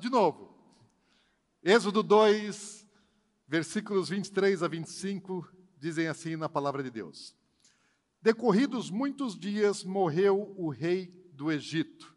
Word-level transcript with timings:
De 0.00 0.08
novo. 0.08 0.48
Êxodo 1.62 2.02
2, 2.02 2.88
versículos 3.46 4.08
23 4.08 4.62
a 4.62 4.68
25, 4.68 5.46
dizem 5.76 6.08
assim 6.08 6.36
na 6.36 6.48
palavra 6.48 6.82
de 6.82 6.90
Deus: 6.90 7.36
Decorridos 8.22 8.90
muitos 8.90 9.38
dias, 9.38 9.84
morreu 9.84 10.54
o 10.56 10.70
rei 10.70 11.12
do 11.34 11.52
Egito. 11.52 12.16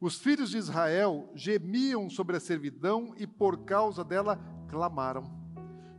Os 0.00 0.16
filhos 0.16 0.50
de 0.50 0.58
Israel 0.58 1.28
gemiam 1.34 2.08
sobre 2.08 2.36
a 2.36 2.40
servidão 2.40 3.12
e 3.16 3.26
por 3.26 3.64
causa 3.64 4.04
dela 4.04 4.38
clamaram. 4.68 5.24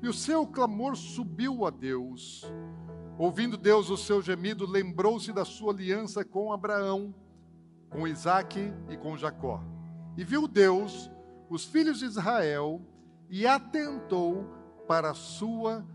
E 0.02 0.08
o 0.08 0.14
seu 0.14 0.48
clamor 0.48 0.96
subiu 0.96 1.66
a 1.66 1.70
Deus. 1.70 2.44
Ouvindo 3.18 3.58
Deus 3.58 3.90
o 3.90 3.98
seu 3.98 4.22
gemido, 4.22 4.66
lembrou-se 4.66 5.34
da 5.34 5.44
sua 5.44 5.74
aliança 5.74 6.24
com 6.24 6.54
Abraão, 6.54 7.14
com 7.90 8.08
Isaque 8.08 8.74
e 8.90 8.96
com 8.96 9.18
Jacó. 9.18 9.73
E 10.16 10.24
viu 10.24 10.48
Deus 10.48 11.10
os 11.50 11.66
filhos 11.66 12.00
de 12.00 12.06
Israel 12.06 12.82
e 13.30 13.48
atentou 13.48 14.46
para 14.88 15.12
a 15.12 15.16
sua 15.16 15.86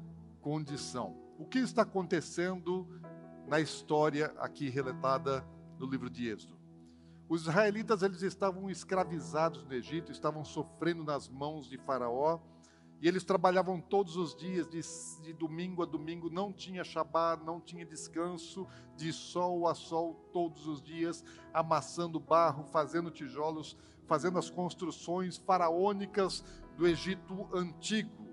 condição. 0.41 1.16
O 1.38 1.44
que 1.44 1.58
está 1.60 1.83
acontecendo 1.83 2.88
na 3.47 3.60
história 3.60 4.34
aqui 4.38 4.69
relatada 4.69 5.47
no 5.78 5.86
livro 5.86 6.10
de 6.10 6.28
Êxodo? 6.28 6.58
Os 7.28 7.42
israelitas 7.42 8.02
eles 8.02 8.22
estavam 8.22 8.69
escravizados 8.69 9.64
no 9.64 9.72
Egito, 9.72 10.10
estavam 10.10 10.44
sofrendo 10.44 11.05
nas 11.05 11.28
mãos 11.28 11.69
de 11.69 11.77
Faraó, 11.77 12.41
e 13.00 13.06
eles 13.06 13.22
trabalhavam 13.22 13.80
todos 13.80 14.16
os 14.16 14.34
dias, 14.34 14.66
de, 14.66 14.80
de, 15.22 15.32
domingo 15.32 15.82
a 15.82 15.86
domingo, 15.86 16.28
não 16.28 16.53
tinha 16.53 16.82
Shabat, 16.82 17.44
não 17.44 17.60
tinha 17.60 17.86
descanso, 17.86 18.66
de 18.97 19.12
sol 19.12 19.69
a 19.69 19.75
sol, 19.75 20.28
todos 20.32 20.66
os 20.66 20.82
dias, 20.82 21.22
amassando 21.55 22.19
barro, 22.19 22.64
fazendo 22.64 23.10
tijolos, 23.10 23.77
fazendo 24.08 24.38
as 24.38 24.48
construções 24.48 25.36
faraônicas 25.36 26.42
do 26.76 26.86
Egito 26.86 27.46
antigo. 27.54 28.26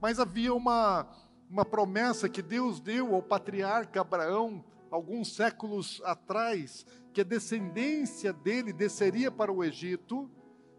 Mas 0.00 0.20
havia 0.20 0.52
uma, 0.52 1.08
uma 1.50 1.64
promessa 1.64 2.28
que 2.28 2.42
Deus 2.42 2.78
deu 2.78 3.14
ao 3.14 3.22
patriarca 3.22 4.02
Abraão, 4.02 4.62
alguns 4.90 5.34
séculos 5.34 6.02
atrás, 6.04 6.86
que 7.12 7.22
a 7.22 7.24
descendência 7.24 8.32
dele 8.32 8.72
desceria 8.72 9.30
para 9.30 9.50
o 9.50 9.64
Egito, 9.64 10.30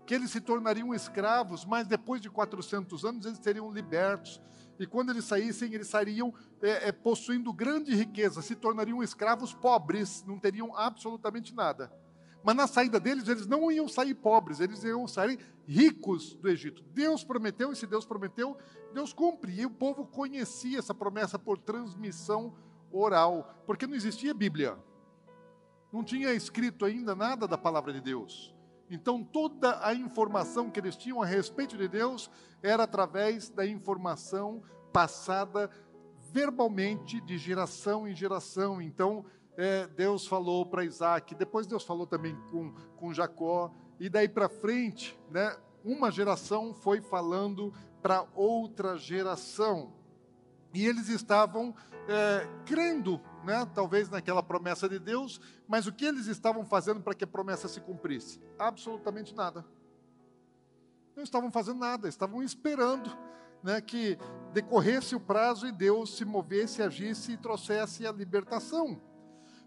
que 0.05 0.13
eles 0.13 0.31
se 0.31 0.39
tornariam 0.39 0.93
escravos, 0.93 1.65
mas 1.65 1.87
depois 1.87 2.21
de 2.21 2.29
400 2.29 3.03
anos 3.03 3.25
eles 3.25 3.39
seriam 3.39 3.71
libertos. 3.71 4.39
E 4.79 4.85
quando 4.85 5.09
eles 5.09 5.25
saíssem, 5.25 5.73
eles 5.73 5.87
sairiam 5.87 6.33
é, 6.61 6.89
é, 6.89 6.91
possuindo 6.91 7.51
grande 7.51 7.95
riqueza, 7.95 8.41
se 8.41 8.55
tornariam 8.55 9.01
escravos 9.01 9.53
pobres, 9.53 10.23
não 10.25 10.37
teriam 10.37 10.75
absolutamente 10.75 11.53
nada. 11.53 11.91
Mas 12.47 12.55
na 12.55 12.65
saída 12.65 12.97
deles, 12.97 13.27
eles 13.27 13.45
não 13.45 13.69
iam 13.69 13.89
sair 13.89 14.15
pobres, 14.15 14.61
eles 14.61 14.81
iam 14.83 15.05
sair 15.05 15.37
ricos 15.67 16.33
do 16.35 16.47
Egito. 16.47 16.81
Deus 16.93 17.21
prometeu, 17.21 17.73
e 17.73 17.75
se 17.75 17.85
Deus 17.85 18.05
prometeu, 18.05 18.57
Deus 18.93 19.11
cumpre. 19.11 19.51
E 19.51 19.65
o 19.65 19.69
povo 19.69 20.05
conhecia 20.05 20.79
essa 20.79 20.93
promessa 20.93 21.37
por 21.37 21.57
transmissão 21.57 22.55
oral, 22.89 23.53
porque 23.65 23.85
não 23.85 23.95
existia 23.95 24.33
Bíblia 24.33 24.77
não 25.91 26.03
tinha 26.03 26.33
escrito 26.33 26.85
ainda 26.85 27.15
nada 27.15 27.47
da 27.47 27.57
palavra 27.57 27.93
de 27.93 28.01
Deus. 28.01 28.53
Então, 28.89 29.23
toda 29.23 29.85
a 29.85 29.93
informação 29.93 30.69
que 30.69 30.79
eles 30.79 30.95
tinham 30.95 31.21
a 31.21 31.25
respeito 31.25 31.77
de 31.77 31.87
Deus 31.87 32.29
era 32.61 32.83
através 32.83 33.49
da 33.49 33.65
informação 33.65 34.61
passada 34.93 35.69
verbalmente 36.31 37.19
de 37.21 37.37
geração 37.37 38.07
em 38.07 38.15
geração. 38.15 38.81
Então, 38.81 39.25
é, 39.57 39.87
Deus 39.87 40.27
falou 40.27 40.65
para 40.67 40.85
Isaac, 40.85 41.33
depois 41.33 41.65
Deus 41.65 41.83
falou 41.83 42.05
também 42.05 42.35
com, 42.51 42.71
com 42.95 43.11
Jacó, 43.11 43.73
e 43.99 44.07
daí 44.07 44.29
para 44.29 44.47
frente, 44.47 45.19
né, 45.31 45.57
uma 45.83 46.11
geração 46.11 46.75
foi 46.75 47.01
falando 47.01 47.73
para 48.01 48.25
outra 48.35 48.95
geração. 48.95 49.91
E 50.73 50.85
eles 50.85 51.09
estavam 51.09 51.73
é, 52.07 52.47
crendo, 52.65 53.19
né, 53.43 53.67
talvez 53.73 54.09
naquela 54.09 54.43
promessa 54.43 54.87
de 54.87 54.99
Deus, 54.99 55.41
mas 55.67 55.87
o 55.87 55.91
que 55.91 56.05
eles 56.05 56.27
estavam 56.27 56.63
fazendo 56.63 57.01
para 57.01 57.15
que 57.15 57.23
a 57.23 57.27
promessa 57.27 57.67
se 57.67 57.81
cumprisse? 57.81 58.39
Absolutamente 58.59 59.33
nada. 59.33 59.65
Não 61.15 61.23
estavam 61.23 61.49
fazendo 61.49 61.79
nada, 61.79 62.07
estavam 62.07 62.43
esperando 62.43 63.09
né, 63.63 63.81
que 63.81 64.19
decorresse 64.53 65.15
o 65.15 65.19
prazo 65.19 65.65
e 65.65 65.71
Deus 65.71 66.15
se 66.15 66.23
movesse, 66.23 66.83
agisse 66.83 67.31
e 67.31 67.37
trouxesse 67.37 68.05
a 68.05 68.11
libertação. 68.11 69.01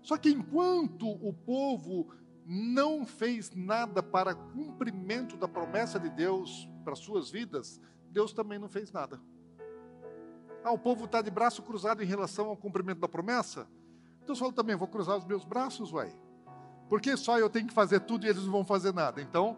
Só 0.03 0.16
que 0.16 0.31
enquanto 0.31 1.09
o 1.09 1.33
povo 1.33 2.09
não 2.47 3.06
fez 3.06 3.55
nada 3.55 4.03
para 4.03 4.34
cumprimento 4.34 5.37
da 5.37 5.47
promessa 5.47 6.00
de 6.00 6.11
Deus 6.11 6.69
para 6.84 6.94
suas 6.94 7.31
vidas, 7.31 7.81
Deus 8.10 8.33
também 8.33 8.59
não 8.59 8.69
fez 8.69 8.91
nada. 8.91 9.21
Ah, 10.65 10.72
o 10.72 10.78
povo 10.78 11.05
está 11.05 11.22
de 11.22 11.31
braço 11.31 11.62
cruzado 11.62 12.03
em 12.03 12.06
relação 12.06 12.49
ao 12.49 12.56
cumprimento 12.56 13.00
da 13.00 13.09
promessa? 13.09 13.69
Deus 14.27 14.39
falou 14.39 14.53
também: 14.53 14.77
vou 14.77 14.89
cruzar 14.89 15.16
os 15.16 15.25
meus 15.25 15.44
braços, 15.44 15.93
uai. 15.93 16.15
Porque 16.89 17.16
só 17.16 17.39
eu 17.39 17.49
tenho 17.49 17.69
que 17.69 17.75
fazer 17.75 18.00
tudo 18.00 18.27
e 18.27 18.28
eles 18.28 18.44
não 18.44 18.53
vão 18.53 18.65
fazer 18.65 18.93
nada. 18.93 19.22
Então, 19.22 19.56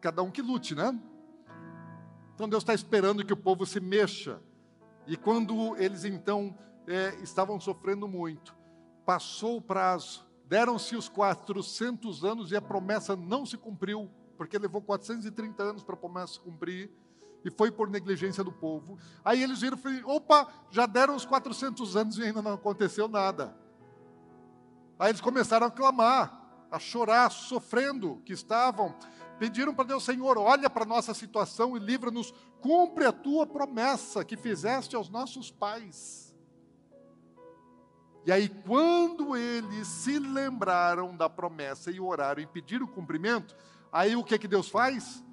cada 0.00 0.22
um 0.22 0.30
que 0.30 0.40
lute, 0.40 0.74
né? 0.74 0.98
Então 2.34 2.48
Deus 2.48 2.62
está 2.62 2.74
esperando 2.74 3.24
que 3.24 3.32
o 3.32 3.36
povo 3.36 3.64
se 3.64 3.80
mexa. 3.80 4.40
E 5.06 5.16
quando 5.16 5.76
eles 5.76 6.04
então 6.04 6.56
é, 6.86 7.14
estavam 7.22 7.60
sofrendo 7.60 8.08
muito, 8.08 8.56
passou 9.06 9.58
o 9.58 9.62
prazo, 9.62 10.26
deram-se 10.46 10.96
os 10.96 11.08
400 11.08 12.24
anos 12.24 12.50
e 12.50 12.56
a 12.56 12.60
promessa 12.60 13.14
não 13.14 13.46
se 13.46 13.56
cumpriu, 13.56 14.10
porque 14.36 14.58
levou 14.58 14.82
430 14.82 15.62
anos 15.62 15.84
para 15.84 15.94
a 15.94 15.98
promessa 15.98 16.34
se 16.34 16.40
cumprir 16.40 16.90
e 17.44 17.50
foi 17.50 17.70
por 17.70 17.88
negligência 17.88 18.42
do 18.42 18.50
povo. 18.50 18.98
Aí 19.24 19.40
eles 19.40 19.60
viram 19.60 19.78
e 19.78 19.80
falaram: 19.80 20.08
opa, 20.10 20.48
já 20.70 20.84
deram 20.84 21.14
os 21.14 21.24
400 21.24 21.96
anos 21.96 22.18
e 22.18 22.24
ainda 22.24 22.42
não 22.42 22.54
aconteceu 22.54 23.06
nada. 23.06 23.56
Aí 24.98 25.10
eles 25.10 25.20
começaram 25.20 25.68
a 25.68 25.70
clamar, 25.70 26.66
a 26.70 26.78
chorar, 26.80 27.30
sofrendo 27.30 28.20
que 28.24 28.32
estavam. 28.32 28.94
Pediram 29.38 29.74
para 29.74 29.84
Deus, 29.84 30.04
Senhor, 30.04 30.38
olha 30.38 30.68
para 30.68 30.82
a 30.82 30.88
nossa 30.88 31.12
situação 31.12 31.76
e 31.76 31.80
livra-nos, 31.80 32.32
cumpre 32.60 33.04
a 33.04 33.12
tua 33.12 33.46
promessa 33.46 34.24
que 34.24 34.36
fizeste 34.36 34.96
aos 34.96 35.10
nossos 35.10 35.50
pais. 35.50 36.25
E 38.26 38.32
aí, 38.32 38.48
quando 38.48 39.36
eles 39.36 39.86
se 39.86 40.18
lembraram 40.18 41.16
da 41.16 41.30
promessa 41.30 41.92
e 41.92 42.00
oraram 42.00 42.42
e 42.42 42.46
pediram 42.46 42.84
o 42.84 42.88
cumprimento, 42.88 43.54
aí 43.92 44.16
o 44.16 44.24
que, 44.24 44.36
que 44.36 44.48
Deus 44.48 44.68
faz? 44.68 45.24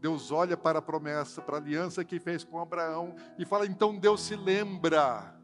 Deus 0.00 0.32
olha 0.32 0.56
para 0.56 0.78
a 0.78 0.82
promessa, 0.82 1.42
para 1.42 1.56
a 1.56 1.60
aliança 1.60 2.02
que 2.02 2.18
fez 2.18 2.42
com 2.42 2.58
Abraão 2.58 3.14
e 3.38 3.44
fala: 3.44 3.66
então 3.66 3.98
Deus 3.98 4.22
se 4.22 4.36
lembra. 4.36 5.38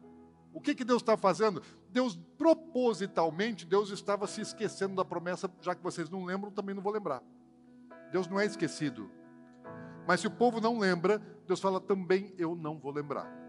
O 0.51 0.59
que, 0.59 0.73
que 0.73 0.83
Deus 0.83 1.03
está 1.03 1.15
fazendo? 1.15 1.61
Deus, 1.89 2.19
propositalmente, 2.35 3.63
Deus 3.63 3.91
estava 3.91 4.25
se 4.25 4.41
esquecendo 4.41 4.95
da 4.95 5.05
promessa, 5.05 5.49
já 5.61 5.75
que 5.75 5.83
vocês 5.83 6.09
não 6.09 6.25
lembram, 6.25 6.51
também 6.51 6.73
não 6.73 6.81
vou 6.81 6.91
lembrar. 6.91 7.21
Deus 8.11 8.27
não 8.27 8.39
é 8.39 8.45
esquecido. 8.45 9.09
Mas 10.07 10.19
se 10.19 10.27
o 10.27 10.31
povo 10.31 10.59
não 10.59 10.79
lembra, 10.79 11.19
Deus 11.45 11.59
fala 11.59 11.79
também: 11.79 12.33
eu 12.39 12.55
não 12.55 12.79
vou 12.79 12.91
lembrar. 12.91 13.40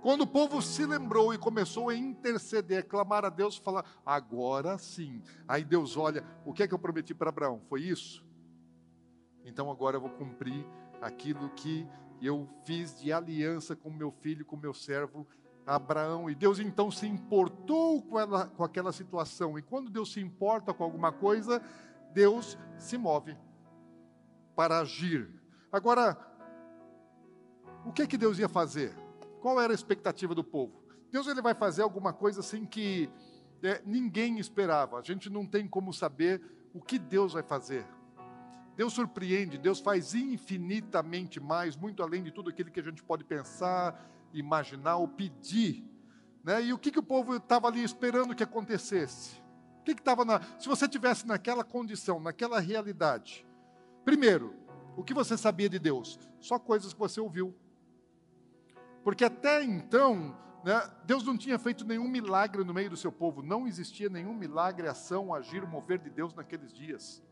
Quando 0.00 0.22
o 0.22 0.26
povo 0.26 0.62
se 0.62 0.86
lembrou 0.86 1.34
e 1.34 1.38
começou 1.38 1.88
a 1.88 1.94
interceder, 1.94 2.80
a 2.80 2.82
clamar 2.82 3.24
a 3.24 3.28
Deus, 3.28 3.56
falar: 3.56 3.84
agora 4.06 4.78
sim. 4.78 5.22
Aí 5.46 5.64
Deus 5.64 5.96
olha: 5.96 6.24
o 6.44 6.52
que 6.52 6.62
é 6.62 6.68
que 6.68 6.74
eu 6.74 6.78
prometi 6.78 7.14
para 7.14 7.30
Abraão? 7.30 7.60
Foi 7.68 7.82
isso? 7.82 8.24
Então 9.44 9.70
agora 9.70 9.96
eu 9.96 10.00
vou 10.00 10.10
cumprir 10.10 10.64
aquilo 11.00 11.48
que 11.50 11.86
eu 12.20 12.48
fiz 12.64 12.98
de 12.98 13.12
aliança 13.12 13.74
com 13.74 13.90
meu 13.90 14.10
filho, 14.10 14.44
com 14.44 14.56
meu 14.56 14.74
servo 14.74 15.26
Abraão. 15.66 16.30
E 16.30 16.34
Deus 16.34 16.58
então 16.58 16.90
se 16.90 17.06
importou 17.06 18.02
com, 18.02 18.18
ela, 18.18 18.46
com 18.46 18.64
aquela 18.64 18.92
situação. 18.92 19.58
E 19.58 19.62
quando 19.62 19.90
Deus 19.90 20.12
se 20.12 20.20
importa 20.20 20.72
com 20.72 20.84
alguma 20.84 21.12
coisa, 21.12 21.62
Deus 22.12 22.58
se 22.78 22.96
move 22.96 23.36
para 24.54 24.80
agir. 24.80 25.28
Agora, 25.70 26.16
o 27.84 27.92
que 27.92 28.06
que 28.06 28.16
Deus 28.16 28.38
ia 28.38 28.48
fazer? 28.48 29.07
Qual 29.48 29.62
era 29.62 29.72
a 29.72 29.74
expectativa 29.74 30.34
do 30.34 30.44
povo? 30.44 30.82
Deus 31.10 31.26
ele 31.26 31.40
vai 31.40 31.54
fazer 31.54 31.80
alguma 31.80 32.12
coisa 32.12 32.40
assim 32.40 32.66
que 32.66 33.08
é, 33.62 33.80
ninguém 33.86 34.38
esperava. 34.38 34.98
A 34.98 35.02
gente 35.02 35.30
não 35.30 35.46
tem 35.46 35.66
como 35.66 35.90
saber 35.90 36.42
o 36.74 36.82
que 36.82 36.98
Deus 36.98 37.32
vai 37.32 37.42
fazer. 37.42 37.86
Deus 38.76 38.92
surpreende, 38.92 39.56
Deus 39.56 39.80
faz 39.80 40.12
infinitamente 40.12 41.40
mais, 41.40 41.78
muito 41.78 42.02
além 42.02 42.22
de 42.22 42.30
tudo 42.30 42.50
aquilo 42.50 42.70
que 42.70 42.78
a 42.78 42.82
gente 42.82 43.02
pode 43.02 43.24
pensar, 43.24 43.98
imaginar 44.34 44.96
ou 44.96 45.08
pedir. 45.08 45.82
Né? 46.44 46.64
E 46.64 46.74
o 46.74 46.78
que, 46.78 46.90
que 46.90 46.98
o 46.98 47.02
povo 47.02 47.36
estava 47.36 47.68
ali 47.68 47.82
esperando 47.82 48.34
que 48.34 48.42
acontecesse? 48.42 49.40
O 49.80 49.82
que 49.82 49.92
estava 49.92 50.26
na. 50.26 50.42
Se 50.58 50.68
você 50.68 50.86
tivesse 50.86 51.26
naquela 51.26 51.64
condição, 51.64 52.20
naquela 52.20 52.60
realidade, 52.60 53.46
primeiro, 54.04 54.54
o 54.94 55.02
que 55.02 55.14
você 55.14 55.38
sabia 55.38 55.70
de 55.70 55.78
Deus? 55.78 56.20
Só 56.38 56.58
coisas 56.58 56.92
que 56.92 57.00
você 57.00 57.18
ouviu. 57.18 57.56
Porque 59.02 59.24
até 59.24 59.62
então, 59.62 60.36
né, 60.64 60.90
Deus 61.04 61.24
não 61.24 61.36
tinha 61.36 61.58
feito 61.58 61.84
nenhum 61.84 62.08
milagre 62.08 62.64
no 62.64 62.74
meio 62.74 62.90
do 62.90 62.96
seu 62.96 63.12
povo, 63.12 63.42
não 63.42 63.66
existia 63.66 64.08
nenhum 64.08 64.34
milagre, 64.34 64.88
ação, 64.88 65.32
agir, 65.32 65.66
mover 65.66 65.98
de 65.98 66.10
Deus 66.10 66.34
naqueles 66.34 66.72
dias. 66.72 67.22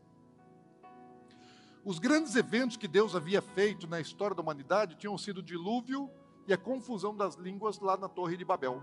Os 1.83 1.99
grandes 1.99 2.35
eventos 2.35 2.75
que 2.75 2.87
Deus 2.87 3.15
havia 3.15 3.41
feito 3.41 3.87
na 3.87 3.99
história 3.99 4.35
da 4.35 4.41
humanidade 4.41 4.97
tinham 4.97 5.17
sido 5.17 5.37
o 5.37 5.43
dilúvio 5.43 6.09
e 6.45 6.53
a 6.53 6.57
confusão 6.57 7.15
das 7.15 7.35
línguas 7.35 7.79
lá 7.79 7.95
na 7.95 8.09
Torre 8.09 8.35
de 8.35 8.43
Babel. 8.43 8.81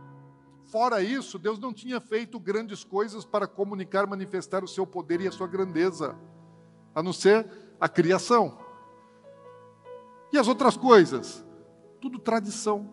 Fora 0.64 1.02
isso, 1.02 1.38
Deus 1.38 1.58
não 1.58 1.72
tinha 1.72 2.00
feito 2.00 2.40
grandes 2.40 2.82
coisas 2.82 3.24
para 3.24 3.46
comunicar, 3.46 4.06
manifestar 4.06 4.64
o 4.64 4.68
seu 4.68 4.86
poder 4.86 5.20
e 5.20 5.28
a 5.28 5.32
sua 5.32 5.46
grandeza, 5.46 6.16
a 6.94 7.02
não 7.02 7.12
ser 7.12 7.46
a 7.78 7.88
criação. 7.88 8.58
E 10.32 10.38
as 10.38 10.48
outras 10.48 10.76
coisas? 10.76 11.44
Tudo 12.04 12.18
tradição 12.18 12.86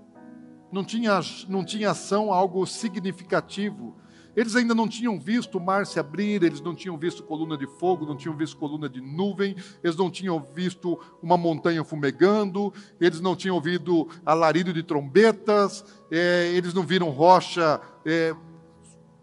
não 0.71 0.85
tinha, 0.85 1.19
não 1.49 1.65
tinha 1.65 1.91
ação, 1.91 2.31
algo 2.31 2.65
significativo. 2.65 3.93
Eles 4.33 4.55
ainda 4.55 4.73
não 4.73 4.87
tinham 4.87 5.19
visto 5.19 5.57
o 5.57 5.61
mar 5.61 5.85
se 5.85 5.99
abrir, 5.99 6.41
eles 6.41 6.61
não 6.61 6.73
tinham 6.73 6.97
visto 6.97 7.21
coluna 7.21 7.57
de 7.57 7.67
fogo, 7.67 8.05
não 8.05 8.15
tinham 8.15 8.37
visto 8.37 8.55
coluna 8.55 8.87
de 8.87 9.01
nuvem, 9.01 9.53
eles 9.83 9.97
não 9.97 10.09
tinham 10.09 10.39
visto 10.39 10.97
uma 11.21 11.35
montanha 11.35 11.83
fumegando, 11.83 12.73
eles 13.01 13.19
não 13.19 13.35
tinham 13.35 13.57
ouvido 13.57 14.07
alarido 14.25 14.71
de 14.71 14.81
trombetas, 14.81 15.83
é, 16.09 16.49
eles 16.53 16.73
não 16.73 16.83
viram 16.83 17.09
rocha 17.09 17.81
é, 18.05 18.33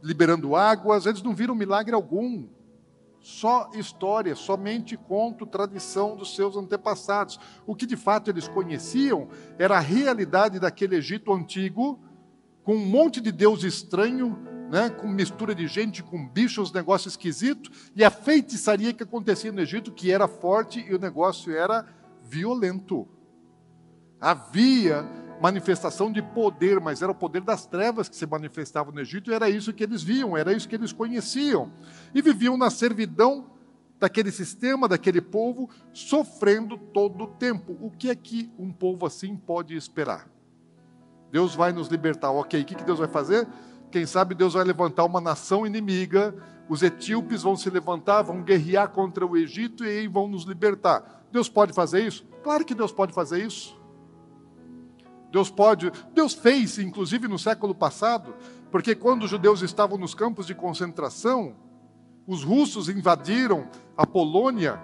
liberando 0.02 0.54
águas, 0.54 1.06
eles 1.06 1.22
não 1.22 1.34
viram 1.34 1.54
milagre 1.54 1.94
algum 1.94 2.46
só 3.28 3.68
história, 3.74 4.34
somente 4.34 4.96
conto, 4.96 5.44
tradição 5.44 6.16
dos 6.16 6.34
seus 6.34 6.56
antepassados. 6.56 7.38
O 7.66 7.74
que 7.74 7.84
de 7.84 7.94
fato 7.94 8.30
eles 8.30 8.48
conheciam 8.48 9.28
era 9.58 9.76
a 9.76 9.80
realidade 9.80 10.58
daquele 10.58 10.96
Egito 10.96 11.30
antigo, 11.30 12.00
com 12.64 12.74
um 12.74 12.86
monte 12.86 13.20
de 13.20 13.30
Deus 13.30 13.64
estranho, 13.64 14.38
né, 14.70 14.88
com 14.88 15.06
mistura 15.06 15.54
de 15.54 15.66
gente, 15.66 16.02
com 16.02 16.26
bichos, 16.26 16.72
negócio 16.72 17.08
esquisito, 17.08 17.70
e 17.94 18.02
a 18.02 18.10
feitiçaria 18.10 18.94
que 18.94 19.02
acontecia 19.02 19.52
no 19.52 19.60
Egito, 19.60 19.92
que 19.92 20.10
era 20.10 20.26
forte 20.26 20.80
e 20.88 20.94
o 20.94 20.98
negócio 20.98 21.54
era 21.54 21.86
violento. 22.24 23.06
Havia 24.18 25.06
manifestação 25.40 26.10
de 26.10 26.20
poder, 26.20 26.80
mas 26.80 27.00
era 27.02 27.12
o 27.12 27.14
poder 27.14 27.42
das 27.42 27.66
trevas 27.66 28.08
que 28.08 28.16
se 28.16 28.26
manifestava 28.26 28.90
no 28.90 29.00
Egito, 29.00 29.30
e 29.30 29.34
era 29.34 29.48
isso 29.48 29.72
que 29.72 29.84
eles 29.84 30.02
viam, 30.02 30.36
era 30.36 30.52
isso 30.52 30.68
que 30.68 30.74
eles 30.74 30.92
conheciam. 30.92 31.70
E 32.14 32.20
viviam 32.20 32.56
na 32.56 32.70
servidão 32.70 33.46
daquele 33.98 34.30
sistema, 34.30 34.88
daquele 34.88 35.20
povo, 35.20 35.68
sofrendo 35.92 36.76
todo 36.76 37.24
o 37.24 37.26
tempo. 37.26 37.76
O 37.80 37.90
que 37.90 38.10
é 38.10 38.14
que 38.14 38.50
um 38.58 38.72
povo 38.72 39.06
assim 39.06 39.36
pode 39.36 39.76
esperar? 39.76 40.28
Deus 41.30 41.54
vai 41.54 41.72
nos 41.72 41.88
libertar, 41.88 42.30
ok, 42.30 42.62
o 42.62 42.64
que 42.64 42.84
Deus 42.84 42.98
vai 42.98 43.08
fazer? 43.08 43.46
Quem 43.90 44.06
sabe 44.06 44.34
Deus 44.34 44.54
vai 44.54 44.64
levantar 44.64 45.04
uma 45.04 45.20
nação 45.20 45.66
inimiga, 45.66 46.34
os 46.68 46.82
etíopes 46.82 47.42
vão 47.42 47.56
se 47.56 47.70
levantar, 47.70 48.22
vão 48.22 48.42
guerrear 48.42 48.90
contra 48.90 49.26
o 49.26 49.36
Egito 49.36 49.84
e 49.84 50.06
vão 50.06 50.28
nos 50.28 50.44
libertar. 50.44 51.24
Deus 51.32 51.48
pode 51.48 51.72
fazer 51.72 52.06
isso? 52.06 52.26
Claro 52.42 52.64
que 52.64 52.74
Deus 52.74 52.92
pode 52.92 53.12
fazer 53.12 53.44
isso. 53.44 53.77
Deus 55.30 55.50
pode, 55.50 55.92
Deus 56.14 56.34
fez, 56.34 56.78
inclusive 56.78 57.28
no 57.28 57.38
século 57.38 57.74
passado, 57.74 58.34
porque 58.70 58.94
quando 58.94 59.24
os 59.24 59.30
judeus 59.30 59.62
estavam 59.62 59.98
nos 59.98 60.14
campos 60.14 60.46
de 60.46 60.54
concentração, 60.54 61.54
os 62.26 62.44
russos 62.44 62.88
invadiram 62.88 63.68
a 63.96 64.06
Polônia 64.06 64.78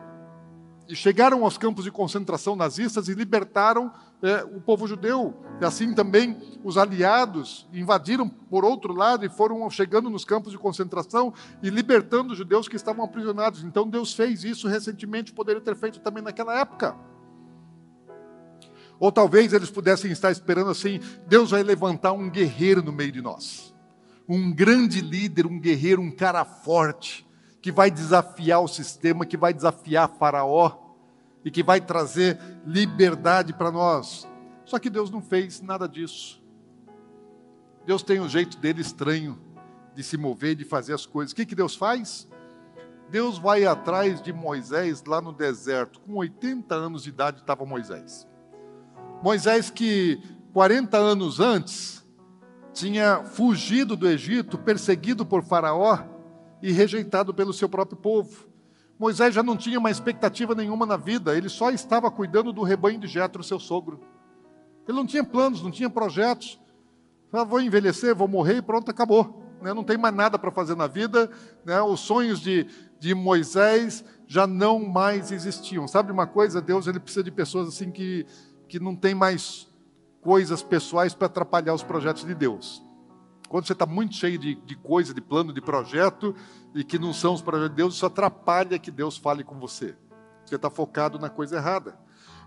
e 0.88 0.94
chegaram 0.94 1.44
aos 1.44 1.56
campos 1.56 1.84
de 1.84 1.90
concentração 1.90 2.56
nazistas 2.56 3.08
e 3.08 3.14
libertaram 3.14 3.90
é, 4.22 4.42
o 4.44 4.60
povo 4.60 4.86
judeu. 4.86 5.34
E 5.60 5.64
assim 5.64 5.94
também 5.94 6.36
os 6.62 6.76
aliados 6.76 7.68
invadiram 7.72 8.28
por 8.28 8.64
outro 8.64 8.92
lado 8.92 9.24
e 9.24 9.28
foram 9.28 9.68
chegando 9.70 10.10
nos 10.10 10.24
campos 10.24 10.52
de 10.52 10.58
concentração 10.58 11.32
e 11.62 11.70
libertando 11.70 12.32
os 12.32 12.38
judeus 12.38 12.68
que 12.68 12.76
estavam 12.76 13.04
aprisionados. 13.04 13.62
Então 13.62 13.88
Deus 13.88 14.14
fez 14.14 14.44
isso 14.44 14.68
recentemente, 14.68 15.32
poderia 15.32 15.60
ter 15.60 15.76
feito 15.76 16.00
também 16.00 16.22
naquela 16.22 16.58
época. 16.58 16.96
Ou 18.98 19.10
talvez 19.10 19.52
eles 19.52 19.70
pudessem 19.70 20.10
estar 20.10 20.30
esperando 20.30 20.70
assim: 20.70 21.00
Deus 21.26 21.50
vai 21.50 21.62
levantar 21.62 22.12
um 22.12 22.30
guerreiro 22.30 22.82
no 22.82 22.92
meio 22.92 23.12
de 23.12 23.20
nós. 23.20 23.74
Um 24.28 24.52
grande 24.52 25.00
líder, 25.00 25.46
um 25.46 25.60
guerreiro, 25.60 26.00
um 26.00 26.10
cara 26.10 26.44
forte, 26.44 27.26
que 27.60 27.70
vai 27.70 27.90
desafiar 27.90 28.60
o 28.60 28.68
sistema, 28.68 29.26
que 29.26 29.36
vai 29.36 29.52
desafiar 29.52 30.08
Faraó 30.08 30.84
e 31.44 31.50
que 31.50 31.62
vai 31.62 31.80
trazer 31.80 32.38
liberdade 32.66 33.52
para 33.52 33.70
nós. 33.70 34.26
Só 34.64 34.78
que 34.78 34.88
Deus 34.88 35.10
não 35.10 35.20
fez 35.20 35.60
nada 35.60 35.86
disso. 35.86 36.42
Deus 37.86 38.02
tem 38.02 38.18
um 38.18 38.28
jeito 38.28 38.56
dele 38.56 38.80
estranho 38.80 39.38
de 39.94 40.02
se 40.02 40.16
mover, 40.16 40.54
de 40.54 40.64
fazer 40.64 40.94
as 40.94 41.04
coisas. 41.04 41.32
O 41.32 41.36
que, 41.36 41.44
que 41.44 41.54
Deus 41.54 41.76
faz? 41.76 42.26
Deus 43.10 43.38
vai 43.38 43.64
atrás 43.64 44.22
de 44.22 44.32
Moisés 44.32 45.04
lá 45.04 45.20
no 45.20 45.32
deserto. 45.32 46.00
Com 46.00 46.14
80 46.14 46.74
anos 46.74 47.02
de 47.02 47.10
idade 47.10 47.40
estava 47.40 47.66
Moisés. 47.66 48.26
Moisés, 49.22 49.70
que 49.70 50.20
40 50.52 50.96
anos 50.96 51.40
antes 51.40 52.04
tinha 52.72 53.24
fugido 53.24 53.96
do 53.96 54.08
Egito, 54.08 54.58
perseguido 54.58 55.24
por 55.24 55.44
Faraó 55.44 55.98
e 56.62 56.72
rejeitado 56.72 57.32
pelo 57.32 57.52
seu 57.52 57.68
próprio 57.68 57.96
povo. 57.96 58.46
Moisés 58.98 59.34
já 59.34 59.42
não 59.42 59.56
tinha 59.56 59.78
uma 59.78 59.90
expectativa 59.90 60.54
nenhuma 60.54 60.86
na 60.86 60.96
vida, 60.96 61.36
ele 61.36 61.48
só 61.48 61.70
estava 61.70 62.10
cuidando 62.10 62.52
do 62.52 62.62
rebanho 62.62 62.98
de 62.98 63.06
Jetro, 63.06 63.42
seu 63.42 63.58
sogro. 63.58 64.00
Ele 64.86 64.96
não 64.96 65.06
tinha 65.06 65.24
planos, 65.24 65.62
não 65.62 65.70
tinha 65.70 65.90
projetos. 65.90 66.60
Ah, 67.32 67.42
vou 67.42 67.60
envelhecer, 67.60 68.14
vou 68.14 68.28
morrer 68.28 68.58
e 68.58 68.62
pronto, 68.62 68.90
acabou. 68.90 69.42
Né? 69.60 69.72
Não 69.72 69.82
tem 69.82 69.96
mais 69.96 70.14
nada 70.14 70.38
para 70.38 70.50
fazer 70.50 70.76
na 70.76 70.86
vida. 70.86 71.30
Né? 71.64 71.80
Os 71.82 72.00
sonhos 72.00 72.40
de, 72.40 72.66
de 73.00 73.14
Moisés 73.14 74.04
já 74.26 74.46
não 74.46 74.78
mais 74.78 75.32
existiam. 75.32 75.88
Sabe 75.88 76.12
uma 76.12 76.26
coisa? 76.26 76.60
Deus 76.60 76.86
ele 76.86 77.00
precisa 77.00 77.24
de 77.24 77.30
pessoas 77.30 77.68
assim 77.68 77.90
que 77.90 78.26
que 78.74 78.80
não 78.80 78.96
tem 78.96 79.14
mais 79.14 79.68
coisas 80.20 80.60
pessoais 80.60 81.14
para 81.14 81.26
atrapalhar 81.26 81.74
os 81.74 81.84
projetos 81.84 82.24
de 82.24 82.34
Deus. 82.34 82.84
Quando 83.48 83.68
você 83.68 83.72
está 83.72 83.86
muito 83.86 84.16
cheio 84.16 84.36
de, 84.36 84.56
de 84.56 84.74
coisa, 84.74 85.14
de 85.14 85.20
plano, 85.20 85.52
de 85.52 85.60
projeto, 85.60 86.34
e 86.74 86.82
que 86.82 86.98
não 86.98 87.12
são 87.12 87.34
os 87.34 87.40
projetos 87.40 87.70
de 87.70 87.76
Deus, 87.76 87.94
isso 87.94 88.04
atrapalha 88.04 88.76
que 88.76 88.90
Deus 88.90 89.16
fale 89.16 89.44
com 89.44 89.60
você. 89.60 89.96
Você 90.44 90.56
está 90.56 90.68
focado 90.68 91.20
na 91.20 91.30
coisa 91.30 91.54
errada. 91.54 91.96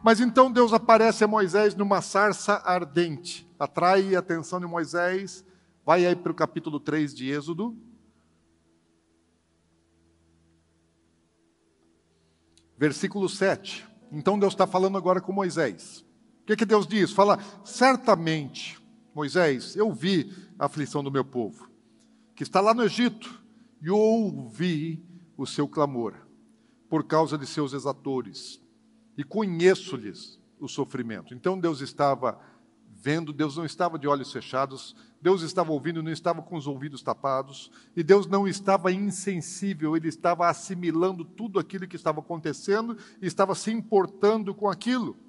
Mas 0.03 0.19
então 0.19 0.51
Deus 0.51 0.73
aparece 0.73 1.23
a 1.23 1.29
Moisés 1.29 1.73
numa 1.75 2.01
sarça 2.01 2.61
ardente, 2.65 3.49
atrai 3.57 4.13
a 4.13 4.19
atenção 4.19 4.59
de 4.59 4.67
Moisés. 4.67 5.45
Vai 5.85 6.05
aí 6.05 6.13
para 6.13 6.33
o 6.33 6.35
capítulo 6.35 6.77
3 6.77 7.15
de 7.15 7.31
Êxodo. 7.31 7.73
Versículo 12.77 13.29
7. 13.29 13.87
Então 14.11 14.37
Deus 14.37 14.51
está 14.51 14.67
falando 14.67 14.97
agora 14.97 15.21
com 15.21 15.31
Moisés 15.31 16.05
que, 16.47 16.55
que 16.55 16.65
Deus 16.65 16.87
diz? 16.87 17.11
Fala, 17.11 17.37
certamente, 17.65 18.79
Moisés, 19.13 19.75
eu 19.75 19.93
vi 19.93 20.33
a 20.57 20.65
aflição 20.65 21.03
do 21.03 21.11
meu 21.11 21.25
povo, 21.25 21.69
que 22.33 22.41
está 22.41 22.61
lá 22.61 22.73
no 22.73 22.83
Egito, 22.83 23.43
e 23.81 23.89
ouvi 23.89 25.05
o 25.35 25.45
seu 25.45 25.67
clamor, 25.67 26.15
por 26.89 27.03
causa 27.03 27.37
de 27.37 27.45
seus 27.45 27.73
exatores, 27.73 28.61
e 29.17 29.25
conheço-lhes 29.25 30.39
o 30.57 30.69
sofrimento. 30.69 31.33
Então 31.33 31.59
Deus 31.59 31.81
estava 31.81 32.39
vendo, 32.89 33.33
Deus 33.33 33.57
não 33.57 33.65
estava 33.65 33.99
de 33.99 34.07
olhos 34.07 34.31
fechados, 34.31 34.95
Deus 35.21 35.41
estava 35.41 35.71
ouvindo, 35.73 36.01
não 36.01 36.11
estava 36.11 36.41
com 36.41 36.55
os 36.55 36.65
ouvidos 36.65 37.01
tapados, 37.01 37.69
e 37.93 38.01
Deus 38.01 38.25
não 38.25 38.47
estava 38.47 38.91
insensível, 38.91 39.97
ele 39.97 40.07
estava 40.07 40.47
assimilando 40.47 41.25
tudo 41.25 41.59
aquilo 41.59 41.87
que 41.87 41.97
estava 41.97 42.21
acontecendo 42.21 42.97
e 43.21 43.27
estava 43.27 43.53
se 43.53 43.69
importando 43.69 44.55
com 44.55 44.69
aquilo. 44.69 45.26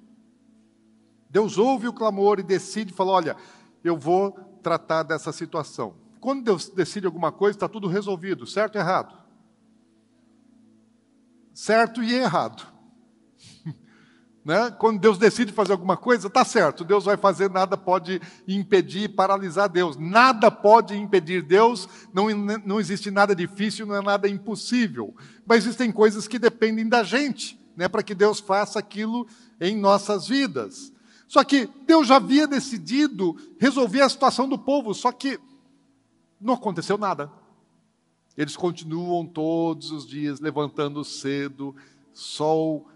Deus 1.29 1.57
ouve 1.57 1.87
o 1.87 1.93
clamor 1.93 2.39
e 2.39 2.43
decide, 2.43 2.91
fala: 2.91 3.11
olha, 3.11 3.35
eu 3.83 3.97
vou 3.97 4.31
tratar 4.63 5.03
dessa 5.03 5.31
situação. 5.31 5.93
Quando 6.19 6.43
Deus 6.43 6.67
decide 6.69 7.05
alguma 7.05 7.31
coisa, 7.31 7.55
está 7.55 7.69
tudo 7.69 7.87
resolvido, 7.87 8.45
certo 8.45 8.75
ou 8.75 8.81
errado? 8.81 9.15
Certo 11.53 12.03
e 12.03 12.13
errado. 12.13 12.65
né? 14.43 14.71
Quando 14.71 14.99
Deus 14.99 15.17
decide 15.17 15.53
fazer 15.53 15.71
alguma 15.71 15.95
coisa, 15.95 16.27
está 16.27 16.43
certo, 16.43 16.83
Deus 16.83 17.05
vai 17.05 17.15
fazer, 17.15 17.49
nada 17.49 17.77
pode 17.77 18.21
impedir, 18.47 19.09
paralisar 19.09 19.69
Deus. 19.69 19.95
Nada 19.95 20.51
pode 20.51 20.97
impedir 20.97 21.41
Deus, 21.41 21.87
não, 22.13 22.27
não 22.29 22.79
existe 22.79 23.09
nada 23.11 23.35
difícil, 23.35 23.85
não 23.85 23.95
é 23.95 24.01
nada 24.01 24.27
impossível. 24.27 25.15
Mas 25.45 25.65
existem 25.65 25.91
coisas 25.91 26.27
que 26.27 26.39
dependem 26.39 26.87
da 26.87 27.03
gente 27.03 27.59
né, 27.77 27.87
para 27.87 28.03
que 28.03 28.13
Deus 28.13 28.41
faça 28.41 28.77
aquilo 28.77 29.25
em 29.61 29.77
nossas 29.77 30.27
vidas. 30.27 30.91
Só 31.29 31.43
que 31.43 31.69
Deus 31.85 32.07
já 32.07 32.15
havia 32.15 32.47
decidido 32.47 33.37
resolver 33.59 34.01
a 34.01 34.09
situação 34.09 34.49
do 34.49 34.57
povo, 34.57 34.95
só 34.95 35.11
que 35.11 35.39
não 36.41 36.55
aconteceu 36.55 36.97
nada. 36.97 37.31
Eles 38.35 38.57
continuam 38.57 39.27
todos 39.27 39.91
os 39.91 40.07
dias 40.07 40.39
levantando 40.39 41.03
cedo, 41.03 41.75
sol 42.11 42.87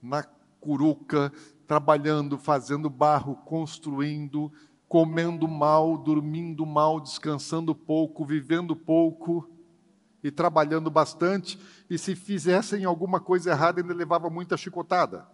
na 0.00 0.22
curuca, 0.58 1.30
trabalhando, 1.66 2.38
fazendo 2.38 2.88
barro, 2.88 3.36
construindo, 3.44 4.50
comendo 4.88 5.46
mal, 5.46 5.98
dormindo 5.98 6.64
mal, 6.64 6.98
descansando 6.98 7.74
pouco, 7.74 8.24
vivendo 8.24 8.74
pouco 8.74 9.46
e 10.24 10.30
trabalhando 10.30 10.90
bastante. 10.90 11.58
E 11.90 11.98
se 11.98 12.16
fizessem 12.16 12.86
alguma 12.86 13.20
coisa 13.20 13.50
errada, 13.50 13.82
ainda 13.82 13.92
levava 13.92 14.30
muita 14.30 14.56
chicotada. 14.56 15.28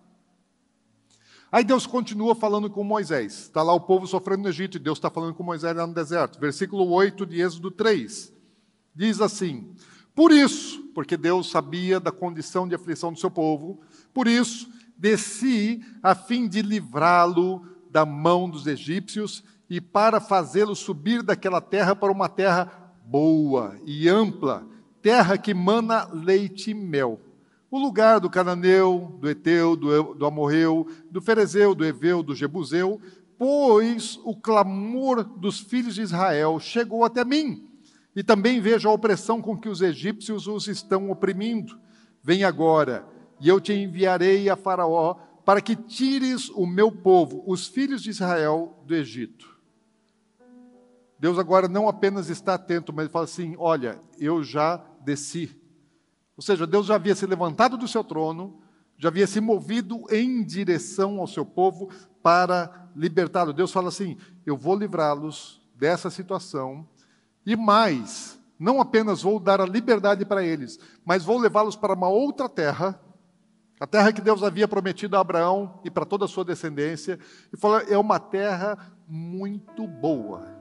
Aí 1.51 1.65
Deus 1.65 1.87
continua 1.87 2.35
falando 2.35 2.69
com 2.69 2.85
Moisés. 2.85 3.45
Está 3.45 3.63
lá 3.63 3.73
o 3.73 3.81
povo 3.81 4.07
sofrendo 4.07 4.43
no 4.43 4.49
Egito 4.51 4.77
e 4.77 4.81
Deus 4.81 4.99
está 4.99 5.09
falando 5.09 5.35
com 5.35 5.43
Moisés 5.43 5.75
lá 5.75 5.87
no 5.87 5.95
deserto. 5.95 6.39
Versículo 6.39 6.87
8 6.91 7.25
de 7.25 7.41
Êxodo 7.41 7.71
3. 7.71 8.33
Diz 8.95 9.21
assim: 9.21 9.75
Por 10.15 10.31
isso, 10.31 10.83
porque 10.95 11.17
Deus 11.17 11.51
sabia 11.51 11.99
da 11.99 12.13
condição 12.13 12.69
de 12.69 12.75
aflição 12.75 13.13
do 13.13 13.19
seu 13.19 13.31
povo, 13.31 13.81
por 14.13 14.29
isso 14.29 14.69
desci 14.97 15.83
a 16.03 16.15
fim 16.15 16.47
de 16.47 16.61
livrá-lo 16.61 17.63
da 17.91 18.05
mão 18.05 18.51
dos 18.51 18.67
egípcios 18.67 19.43
e 19.71 19.81
para 19.81 20.21
fazê-lo 20.21 20.75
subir 20.75 21.23
daquela 21.23 21.61
terra 21.61 21.97
para 21.97 22.13
uma 22.13 22.29
terra 22.29 22.93
boa 23.07 23.79
e 23.87 24.07
ampla, 24.07 24.67
terra 25.01 25.39
que 25.39 25.55
mana 25.55 26.09
leite 26.13 26.73
e 26.73 26.75
mel 26.75 27.21
o 27.71 27.79
lugar 27.79 28.19
do 28.19 28.31
cananeu, 28.31 29.19
do 29.21 29.29
eteu, 29.29 29.77
do, 29.77 30.15
do 30.15 30.27
amorreu, 30.27 30.87
do 31.11 31.21
ferezeu, 31.21 31.75
do 31.75 31.85
eveu, 31.85 32.23
do 32.23 32.35
jebuseu, 32.35 33.01
pois 33.37 34.19
o 34.25 34.35
clamor 34.35 35.23
dos 35.23 35.61
filhos 35.61 35.95
de 35.95 36.03
Israel 36.03 36.59
chegou 36.59 37.05
até 37.05 37.25
mim. 37.25 37.69
E 38.17 38.23
também 38.23 38.61
vejo 38.61 38.89
a 38.89 38.93
opressão 38.93 39.41
com 39.41 39.57
que 39.57 39.69
os 39.69 39.83
egípcios 39.83 40.47
os 40.47 40.67
estão 40.67 41.11
oprimindo. 41.11 41.79
Vem 42.23 42.43
agora, 42.43 43.07
e 43.41 43.49
eu 43.49 43.61
te 43.61 43.73
enviarei 43.73 44.49
a 44.49 44.57
Faraó 44.57 45.15
para 45.45 45.61
que 45.61 45.77
tires 45.77 46.49
o 46.51 46.67
meu 46.67 46.91
povo, 46.91 47.43
os 47.47 47.67
filhos 47.67 48.03
de 48.03 48.11
Israel, 48.11 48.83
do 48.85 48.95
Egito. 48.95 49.57
Deus 51.19 51.39
agora 51.39 51.69
não 51.69 51.89
apenas 51.89 52.29
está 52.29 52.55
atento, 52.55 52.93
mas 52.93 53.11
fala 53.11 53.25
assim: 53.25 53.55
Olha, 53.59 54.01
eu 54.19 54.43
já 54.43 54.85
desci 55.05 55.57
ou 56.39 56.43
seja, 56.43 56.69
Deus 56.69 56.87
já 56.87 56.95
havia 56.95 57.17
se 57.17 57.27
levantado 57.27 57.77
do 57.77 57.89
seu 57.89 58.05
trono, 58.05 58.61
já 58.97 59.09
havia 59.09 59.27
se 59.27 59.41
movido 59.41 60.05
em 60.09 60.45
direção 60.45 61.19
ao 61.19 61.27
seu 61.27 61.45
povo 61.45 61.91
para 62.23 62.89
libertá-lo. 62.95 63.53
Deus 63.53 63.73
fala 63.73 63.89
assim: 63.89 64.17
eu 64.47 64.57
vou 64.57 64.77
livrá-los 64.77 65.61
dessa 65.75 66.11
situação 66.11 66.87
e 67.45 67.57
mais, 67.57 68.41
não 68.57 68.81
apenas 68.81 69.23
vou 69.23 69.41
dar 69.41 69.61
a 69.61 69.67
liberdade 69.67 70.25
para 70.25 70.45
eles, 70.45 70.79
mas 71.05 71.25
vou 71.25 71.39
levá-los 71.39 71.75
para 71.75 71.95
uma 71.95 72.09
outra 72.09 72.49
terra, 72.49 73.01
a 73.81 73.87
terra 73.87 74.13
que 74.13 74.21
Deus 74.21 74.45
havia 74.45 74.69
prometido 74.69 75.17
a 75.17 75.21
Abraão 75.21 75.81
e 75.85 75.91
para 75.91 76.07
toda 76.07 76.25
a 76.25 76.29
sua 76.29 76.45
descendência, 76.45 77.19
e 77.53 77.57
fala: 77.57 77.83
é 77.83 77.99
uma 77.99 78.21
terra 78.21 78.79
muito 79.09 79.89
boa. 79.89 80.58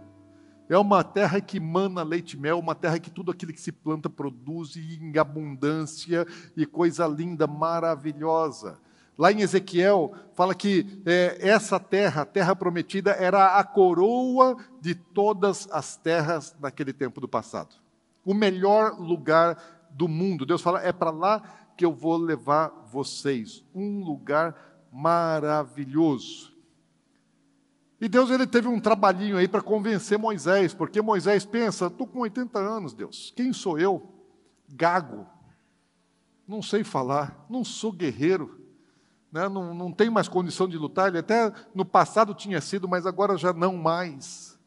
É 0.69 0.77
uma 0.77 1.03
terra 1.03 1.39
que 1.39 1.59
mana 1.59 2.03
leite 2.03 2.33
e 2.33 2.39
mel, 2.39 2.59
uma 2.59 2.75
terra 2.75 2.99
que 2.99 3.09
tudo 3.09 3.31
aquilo 3.31 3.53
que 3.53 3.61
se 3.61 3.71
planta 3.71 4.09
produz 4.09 4.75
em 4.75 5.17
abundância 5.17 6.27
e 6.55 6.65
coisa 6.65 7.07
linda, 7.07 7.47
maravilhosa. 7.47 8.77
Lá 9.17 9.31
em 9.31 9.41
Ezequiel, 9.41 10.13
fala 10.35 10.53
que 10.53 11.01
é, 11.05 11.37
essa 11.39 11.79
terra, 11.79 12.21
a 12.21 12.25
terra 12.25 12.55
prometida, 12.55 13.11
era 13.11 13.57
a 13.57 13.63
coroa 13.63 14.57
de 14.79 14.93
todas 14.93 15.67
as 15.71 15.95
terras 15.95 16.55
naquele 16.59 16.93
tempo 16.93 17.19
do 17.19 17.27
passado. 17.27 17.75
O 18.23 18.33
melhor 18.33 18.99
lugar 18.99 19.87
do 19.89 20.07
mundo. 20.07 20.45
Deus 20.45 20.61
fala: 20.61 20.83
é 20.83 20.91
para 20.91 21.09
lá 21.09 21.41
que 21.75 21.85
eu 21.85 21.93
vou 21.93 22.17
levar 22.17 22.71
vocês. 22.91 23.63
Um 23.73 24.03
lugar 24.03 24.55
maravilhoso. 24.91 26.56
E 27.99 28.07
Deus 28.07 28.29
ele 28.29 28.45
teve 28.45 28.67
um 28.67 28.79
trabalhinho 28.79 29.37
aí 29.37 29.47
para 29.47 29.61
convencer 29.61 30.19
Moisés, 30.19 30.73
porque 30.73 31.01
Moisés 31.01 31.45
pensa: 31.45 31.87
estou 31.87 32.05
com 32.05 32.19
80 32.19 32.59
anos, 32.59 32.93
Deus, 32.93 33.33
quem 33.35 33.51
sou 33.51 33.79
eu? 33.79 34.13
Gago, 34.69 35.25
não 36.47 36.61
sei 36.61 36.83
falar, 36.83 37.45
não 37.49 37.63
sou 37.63 37.91
guerreiro, 37.91 38.61
né? 39.31 39.49
não, 39.49 39.73
não 39.73 39.91
tenho 39.91 40.11
mais 40.11 40.27
condição 40.27 40.67
de 40.67 40.77
lutar. 40.77 41.07
Ele 41.07 41.19
até 41.19 41.51
no 41.73 41.85
passado 41.85 42.33
tinha 42.33 42.61
sido, 42.61 42.87
mas 42.87 43.05
agora 43.05 43.37
já 43.37 43.51
não 43.51 43.75
mais. 43.75 44.57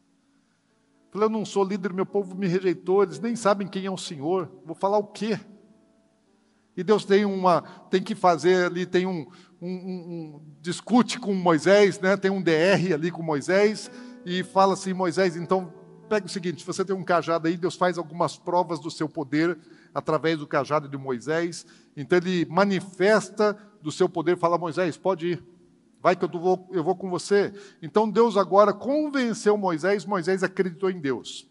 Falei, 1.11 1.25
eu 1.25 1.31
não 1.31 1.45
sou 1.45 1.63
líder, 1.63 1.93
meu 1.93 2.05
povo 2.05 2.35
me 2.35 2.47
rejeitou, 2.47 3.03
eles 3.03 3.19
nem 3.19 3.35
sabem 3.35 3.67
quem 3.67 3.85
é 3.85 3.91
o 3.91 3.97
Senhor, 3.97 4.49
vou 4.65 4.75
falar 4.75 4.97
o 4.97 5.07
quê? 5.07 5.39
E 6.75 6.83
Deus 6.83 7.03
tem 7.03 7.25
uma, 7.25 7.61
tem 7.89 8.01
que 8.01 8.15
fazer 8.15 8.67
ali, 8.67 8.85
tem 8.85 9.05
um, 9.05 9.27
um, 9.61 9.69
um, 9.69 10.41
discute 10.59 11.19
com 11.19 11.33
Moisés, 11.33 11.99
né? 11.99 12.17
tem 12.17 12.31
um 12.31 12.41
DR 12.41 12.93
ali 12.93 13.11
com 13.11 13.21
Moisés, 13.21 13.91
e 14.25 14.43
fala 14.43 14.73
assim: 14.73 14.93
Moisés, 14.93 15.35
então 15.35 15.71
pega 16.09 16.25
o 16.25 16.29
seguinte: 16.29 16.65
você 16.65 16.83
tem 16.83 16.95
um 16.95 17.03
cajado 17.03 17.47
aí, 17.47 17.55
Deus 17.55 17.75
faz 17.75 17.97
algumas 17.97 18.37
provas 18.37 18.79
do 18.79 18.89
seu 18.89 19.07
poder 19.07 19.57
através 19.93 20.39
do 20.39 20.47
cajado 20.47 20.89
de 20.89 20.97
Moisés, 20.97 21.65
então 21.95 22.17
ele 22.17 22.45
manifesta 22.45 23.55
do 23.81 23.91
seu 23.91 24.09
poder, 24.09 24.37
fala: 24.37 24.57
Moisés, 24.57 24.97
pode 24.97 25.27
ir, 25.27 25.43
vai 26.01 26.15
que 26.15 26.25
eu 26.25 26.29
vou, 26.29 26.67
eu 26.71 26.83
vou 26.83 26.95
com 26.95 27.09
você. 27.09 27.53
Então 27.81 28.09
Deus 28.09 28.37
agora 28.37 28.73
convenceu 28.73 29.55
Moisés, 29.57 30.05
Moisés 30.05 30.43
acreditou 30.43 30.89
em 30.89 30.99
Deus. 30.99 31.47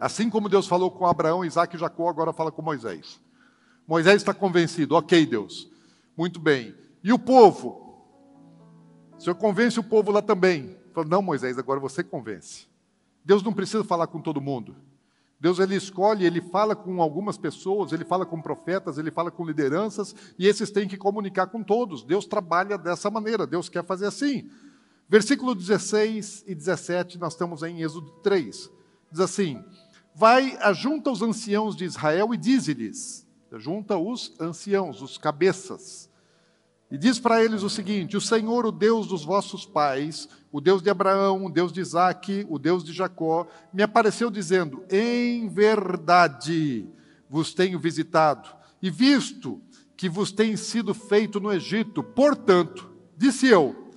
Assim 0.00 0.30
como 0.30 0.48
Deus 0.48 0.66
falou 0.68 0.92
com 0.92 1.06
Abraão, 1.06 1.44
Isaac 1.44 1.74
e 1.74 1.78
Jacó, 1.78 2.08
agora 2.08 2.32
fala 2.32 2.52
com 2.52 2.62
Moisés. 2.62 3.20
Moisés 3.86 4.16
está 4.16 4.32
convencido, 4.32 4.94
ok, 4.94 5.26
Deus, 5.26 5.68
muito 6.18 6.40
bem. 6.40 6.74
E 7.02 7.12
o 7.12 7.18
povo? 7.18 8.02
O 9.16 9.20
senhor 9.20 9.36
convence 9.36 9.78
o 9.78 9.84
povo 9.84 10.10
lá 10.10 10.20
também. 10.20 10.76
Fala, 10.92 11.06
não, 11.06 11.22
Moisés, 11.22 11.56
agora 11.56 11.78
você 11.78 12.02
convence. 12.02 12.66
Deus 13.24 13.40
não 13.40 13.52
precisa 13.52 13.84
falar 13.84 14.08
com 14.08 14.20
todo 14.20 14.40
mundo. 14.40 14.74
Deus 15.40 15.60
ele 15.60 15.76
escolhe, 15.76 16.26
ele 16.26 16.40
fala 16.40 16.74
com 16.74 17.00
algumas 17.00 17.38
pessoas, 17.38 17.92
ele 17.92 18.04
fala 18.04 18.26
com 18.26 18.42
profetas, 18.42 18.98
ele 18.98 19.12
fala 19.12 19.30
com 19.30 19.44
lideranças, 19.44 20.12
e 20.36 20.48
esses 20.48 20.72
têm 20.72 20.88
que 20.88 20.96
comunicar 20.96 21.46
com 21.46 21.62
todos. 21.62 22.02
Deus 22.02 22.26
trabalha 22.26 22.76
dessa 22.76 23.08
maneira, 23.08 23.46
Deus 23.46 23.68
quer 23.68 23.84
fazer 23.84 24.06
assim. 24.06 24.50
Versículo 25.08 25.54
16 25.54 26.44
e 26.48 26.54
17, 26.56 27.18
nós 27.18 27.34
estamos 27.34 27.62
em 27.62 27.82
Êxodo 27.82 28.10
3. 28.24 28.68
Diz 29.12 29.20
assim: 29.20 29.64
Vai, 30.12 30.58
ajunta 30.60 31.12
os 31.12 31.22
anciãos 31.22 31.76
de 31.76 31.84
Israel 31.84 32.34
e 32.34 32.36
dize-lhes: 32.36 33.28
junta 33.56 33.96
os 33.96 34.34
anciãos, 34.40 35.00
os 35.00 35.16
cabeças, 35.16 36.07
e 36.90 36.96
diz 36.96 37.18
para 37.18 37.44
eles 37.44 37.62
o 37.62 37.70
seguinte: 37.70 38.16
O 38.16 38.20
Senhor, 38.20 38.64
o 38.64 38.72
Deus 38.72 39.06
dos 39.06 39.24
vossos 39.24 39.66
pais, 39.66 40.28
o 40.50 40.60
Deus 40.60 40.82
de 40.82 40.88
Abraão, 40.88 41.44
o 41.44 41.50
Deus 41.50 41.72
de 41.72 41.80
Isaque, 41.80 42.46
o 42.48 42.58
Deus 42.58 42.82
de 42.82 42.92
Jacó, 42.92 43.46
me 43.72 43.82
apareceu 43.82 44.30
dizendo: 44.30 44.82
Em 44.90 45.48
verdade 45.48 46.88
vos 47.28 47.52
tenho 47.52 47.78
visitado 47.78 48.48
e 48.80 48.90
visto 48.90 49.60
que 49.96 50.08
vos 50.08 50.32
tem 50.32 50.56
sido 50.56 50.94
feito 50.94 51.38
no 51.38 51.52
Egito. 51.52 52.02
Portanto, 52.02 52.90
disse 53.14 53.46
eu: 53.46 53.90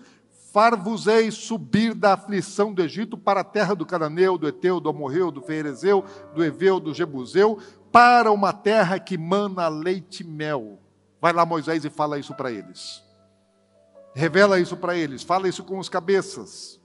Far-vos-ei 0.52 1.32
subir 1.32 1.94
da 1.94 2.14
aflição 2.14 2.74
do 2.74 2.84
Egito 2.84 3.18
para 3.18 3.40
a 3.40 3.46
terra 3.46 3.74
do 3.74 3.86
Cananeu, 3.86 4.38
do 4.38 4.50
Eteu, 4.50 4.82
do 4.82 4.90
Amorreu, 4.90 5.32
do 5.32 5.42
Ferezeu, 5.42 6.04
do 6.36 6.44
Eveu, 6.44 6.78
do 6.78 6.94
Jebuseu, 6.94 7.58
para 7.90 8.34
uma 8.34 8.52
terra 8.52 9.00
que 9.00 9.18
mana 9.18 9.70
leite 9.70 10.24
e 10.24 10.28
mel 10.28 10.81
Vai 11.22 11.32
lá, 11.32 11.46
Moisés, 11.46 11.86
e 11.86 11.90
fala 11.90 12.18
isso 12.18 12.34
para 12.34 12.52
eles. 12.52 13.04
Revela 14.16 14.60
isso 14.60 14.76
para 14.76 14.98
eles, 14.98 15.22
fala 15.22 15.48
isso 15.48 15.64
com 15.64 15.78
os 15.78 15.88
cabeças. 15.88 16.82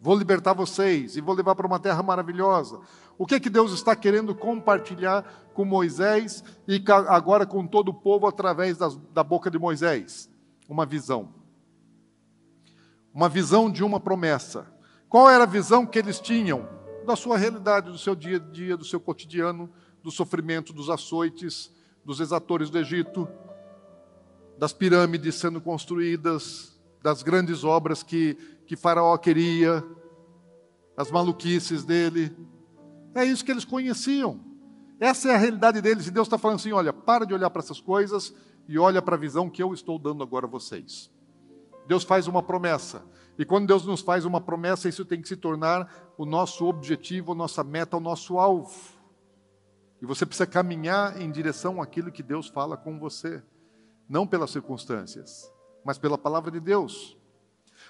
Vou 0.00 0.16
libertar 0.16 0.54
vocês 0.54 1.16
e 1.16 1.20
vou 1.20 1.34
levar 1.34 1.56
para 1.56 1.66
uma 1.66 1.80
terra 1.80 2.02
maravilhosa. 2.02 2.80
O 3.18 3.26
que 3.26 3.34
é 3.34 3.40
que 3.40 3.50
Deus 3.50 3.72
está 3.72 3.94
querendo 3.94 4.34
compartilhar 4.34 5.50
com 5.52 5.64
Moisés 5.64 6.42
e 6.66 6.82
agora 7.08 7.44
com 7.44 7.66
todo 7.66 7.90
o 7.90 7.94
povo 7.94 8.26
através 8.26 8.78
da 8.78 9.22
boca 9.22 9.50
de 9.50 9.58
Moisés? 9.58 10.30
Uma 10.68 10.86
visão. 10.86 11.34
Uma 13.12 13.28
visão 13.28 13.70
de 13.70 13.84
uma 13.84 14.00
promessa. 14.00 14.72
Qual 15.08 15.28
era 15.28 15.42
a 15.42 15.46
visão 15.46 15.84
que 15.84 15.98
eles 15.98 16.20
tinham? 16.20 16.66
Da 17.04 17.16
sua 17.16 17.36
realidade, 17.36 17.90
do 17.90 17.98
seu 17.98 18.14
dia 18.14 18.36
a 18.36 18.38
dia, 18.38 18.76
do 18.76 18.84
seu 18.84 19.00
cotidiano, 19.00 19.68
do 20.02 20.10
sofrimento, 20.10 20.72
dos 20.72 20.88
açoites, 20.88 21.70
dos 22.10 22.18
exatores 22.18 22.70
do 22.70 22.76
Egito, 22.76 23.28
das 24.58 24.72
pirâmides 24.72 25.36
sendo 25.36 25.60
construídas, 25.60 26.76
das 27.00 27.22
grandes 27.22 27.62
obras 27.62 28.02
que, 28.02 28.34
que 28.66 28.74
Faraó 28.74 29.16
queria, 29.16 29.84
as 30.96 31.08
maluquices 31.08 31.84
dele. 31.84 32.36
É 33.14 33.24
isso 33.24 33.44
que 33.44 33.52
eles 33.52 33.64
conheciam. 33.64 34.40
Essa 34.98 35.28
é 35.28 35.34
a 35.36 35.38
realidade 35.38 35.80
deles. 35.80 36.08
E 36.08 36.10
Deus 36.10 36.26
está 36.26 36.36
falando 36.36 36.56
assim: 36.56 36.72
olha, 36.72 36.92
para 36.92 37.24
de 37.24 37.32
olhar 37.32 37.48
para 37.48 37.62
essas 37.62 37.80
coisas, 37.80 38.34
e 38.66 38.76
olha 38.76 39.00
para 39.00 39.14
a 39.14 39.18
visão 39.18 39.48
que 39.48 39.62
eu 39.62 39.72
estou 39.72 39.96
dando 39.96 40.24
agora 40.24 40.46
a 40.46 40.50
vocês. 40.50 41.12
Deus 41.86 42.02
faz 42.02 42.26
uma 42.26 42.42
promessa. 42.42 43.04
E 43.38 43.44
quando 43.44 43.68
Deus 43.68 43.86
nos 43.86 44.00
faz 44.00 44.24
uma 44.24 44.40
promessa, 44.40 44.88
isso 44.88 45.04
tem 45.04 45.22
que 45.22 45.28
se 45.28 45.36
tornar 45.36 45.88
o 46.18 46.26
nosso 46.26 46.66
objetivo, 46.66 47.30
a 47.30 47.36
nossa 47.36 47.62
meta, 47.62 47.96
o 47.96 48.00
nosso 48.00 48.36
alvo. 48.36 48.99
E 50.00 50.06
você 50.06 50.24
precisa 50.24 50.46
caminhar 50.46 51.20
em 51.20 51.30
direção 51.30 51.80
àquilo 51.80 52.10
que 52.10 52.22
Deus 52.22 52.48
fala 52.48 52.76
com 52.76 52.98
você, 52.98 53.42
não 54.08 54.26
pelas 54.26 54.50
circunstâncias, 54.50 55.52
mas 55.84 55.98
pela 55.98 56.16
palavra 56.16 56.50
de 56.50 56.58
Deus. 56.58 57.16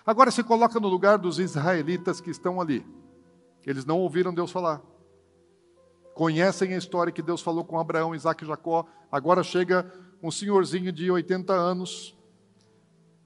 Agora 0.04 0.30
se 0.30 0.42
coloca 0.42 0.80
no 0.80 0.88
lugar 0.88 1.18
dos 1.18 1.38
israelitas 1.38 2.20
que 2.20 2.30
estão 2.30 2.60
ali. 2.60 2.84
Eles 3.66 3.84
não 3.84 3.98
ouviram 3.98 4.34
Deus 4.34 4.50
falar. 4.50 4.82
Conhecem 6.14 6.74
a 6.74 6.78
história 6.78 7.12
que 7.12 7.22
Deus 7.22 7.40
falou 7.40 7.64
com 7.64 7.78
Abraão, 7.78 8.14
Isaac 8.14 8.42
e 8.42 8.46
Jacó. 8.46 8.86
Agora 9.10 9.42
chega 9.42 9.90
um 10.22 10.30
senhorzinho 10.30 10.92
de 10.92 11.10
80 11.10 11.52
anos, 11.52 12.16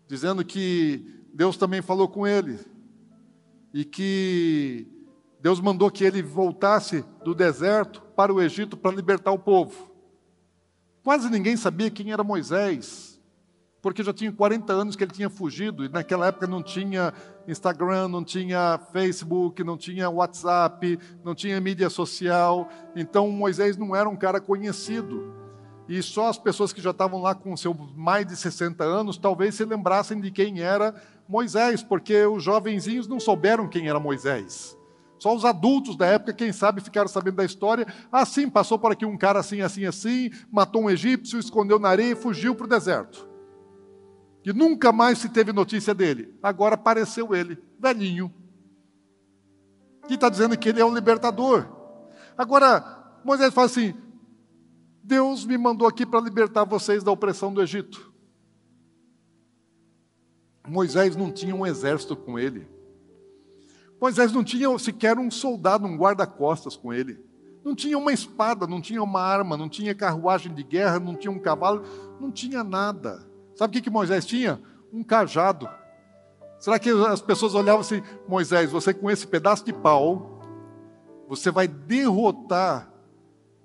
dizendo 0.06 0.44
que 0.44 1.24
Deus 1.32 1.56
também 1.56 1.82
falou 1.82 2.08
com 2.08 2.26
ele 2.26 2.58
e 3.72 3.84
que 3.84 4.93
Deus 5.44 5.60
mandou 5.60 5.90
que 5.90 6.02
ele 6.02 6.22
voltasse 6.22 7.04
do 7.22 7.34
deserto 7.34 8.00
para 8.16 8.32
o 8.32 8.40
Egito 8.40 8.78
para 8.78 8.96
libertar 8.96 9.30
o 9.30 9.38
povo. 9.38 9.90
Quase 11.02 11.28
ninguém 11.28 11.54
sabia 11.54 11.90
quem 11.90 12.12
era 12.12 12.24
Moisés, 12.24 13.20
porque 13.82 14.02
já 14.02 14.10
tinha 14.10 14.32
40 14.32 14.72
anos 14.72 14.96
que 14.96 15.04
ele 15.04 15.12
tinha 15.12 15.28
fugido, 15.28 15.84
e 15.84 15.88
naquela 15.90 16.28
época 16.28 16.46
não 16.46 16.62
tinha 16.62 17.12
Instagram, 17.46 18.08
não 18.08 18.24
tinha 18.24 18.80
Facebook, 18.90 19.62
não 19.62 19.76
tinha 19.76 20.08
WhatsApp, 20.08 20.98
não 21.22 21.34
tinha 21.34 21.60
mídia 21.60 21.90
social, 21.90 22.66
então 22.96 23.30
Moisés 23.30 23.76
não 23.76 23.94
era 23.94 24.08
um 24.08 24.16
cara 24.16 24.40
conhecido. 24.40 25.30
E 25.86 26.02
só 26.02 26.30
as 26.30 26.38
pessoas 26.38 26.72
que 26.72 26.80
já 26.80 26.92
estavam 26.92 27.20
lá 27.20 27.34
com 27.34 27.54
seus 27.54 27.76
mais 27.94 28.26
de 28.26 28.34
60 28.34 28.82
anos 28.82 29.18
talvez 29.18 29.56
se 29.56 29.64
lembrassem 29.66 30.18
de 30.22 30.30
quem 30.30 30.62
era 30.62 30.94
Moisés, 31.28 31.82
porque 31.82 32.24
os 32.24 32.42
jovenzinhos 32.42 33.06
não 33.06 33.20
souberam 33.20 33.68
quem 33.68 33.90
era 33.90 34.00
Moisés. 34.00 34.74
Só 35.18 35.34
os 35.34 35.44
adultos 35.44 35.96
da 35.96 36.06
época, 36.06 36.32
quem 36.32 36.52
sabe, 36.52 36.80
ficaram 36.80 37.08
sabendo 37.08 37.36
da 37.36 37.44
história. 37.44 37.86
Assim, 38.10 38.48
passou 38.48 38.78
por 38.78 38.92
aqui 38.92 39.06
um 39.06 39.16
cara 39.16 39.38
assim, 39.38 39.60
assim, 39.60 39.84
assim, 39.84 40.30
matou 40.50 40.82
um 40.82 40.90
egípcio, 40.90 41.38
escondeu 41.38 41.78
na 41.78 41.88
areia 41.88 42.12
e 42.12 42.16
fugiu 42.16 42.54
para 42.54 42.66
o 42.66 42.68
deserto. 42.68 43.28
E 44.44 44.52
nunca 44.52 44.92
mais 44.92 45.18
se 45.18 45.28
teve 45.28 45.52
notícia 45.52 45.94
dele. 45.94 46.34
Agora 46.42 46.74
apareceu 46.74 47.34
ele, 47.34 47.58
velhinho. 47.80 48.32
E 50.08 50.14
está 50.14 50.28
dizendo 50.28 50.58
que 50.58 50.68
ele 50.68 50.80
é 50.80 50.84
o 50.84 50.94
libertador. 50.94 51.66
Agora, 52.36 53.20
Moisés 53.24 53.54
fala 53.54 53.66
assim: 53.66 53.94
Deus 55.02 55.46
me 55.46 55.56
mandou 55.56 55.88
aqui 55.88 56.04
para 56.04 56.20
libertar 56.20 56.64
vocês 56.64 57.02
da 57.02 57.10
opressão 57.10 57.52
do 57.54 57.62
Egito. 57.62 58.12
Moisés 60.66 61.16
não 61.16 61.30
tinha 61.30 61.54
um 61.54 61.66
exército 61.66 62.16
com 62.16 62.38
ele. 62.38 62.73
Moisés 64.00 64.32
não 64.32 64.44
tinha 64.44 64.78
sequer 64.78 65.18
um 65.18 65.30
soldado, 65.30 65.86
um 65.86 65.96
guarda-costas 65.96 66.76
com 66.76 66.92
ele. 66.92 67.18
Não 67.64 67.74
tinha 67.74 67.96
uma 67.96 68.12
espada, 68.12 68.66
não 68.66 68.80
tinha 68.80 69.02
uma 69.02 69.22
arma, 69.22 69.56
não 69.56 69.68
tinha 69.68 69.94
carruagem 69.94 70.52
de 70.52 70.62
guerra, 70.62 71.00
não 71.00 71.16
tinha 71.16 71.30
um 71.30 71.38
cavalo, 71.38 71.82
não 72.20 72.30
tinha 72.30 72.62
nada. 72.62 73.26
Sabe 73.54 73.70
o 73.70 73.72
que, 73.72 73.82
que 73.82 73.90
Moisés 73.90 74.26
tinha? 74.26 74.60
Um 74.92 75.02
cajado. 75.02 75.68
Será 76.58 76.78
que 76.78 76.90
as 76.90 77.22
pessoas 77.22 77.54
olhavam 77.54 77.80
assim, 77.80 78.02
Moisés, 78.28 78.70
você 78.70 78.92
com 78.92 79.10
esse 79.10 79.26
pedaço 79.26 79.64
de 79.64 79.72
pau, 79.72 80.40
você 81.28 81.50
vai 81.50 81.66
derrotar 81.66 82.92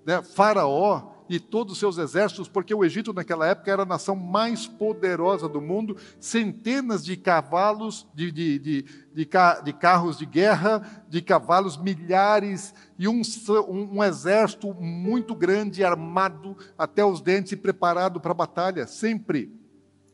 né, 0.06 0.22
Faraó 0.22 1.09
e 1.30 1.40
todos 1.40 1.74
os 1.74 1.80
seus 1.80 1.98
exércitos, 2.00 2.48
porque 2.48 2.74
o 2.74 2.84
Egito 2.84 3.14
naquela 3.14 3.48
época 3.48 3.72
era 3.72 3.84
a 3.84 3.86
nação 3.86 4.16
mais 4.16 4.66
poderosa 4.66 5.48
do 5.48 5.62
mundo, 5.62 5.96
centenas 6.20 7.06
de 7.06 7.16
cavalos, 7.16 8.08
de, 8.16 8.32
de, 8.32 8.60
de, 8.60 8.82
de, 9.14 9.30
de 9.64 9.74
carros 9.74 10.18
de 10.18 10.26
guerra, 10.26 11.06
de 11.08 11.22
cavalos, 11.22 11.78
milhares, 11.78 12.74
e 12.98 13.08
um, 13.08 13.22
um, 13.68 13.98
um 13.98 14.04
exército 14.04 14.74
muito 14.74 15.36
grande, 15.36 15.84
armado 15.84 16.58
até 16.78 17.06
os 17.06 17.22
dentes 17.22 17.52
e 17.52 17.58
preparado 17.58 18.20
para 18.20 18.32
a 18.32 18.36
batalha, 18.36 18.88
sempre 18.88 19.54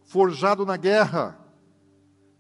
forjado 0.04 0.66
na 0.66 0.76
guerra. 0.76 1.45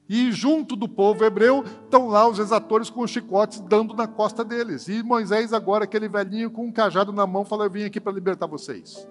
E 0.07 0.31
junto 0.31 0.75
do 0.75 0.87
povo 0.87 1.25
hebreu 1.25 1.63
estão 1.83 2.07
lá 2.07 2.27
os 2.27 2.37
exatores 2.37 2.89
com 2.89 3.01
os 3.01 3.09
chicotes 3.09 3.59
dando 3.59 3.95
na 3.95 4.07
costa 4.07 4.45
deles. 4.45 4.87
E 4.87 5.01
Moisés, 5.01 5.51
agora, 5.51 5.85
aquele 5.85 6.07
velhinho 6.07 6.51
com 6.51 6.65
um 6.65 6.71
cajado 6.71 7.11
na 7.11 7.25
mão, 7.25 7.43
fala: 7.43 7.65
Eu 7.65 7.71
vim 7.71 7.83
aqui 7.83 7.99
para 7.99 8.13
libertar 8.13 8.45
vocês. 8.45 9.07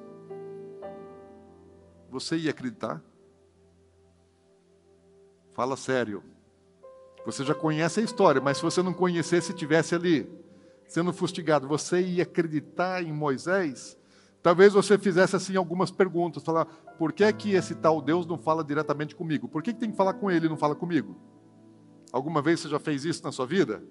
Você 2.10 2.36
ia 2.36 2.50
acreditar? 2.50 3.02
Fala 5.52 5.76
sério. 5.76 6.22
Você 7.26 7.42
já 7.44 7.54
conhece 7.54 8.00
a 8.00 8.02
história, 8.02 8.40
mas 8.40 8.58
se 8.58 8.62
você 8.62 8.82
não 8.82 8.92
conhecesse, 8.92 9.50
estivesse 9.50 9.94
ali 9.94 10.30
sendo 10.86 11.12
fustigado, 11.12 11.66
você 11.66 12.00
ia 12.00 12.22
acreditar 12.22 13.02
em 13.02 13.12
Moisés? 13.12 13.96
Talvez 14.44 14.74
você 14.74 14.98
fizesse 14.98 15.34
assim 15.34 15.56
algumas 15.56 15.90
perguntas, 15.90 16.42
falar, 16.42 16.66
por 16.98 17.14
que 17.14 17.24
é 17.24 17.32
que 17.32 17.52
esse 17.52 17.74
tal 17.74 18.02
Deus 18.02 18.26
não 18.26 18.36
fala 18.36 18.62
diretamente 18.62 19.16
comigo? 19.16 19.48
Por 19.48 19.62
que, 19.62 19.72
que 19.72 19.80
tem 19.80 19.90
que 19.90 19.96
falar 19.96 20.12
com 20.12 20.30
ele 20.30 20.44
e 20.44 20.48
não 20.50 20.56
fala 20.58 20.74
comigo? 20.74 21.16
Alguma 22.12 22.42
vez 22.42 22.60
você 22.60 22.68
já 22.68 22.78
fez 22.78 23.06
isso 23.06 23.24
na 23.24 23.32
sua 23.32 23.46
vida? 23.46 23.82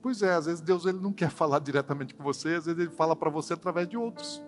Pois 0.00 0.22
é, 0.22 0.32
às 0.32 0.46
vezes 0.46 0.62
Deus 0.62 0.86
ele 0.86 0.98
não 0.98 1.12
quer 1.12 1.28
falar 1.28 1.58
diretamente 1.58 2.14
com 2.14 2.24
você, 2.24 2.54
às 2.54 2.64
vezes 2.64 2.80
ele 2.80 2.88
fala 2.88 3.14
para 3.14 3.28
você 3.28 3.52
através 3.52 3.86
de 3.86 3.94
outros. 3.94 4.42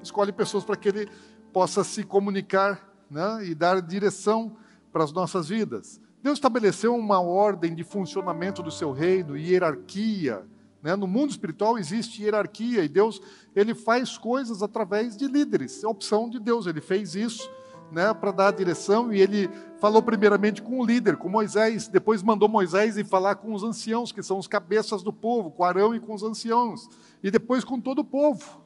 Escolhe 0.00 0.30
pessoas 0.30 0.62
para 0.62 0.76
que 0.76 0.88
ele 0.88 1.08
possa 1.52 1.82
se 1.82 2.04
comunicar 2.04 2.88
né, 3.10 3.44
e 3.44 3.56
dar 3.56 3.82
direção 3.82 4.56
para 4.92 5.02
as 5.02 5.12
nossas 5.12 5.48
vidas. 5.48 6.00
Deus 6.22 6.38
estabeleceu 6.38 6.94
uma 6.94 7.20
ordem 7.20 7.74
de 7.74 7.82
funcionamento 7.82 8.62
do 8.62 8.70
seu 8.70 8.92
reino, 8.92 9.36
hierarquia? 9.36 10.46
No 10.94 11.06
mundo 11.06 11.30
espiritual 11.30 11.78
existe 11.78 12.22
hierarquia 12.22 12.84
e 12.84 12.88
Deus 12.88 13.20
ele 13.54 13.74
faz 13.74 14.16
coisas 14.18 14.62
através 14.62 15.16
de 15.16 15.26
líderes. 15.26 15.82
É 15.82 15.88
opção 15.88 16.28
de 16.28 16.38
Deus. 16.38 16.66
Ele 16.66 16.80
fez 16.80 17.16
isso 17.16 17.50
né, 17.90 18.12
para 18.14 18.30
dar 18.30 18.48
a 18.48 18.52
direção 18.52 19.12
e 19.12 19.20
ele 19.20 19.48
falou 19.80 20.02
primeiramente 20.02 20.62
com 20.62 20.78
o 20.78 20.84
líder, 20.84 21.16
com 21.16 21.28
Moisés. 21.28 21.88
Depois 21.88 22.22
mandou 22.22 22.48
Moisés 22.48 22.96
ir 22.96 23.04
falar 23.04 23.36
com 23.36 23.54
os 23.54 23.64
anciãos, 23.64 24.12
que 24.12 24.22
são 24.22 24.38
os 24.38 24.46
cabeças 24.46 25.02
do 25.02 25.12
povo, 25.12 25.50
com 25.50 25.64
Arão 25.64 25.94
e 25.94 26.00
com 26.00 26.14
os 26.14 26.22
anciãos. 26.22 26.88
E 27.22 27.30
depois 27.30 27.64
com 27.64 27.80
todo 27.80 28.00
o 28.00 28.04
povo. 28.04 28.62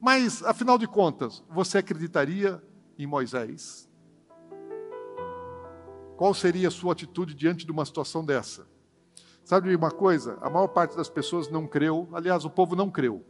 Mas, 0.00 0.42
afinal 0.42 0.76
de 0.78 0.86
contas, 0.86 1.42
você 1.48 1.78
acreditaria 1.78 2.62
em 2.98 3.06
Moisés? 3.06 3.88
Qual 6.16 6.32
seria 6.32 6.68
a 6.68 6.70
sua 6.70 6.92
atitude 6.92 7.34
diante 7.34 7.64
de 7.66 7.72
uma 7.72 7.84
situação 7.84 8.24
dessa? 8.24 8.66
Sabe 9.46 9.76
uma 9.76 9.92
coisa? 9.92 10.36
A 10.40 10.50
maior 10.50 10.66
parte 10.66 10.96
das 10.96 11.08
pessoas 11.08 11.48
não 11.48 11.68
creu, 11.68 12.08
aliás, 12.12 12.44
o 12.44 12.50
povo 12.50 12.74
não 12.74 12.90
creu. 12.90 13.24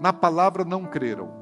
Na 0.00 0.12
palavra 0.12 0.64
não 0.64 0.84
creram. 0.86 1.32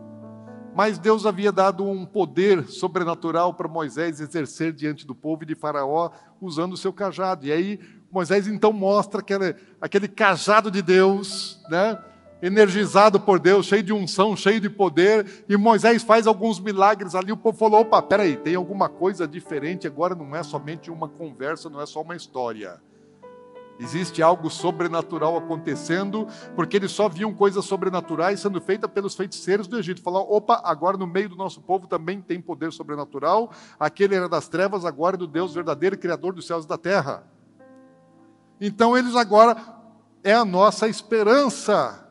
Mas 0.77 0.99
Deus 0.99 1.25
havia 1.25 1.51
dado 1.51 1.83
um 1.83 2.05
poder 2.05 2.69
sobrenatural 2.69 3.55
para 3.55 3.67
Moisés 3.67 4.21
exercer 4.21 4.75
diante 4.75 5.07
do 5.07 5.15
povo 5.15 5.45
e 5.45 5.47
de 5.47 5.55
Faraó, 5.55 6.11
usando 6.39 6.75
o 6.75 6.77
seu 6.77 6.93
cajado. 6.93 7.47
E 7.47 7.51
aí 7.51 7.81
Moisés 8.13 8.47
então 8.47 8.75
mostra 8.75 9.21
aquele, 9.21 9.57
aquele 9.81 10.07
cajado 10.07 10.71
de 10.71 10.83
Deus, 10.83 11.65
né? 11.71 11.99
energizado 12.43 13.19
por 13.19 13.39
Deus, 13.39 13.65
cheio 13.65 13.83
de 13.83 13.93
unção, 13.95 14.37
cheio 14.37 14.61
de 14.61 14.69
poder, 14.69 15.45
e 15.49 15.57
Moisés 15.57 16.03
faz 16.03 16.27
alguns 16.27 16.61
milagres 16.61 17.15
ali. 17.15 17.33
O 17.33 17.39
povo 17.39 17.57
falou: 17.57 17.81
opa, 17.81 18.03
peraí, 18.03 18.37
tem 18.37 18.55
alguma 18.55 18.91
coisa 18.91 19.27
diferente 19.27 19.87
agora, 19.87 20.15
não 20.15 20.37
é 20.37 20.43
somente 20.43 20.91
uma 20.91 21.09
conversa, 21.09 21.71
não 21.71 21.81
é 21.81 21.87
só 21.87 22.03
uma 22.03 22.15
história. 22.15 22.79
Existe 23.81 24.23
algo 24.23 24.51
sobrenatural 24.51 25.39
acontecendo, 25.39 26.27
porque 26.55 26.77
eles 26.77 26.93
só 26.93 27.09
viam 27.09 27.33
coisas 27.33 27.65
sobrenaturais 27.65 28.39
sendo 28.39 28.61
feitas 28.61 28.91
pelos 28.91 29.15
feiticeiros 29.15 29.67
do 29.67 29.79
Egito. 29.79 30.03
Falaram, 30.03 30.31
opa, 30.31 30.61
agora 30.63 30.99
no 30.99 31.07
meio 31.07 31.31
do 31.31 31.37
nosso 31.37 31.63
povo 31.63 31.87
também 31.87 32.21
tem 32.21 32.43
poder 32.43 32.73
sobrenatural. 32.73 33.51
Aquele 33.79 34.15
era 34.15 34.29
das 34.29 34.49
trevas, 34.49 34.85
agora 34.85 35.17
é 35.17 35.19
do 35.19 35.27
Deus 35.27 35.55
verdadeiro, 35.55 35.97
Criador 35.97 36.35
dos 36.35 36.47
céus 36.47 36.67
e 36.67 36.69
da 36.69 36.77
terra. 36.77 37.25
Então 38.61 38.97
eles 38.99 39.17
agora 39.17 39.57
é 40.23 40.35
a 40.35 40.45
nossa 40.45 40.87
esperança. 40.87 42.07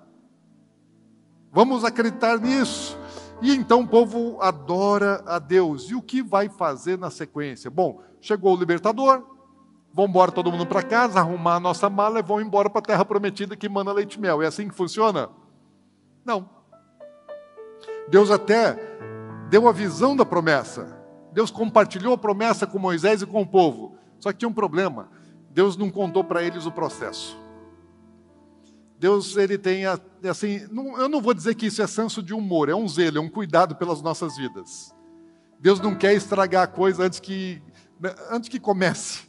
Vamos 1.51 1.85
acreditar 1.85 2.39
nisso. 2.39 2.97
E 3.43 3.53
então 3.53 3.81
o 3.81 3.87
povo 3.87 4.41
adora 4.41 5.23
a 5.27 5.37
Deus. 5.37 5.91
E 5.91 5.95
o 5.95 6.01
que 6.01 6.23
vai 6.23 6.49
fazer 6.49 6.97
na 6.97 7.11
sequência? 7.11 7.69
Bom, 7.69 8.01
chegou 8.19 8.55
o 8.55 8.59
libertador, 8.59 9.23
Vamos 9.93 10.09
embora 10.09 10.31
todo 10.31 10.51
mundo 10.51 10.65
para 10.65 10.83
casa, 10.83 11.19
arrumar 11.19 11.55
a 11.55 11.59
nossa 11.59 11.89
mala 11.89 12.19
e 12.19 12.23
vão 12.23 12.39
embora 12.39 12.69
para 12.69 12.79
a 12.79 12.83
terra 12.83 13.05
prometida 13.05 13.55
que 13.55 13.67
manda 13.67 13.91
leite 13.91 14.15
e 14.15 14.19
mel. 14.19 14.41
É 14.41 14.47
assim 14.47 14.67
que 14.67 14.75
funciona? 14.75 15.29
Não. 16.23 16.49
Deus 18.07 18.29
até 18.29 18.77
deu 19.49 19.67
a 19.67 19.71
visão 19.71 20.15
da 20.15 20.25
promessa. 20.25 20.97
Deus 21.31 21.51
compartilhou 21.51 22.13
a 22.13 22.17
promessa 22.17 22.67
com 22.67 22.77
Moisés 22.77 23.21
e 23.21 23.25
com 23.25 23.41
o 23.41 23.47
povo. 23.47 23.95
Só 24.19 24.31
que 24.31 24.39
tinha 24.39 24.49
um 24.49 24.53
problema. 24.53 25.09
Deus 25.51 25.75
não 25.75 25.89
contou 25.89 26.23
para 26.23 26.43
eles 26.43 26.65
o 26.65 26.71
processo. 26.71 27.37
Deus 28.99 29.37
ele 29.37 29.57
tem 29.57 29.85
assim, 29.85 30.67
não, 30.69 30.99
eu 30.99 31.07
não 31.07 31.21
vou 31.21 31.33
dizer 31.33 31.55
que 31.55 31.67
isso 31.67 31.81
é 31.81 31.87
senso 31.87 32.21
de 32.21 32.33
humor, 32.33 32.67
é 32.67 32.75
um 32.75 32.87
zelo, 32.87 33.17
é 33.17 33.21
um 33.21 33.29
cuidado 33.29 33.75
pelas 33.75 34.01
nossas 34.01 34.35
vidas. 34.35 34.93
Deus 35.57 35.79
não 35.79 35.95
quer 35.95 36.13
estragar 36.13 36.63
a 36.63 36.67
coisa 36.67 37.03
antes 37.03 37.19
que 37.19 37.61
né, 37.99 38.13
antes 38.29 38.49
que 38.49 38.59
comece. 38.59 39.28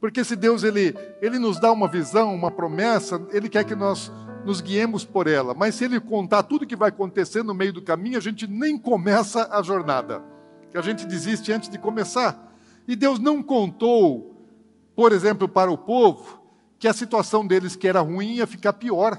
Porque 0.00 0.22
se 0.22 0.36
Deus 0.36 0.62
ele, 0.62 0.94
ele 1.20 1.38
nos 1.38 1.58
dá 1.58 1.72
uma 1.72 1.88
visão, 1.88 2.34
uma 2.34 2.50
promessa, 2.50 3.20
ele 3.32 3.48
quer 3.48 3.64
que 3.64 3.74
nós 3.74 4.12
nos 4.44 4.60
guiemos 4.60 5.04
por 5.04 5.26
ela. 5.26 5.54
Mas 5.54 5.74
se 5.74 5.84
ele 5.84 5.98
contar 5.98 6.42
tudo 6.42 6.66
que 6.66 6.76
vai 6.76 6.90
acontecer 6.90 7.42
no 7.42 7.54
meio 7.54 7.72
do 7.72 7.82
caminho, 7.82 8.18
a 8.18 8.20
gente 8.20 8.46
nem 8.46 8.78
começa 8.78 9.48
a 9.50 9.62
jornada. 9.62 10.22
Que 10.70 10.78
a 10.78 10.82
gente 10.82 11.06
desiste 11.06 11.50
antes 11.52 11.68
de 11.68 11.78
começar. 11.78 12.54
E 12.86 12.94
Deus 12.94 13.18
não 13.18 13.42
contou, 13.42 14.46
por 14.94 15.12
exemplo, 15.12 15.48
para 15.48 15.70
o 15.70 15.78
povo, 15.78 16.40
que 16.78 16.86
a 16.86 16.92
situação 16.92 17.46
deles 17.46 17.74
que 17.74 17.88
era 17.88 18.00
ruim 18.00 18.34
ia 18.34 18.46
ficar 18.46 18.74
pior. 18.74 19.18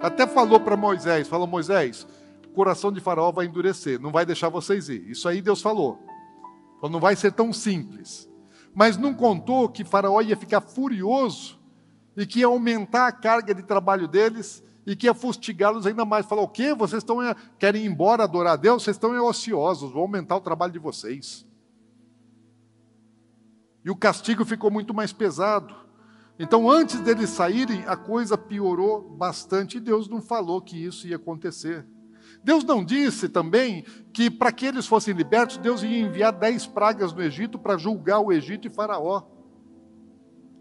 Até 0.00 0.26
falou 0.26 0.60
para 0.60 0.76
Moisés, 0.76 1.26
falou 1.26 1.46
Moisés, 1.46 2.06
o 2.46 2.50
coração 2.50 2.92
de 2.92 3.00
Faraó 3.00 3.32
vai 3.32 3.46
endurecer, 3.46 4.00
não 4.00 4.12
vai 4.12 4.24
deixar 4.24 4.48
vocês 4.48 4.88
ir. 4.88 5.10
Isso 5.10 5.28
aí 5.28 5.42
Deus 5.42 5.60
falou. 5.60 5.98
Falou, 6.76 6.92
não 6.92 7.00
vai 7.00 7.16
ser 7.16 7.32
tão 7.32 7.52
simples 7.52 8.30
mas 8.76 8.98
não 8.98 9.14
contou 9.14 9.70
que 9.70 9.86
Faraó 9.86 10.20
ia 10.20 10.36
ficar 10.36 10.60
furioso 10.60 11.58
e 12.14 12.26
que 12.26 12.40
ia 12.40 12.46
aumentar 12.46 13.06
a 13.06 13.12
carga 13.12 13.54
de 13.54 13.62
trabalho 13.62 14.06
deles 14.06 14.62
e 14.84 14.94
que 14.94 15.06
ia 15.06 15.14
fustigá-los 15.14 15.86
ainda 15.86 16.04
mais. 16.04 16.26
Falou: 16.26 16.44
o 16.44 16.48
quê? 16.48 16.74
Vocês 16.74 17.02
estão 17.02 17.16
querem 17.58 17.84
ir 17.84 17.86
embora 17.86 18.24
adorar 18.24 18.52
a 18.52 18.56
Deus? 18.56 18.82
Vocês 18.82 18.96
estão 18.96 19.18
ociosos, 19.24 19.90
vou 19.90 20.02
aumentar 20.02 20.36
o 20.36 20.42
trabalho 20.42 20.74
de 20.74 20.78
vocês. 20.78 21.46
E 23.82 23.90
o 23.90 23.96
castigo 23.96 24.44
ficou 24.44 24.70
muito 24.70 24.92
mais 24.92 25.10
pesado. 25.10 25.74
Então, 26.38 26.70
antes 26.70 27.00
deles 27.00 27.30
saírem, 27.30 27.82
a 27.86 27.96
coisa 27.96 28.36
piorou 28.36 29.00
bastante 29.00 29.78
e 29.78 29.80
Deus 29.80 30.06
não 30.06 30.20
falou 30.20 30.60
que 30.60 30.76
isso 30.76 31.06
ia 31.06 31.16
acontecer. 31.16 31.86
Deus 32.46 32.62
não 32.62 32.84
disse 32.84 33.28
também 33.28 33.84
que 34.12 34.30
para 34.30 34.52
que 34.52 34.66
eles 34.66 34.86
fossem 34.86 35.12
libertos, 35.12 35.56
Deus 35.56 35.82
ia 35.82 35.98
enviar 35.98 36.32
dez 36.32 36.64
pragas 36.64 37.12
no 37.12 37.20
Egito 37.20 37.58
para 37.58 37.76
julgar 37.76 38.20
o 38.20 38.32
Egito 38.32 38.68
e 38.68 38.70
Faraó. 38.70 39.24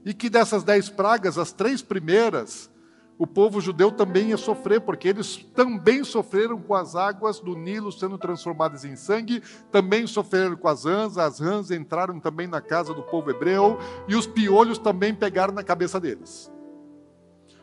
E 0.03 0.11
que 0.11 0.27
dessas 0.27 0.63
dez 0.63 0.89
pragas, 0.89 1.37
as 1.37 1.51
três 1.51 1.83
primeiras, 1.83 2.71
o 3.19 3.27
povo 3.27 3.61
judeu 3.61 3.91
também 3.91 4.29
ia 4.29 4.37
sofrer, 4.37 4.81
porque 4.81 5.09
eles 5.09 5.37
também 5.53 6.03
sofreram 6.03 6.59
com 6.59 6.73
as 6.73 6.95
águas 6.95 7.39
do 7.39 7.55
Nilo 7.55 7.91
sendo 7.91 8.17
transformadas 8.17 8.83
em 8.83 8.95
sangue, 8.95 9.43
também 9.71 10.07
sofreram 10.07 10.55
com 10.55 10.67
as 10.67 10.85
rãs, 10.85 11.19
as 11.19 11.39
rãs 11.39 11.69
entraram 11.69 12.19
também 12.19 12.47
na 12.47 12.61
casa 12.61 12.95
do 12.95 13.03
povo 13.03 13.29
hebreu, 13.29 13.77
e 14.07 14.15
os 14.15 14.25
piolhos 14.25 14.79
também 14.79 15.13
pegaram 15.13 15.53
na 15.53 15.63
cabeça 15.63 15.99
deles. 15.99 16.51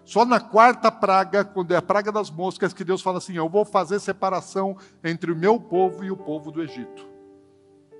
Só 0.04 0.24
na 0.24 0.40
quarta 0.40 0.90
praga, 0.90 1.44
quando 1.44 1.72
é 1.72 1.76
a 1.76 1.82
praga 1.82 2.10
das 2.10 2.30
moscas, 2.30 2.72
que 2.72 2.84
Deus 2.84 3.00
fala 3.00 3.18
assim: 3.18 3.36
Eu 3.36 3.48
vou 3.48 3.64
fazer 3.64 4.00
separação 4.00 4.76
entre 5.02 5.30
o 5.30 5.36
meu 5.36 5.60
povo 5.60 6.04
e 6.04 6.10
o 6.10 6.16
povo 6.16 6.50
do 6.50 6.62
Egito. 6.62 7.06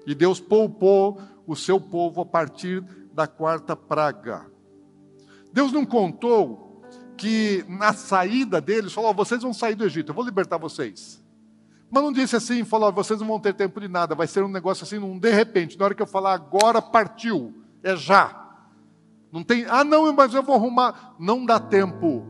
E 0.07 0.15
Deus 0.15 0.41
poupou 0.41 1.21
o 1.47 1.55
seu 1.55 1.81
povo 1.81 2.23
a 2.23 2.27
partir 2.27 2.83
da 3.13 3.27
quarta 3.27 3.77
praga. 3.77 4.47
Deus 5.53 5.71
não 5.71 5.85
contou 5.85 6.83
que 7.17 7.65
na 7.69 7.93
saída 7.93 8.61
deles, 8.61 8.93
falou: 8.93 9.15
Vocês 9.15 9.43
vão 9.43 9.55
sair 9.55 9.75
do 9.75 9.85
Egito, 9.85 10.11
eu 10.11 10.15
vou 10.15 10.25
libertar 10.25 10.59
vocês. 10.59 11.23
Mas 11.89 12.03
não 12.03 12.13
disse 12.13 12.35
assim, 12.35 12.65
falou: 12.65 12.91
Vocês 12.91 13.21
não 13.21 13.29
vão 13.29 13.39
ter 13.39 13.55
tempo 13.55 13.81
de 13.81 13.87
nada, 13.87 14.15
vai 14.15 14.27
ser 14.27 14.43
um 14.43 14.49
negócio 14.49 14.83
assim, 14.83 14.99
um 14.99 15.19
de 15.19 15.31
repente, 15.31 15.79
na 15.79 15.85
hora 15.85 15.95
que 15.95 16.03
eu 16.03 16.07
falar 16.07 16.35
agora, 16.35 16.83
partiu, 16.83 17.63
é 17.83 17.95
já. 17.95 18.42
Não 19.33 19.43
tem, 19.43 19.65
ah, 19.65 19.83
não, 19.83 20.13
mas 20.13 20.35
eu 20.35 20.43
vou 20.43 20.55
arrumar. 20.55 21.15
Não 21.19 21.47
dá 21.47 21.59
tempo. 21.59 22.27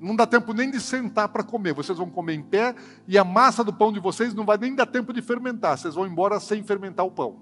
Não 0.00 0.16
dá 0.16 0.26
tempo 0.26 0.52
nem 0.52 0.70
de 0.70 0.80
sentar 0.80 1.28
para 1.28 1.44
comer. 1.44 1.72
Vocês 1.72 1.96
vão 1.96 2.10
comer 2.10 2.34
em 2.34 2.42
pé 2.42 2.74
e 3.06 3.16
a 3.16 3.22
massa 3.22 3.62
do 3.62 3.72
pão 3.72 3.92
de 3.92 4.00
vocês 4.00 4.34
não 4.34 4.44
vai 4.44 4.58
nem 4.58 4.74
dar 4.74 4.86
tempo 4.86 5.12
de 5.12 5.22
fermentar. 5.22 5.78
Vocês 5.78 5.94
vão 5.94 6.04
embora 6.04 6.40
sem 6.40 6.64
fermentar 6.64 7.06
o 7.06 7.12
pão. 7.12 7.38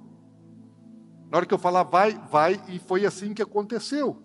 Na 1.31 1.39
hora 1.39 1.47
que 1.47 1.55
eu 1.55 1.59
falar 1.59 1.83
vai, 1.83 2.13
vai, 2.31 2.61
e 2.69 2.79
foi 2.79 3.07
assim 3.07 3.33
que 3.33 3.43
aconteceu. 3.43 4.23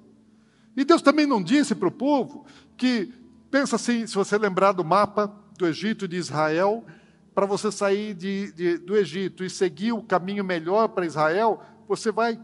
E 0.76 0.84
Deus 0.84 1.02
também 1.02 1.26
não 1.26 1.41
disse 1.41 1.74
para 1.74 1.88
o 1.88 1.91
povo 1.91 2.45
que, 2.78 3.13
pensa 3.50 3.78
assim, 3.78 4.06
se 4.06 4.15
você 4.15 4.38
lembrar 4.38 4.74
do 4.74 4.84
mapa 4.84 5.34
do 5.58 5.65
Egito 5.65 6.06
e 6.06 6.08
de 6.08 6.17
Israel, 6.17 6.86
para 7.34 7.45
você 7.45 7.71
sair 7.71 8.13
de, 8.13 8.52
de, 8.52 8.78
do 8.78 8.95
Egito 8.95 9.43
e 9.43 9.50
seguir 9.50 9.93
o 9.93 10.04
caminho 10.04 10.43
melhor 10.43 10.89
para 10.89 11.06
Israel, 11.06 11.62
você 11.88 12.12
vai 12.12 12.39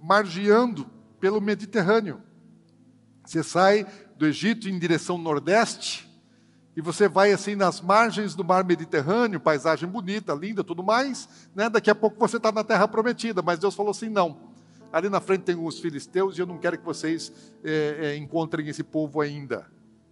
margeando 0.00 0.95
pelo 1.20 1.40
Mediterrâneo. 1.40 2.22
Você 3.24 3.42
sai 3.42 3.86
do 4.16 4.26
Egito 4.26 4.68
em 4.68 4.78
direção 4.78 5.18
nordeste 5.18 6.08
e 6.76 6.80
você 6.80 7.08
vai 7.08 7.32
assim 7.32 7.56
nas 7.56 7.80
margens 7.80 8.34
do 8.34 8.44
mar 8.44 8.62
Mediterrâneo, 8.64 9.40
paisagem 9.40 9.88
bonita, 9.88 10.34
linda, 10.34 10.62
tudo 10.62 10.82
mais. 10.82 11.28
Né? 11.54 11.68
Daqui 11.68 11.90
a 11.90 11.94
pouco 11.94 12.18
você 12.18 12.36
está 12.36 12.52
na 12.52 12.62
Terra 12.62 12.86
Prometida, 12.86 13.42
mas 13.42 13.58
Deus 13.58 13.74
falou 13.74 13.90
assim: 13.90 14.08
não. 14.08 14.54
Ali 14.92 15.08
na 15.08 15.20
frente 15.20 15.42
tem 15.42 15.56
os 15.56 15.80
filisteus 15.80 16.36
e 16.36 16.40
eu 16.40 16.46
não 16.46 16.58
quero 16.58 16.78
que 16.78 16.84
vocês 16.84 17.32
é, 17.64 17.98
é, 18.00 18.16
encontrem 18.16 18.68
esse 18.68 18.82
povo 18.82 19.20
ainda. 19.20 19.66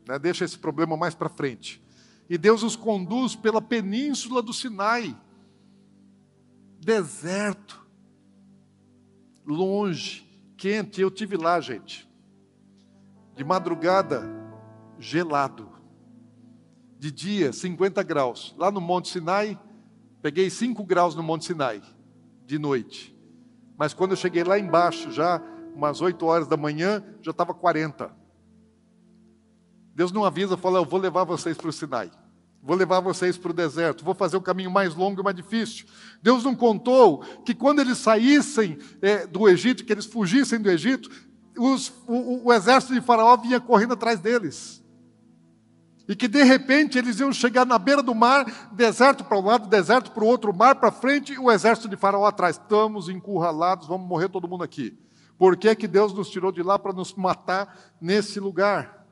Né? 0.08 0.18
Deixa 0.18 0.44
esse 0.44 0.58
problema 0.58 0.96
mais 0.96 1.14
para 1.14 1.28
frente. 1.28 1.82
E 2.28 2.38
Deus 2.38 2.62
os 2.62 2.74
conduz 2.74 3.36
pela 3.36 3.60
península 3.60 4.42
do 4.42 4.52
Sinai, 4.52 5.14
deserto, 6.80 7.86
longe 9.46 10.23
quente. 10.64 11.02
Eu 11.02 11.10
tive 11.10 11.36
lá, 11.36 11.60
gente. 11.60 12.08
De 13.36 13.44
madrugada, 13.44 14.22
gelado. 14.98 15.68
De 16.98 17.12
dia, 17.12 17.52
50 17.52 18.02
graus. 18.02 18.54
Lá 18.56 18.70
no 18.70 18.80
Monte 18.80 19.08
Sinai, 19.08 19.60
peguei 20.22 20.48
5 20.48 20.82
graus 20.84 21.14
no 21.14 21.22
Monte 21.22 21.44
Sinai, 21.44 21.82
de 22.46 22.58
noite. 22.58 23.14
Mas 23.76 23.92
quando 23.92 24.12
eu 24.12 24.16
cheguei 24.16 24.42
lá 24.42 24.58
embaixo, 24.58 25.12
já 25.12 25.42
umas 25.74 26.00
8 26.00 26.24
horas 26.24 26.48
da 26.48 26.56
manhã, 26.56 27.04
já 27.20 27.32
estava 27.32 27.52
40. 27.52 28.10
Deus 29.94 30.12
não 30.12 30.24
avisa, 30.24 30.56
fala, 30.56 30.78
eu 30.78 30.84
vou 30.86 30.98
levar 30.98 31.24
vocês 31.24 31.58
para 31.58 31.68
o 31.68 31.72
Sinai. 31.72 32.10
Vou 32.64 32.74
levar 32.74 33.00
vocês 33.00 33.36
para 33.36 33.50
o 33.50 33.54
deserto, 33.54 34.02
vou 34.02 34.14
fazer 34.14 34.38
o 34.38 34.40
caminho 34.40 34.70
mais 34.70 34.94
longo 34.94 35.20
e 35.20 35.22
mais 35.22 35.36
difícil. 35.36 35.84
Deus 36.22 36.44
não 36.44 36.54
contou 36.54 37.18
que 37.44 37.54
quando 37.54 37.80
eles 37.80 37.98
saíssem 37.98 38.78
é, 39.02 39.26
do 39.26 39.46
Egito, 39.46 39.84
que 39.84 39.92
eles 39.92 40.06
fugissem 40.06 40.58
do 40.58 40.70
Egito, 40.70 41.10
os, 41.58 41.92
o, 42.06 42.46
o 42.46 42.52
exército 42.54 42.94
de 42.94 43.02
Faraó 43.02 43.36
vinha 43.36 43.60
correndo 43.60 43.92
atrás 43.92 44.18
deles. 44.18 44.82
E 46.08 46.16
que 46.16 46.26
de 46.26 46.42
repente 46.42 46.96
eles 46.96 47.20
iam 47.20 47.34
chegar 47.34 47.66
na 47.66 47.78
beira 47.78 48.02
do 48.02 48.14
mar, 48.14 48.70
deserto 48.72 49.24
para 49.24 49.38
um 49.38 49.44
lado, 49.44 49.68
deserto 49.68 50.10
para 50.10 50.24
o 50.24 50.26
outro, 50.26 50.54
mar 50.56 50.76
para 50.76 50.90
frente 50.90 51.34
e 51.34 51.38
o 51.38 51.52
exército 51.52 51.86
de 51.86 51.96
Faraó 51.96 52.24
atrás. 52.24 52.56
Estamos 52.56 53.10
encurralados, 53.10 53.86
vamos 53.86 54.08
morrer 54.08 54.30
todo 54.30 54.48
mundo 54.48 54.64
aqui. 54.64 54.98
Por 55.36 55.54
que, 55.54 55.74
que 55.76 55.86
Deus 55.86 56.14
nos 56.14 56.30
tirou 56.30 56.50
de 56.50 56.62
lá 56.62 56.78
para 56.78 56.94
nos 56.94 57.12
matar 57.14 57.92
nesse 58.00 58.40
lugar? 58.40 59.03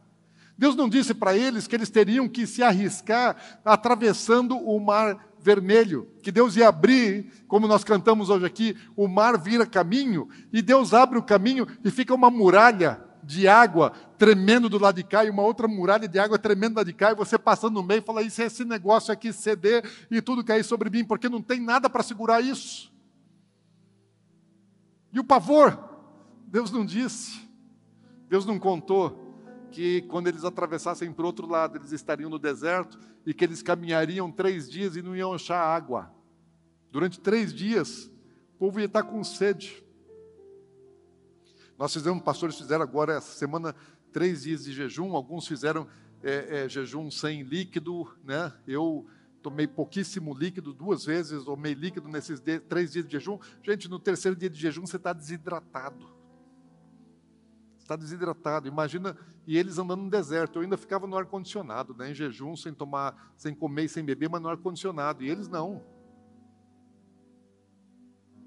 Deus 0.56 0.76
não 0.76 0.88
disse 0.88 1.14
para 1.14 1.36
eles 1.36 1.66
que 1.66 1.74
eles 1.74 1.90
teriam 1.90 2.28
que 2.28 2.46
se 2.46 2.62
arriscar 2.62 3.36
atravessando 3.64 4.56
o 4.56 4.78
mar 4.78 5.32
vermelho, 5.40 6.08
que 6.22 6.30
Deus 6.30 6.56
ia 6.56 6.68
abrir, 6.68 7.44
como 7.48 7.66
nós 7.66 7.82
cantamos 7.82 8.30
hoje 8.30 8.46
aqui, 8.46 8.76
o 8.96 9.08
mar 9.08 9.36
vira 9.36 9.66
caminho, 9.66 10.28
e 10.52 10.62
Deus 10.62 10.94
abre 10.94 11.18
o 11.18 11.22
caminho 11.22 11.66
e 11.84 11.90
fica 11.90 12.14
uma 12.14 12.30
muralha 12.30 13.02
de 13.24 13.46
água 13.46 13.90
tremendo 14.18 14.68
do 14.68 14.78
lado 14.78 14.96
de 14.96 15.04
cá 15.04 15.24
e 15.24 15.30
uma 15.30 15.42
outra 15.42 15.66
muralha 15.68 16.08
de 16.08 16.18
água 16.18 16.38
tremendo 16.38 16.74
do 16.74 16.76
lado 16.76 16.86
de 16.86 16.92
cá, 16.92 17.10
e 17.10 17.16
você 17.16 17.38
passando 17.38 17.74
no 17.74 17.82
meio 17.82 18.00
e 18.00 18.04
fala: 18.04 18.22
Isso 18.22 18.40
é 18.40 18.46
esse 18.46 18.64
negócio 18.64 19.12
aqui 19.12 19.32
ceder 19.32 19.84
e 20.10 20.20
tudo 20.22 20.44
cair 20.44 20.64
sobre 20.64 20.90
mim, 20.90 21.04
porque 21.04 21.28
não 21.28 21.42
tem 21.42 21.60
nada 21.60 21.90
para 21.90 22.02
segurar 22.02 22.40
isso. 22.40 22.92
E 25.12 25.20
o 25.20 25.24
pavor? 25.24 25.90
Deus 26.46 26.70
não 26.70 26.84
disse, 26.84 27.40
Deus 28.28 28.44
não 28.44 28.58
contou 28.58 29.21
que 29.72 30.02
quando 30.02 30.28
eles 30.28 30.44
atravessassem 30.44 31.10
para 31.12 31.22
o 31.22 31.26
outro 31.26 31.48
lado, 31.48 31.78
eles 31.78 31.90
estariam 31.90 32.30
no 32.30 32.38
deserto 32.38 32.98
e 33.26 33.32
que 33.32 33.42
eles 33.42 33.62
caminhariam 33.62 34.30
três 34.30 34.70
dias 34.70 34.94
e 34.94 35.02
não 35.02 35.16
iam 35.16 35.32
achar 35.32 35.58
água. 35.58 36.14
Durante 36.90 37.18
três 37.18 37.52
dias, 37.52 38.10
o 38.54 38.58
povo 38.58 38.78
ia 38.78 38.86
estar 38.86 39.02
com 39.02 39.24
sede. 39.24 39.82
Nós 41.78 41.92
fizemos, 41.92 42.22
pastores 42.22 42.56
fizeram 42.56 42.82
agora 42.82 43.14
essa 43.14 43.32
semana 43.32 43.74
três 44.12 44.42
dias 44.42 44.64
de 44.64 44.72
jejum, 44.72 45.16
alguns 45.16 45.48
fizeram 45.48 45.88
é, 46.22 46.64
é, 46.64 46.68
jejum 46.68 47.10
sem 47.10 47.42
líquido, 47.42 48.14
né? 48.22 48.52
Eu 48.68 49.06
tomei 49.42 49.66
pouquíssimo 49.66 50.34
líquido, 50.34 50.72
duas 50.72 51.04
vezes 51.04 51.42
tomei 51.44 51.72
líquido 51.74 52.08
nesses 52.08 52.40
três 52.68 52.92
dias 52.92 53.06
de 53.06 53.12
jejum. 53.12 53.38
Gente, 53.62 53.88
no 53.88 53.98
terceiro 53.98 54.36
dia 54.36 54.50
de 54.50 54.60
jejum 54.60 54.86
você 54.86 54.96
está 54.96 55.12
desidratado 55.12 56.21
está 57.92 57.96
desidratado. 57.96 58.66
Imagina, 58.66 59.16
e 59.46 59.56
eles 59.56 59.78
andando 59.78 60.02
no 60.02 60.10
deserto. 60.10 60.58
Eu 60.58 60.62
ainda 60.62 60.76
ficava 60.76 61.06
no 61.06 61.16
ar-condicionado, 61.16 61.94
né, 61.94 62.10
em 62.10 62.14
jejum, 62.14 62.56
sem 62.56 62.72
tomar, 62.72 63.32
sem 63.36 63.54
comer 63.54 63.84
e 63.84 63.88
sem 63.88 64.04
beber, 64.04 64.28
mas 64.28 64.40
no 64.40 64.48
ar-condicionado. 64.48 65.22
E 65.22 65.30
eles 65.30 65.48
não. 65.48 65.82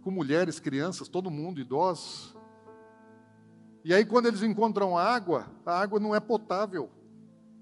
Com 0.02 0.12
mulheres, 0.12 0.60
crianças, 0.60 1.08
todo 1.08 1.32
mundo, 1.32 1.60
idosos. 1.60 2.36
E 3.84 3.94
aí, 3.94 4.06
quando 4.06 4.28
eles 4.28 4.42
encontram 4.42 4.98
água, 4.98 5.48
a 5.66 5.80
água 5.80 6.00
não 6.00 6.16
é 6.16 6.20
potável, 6.20 6.90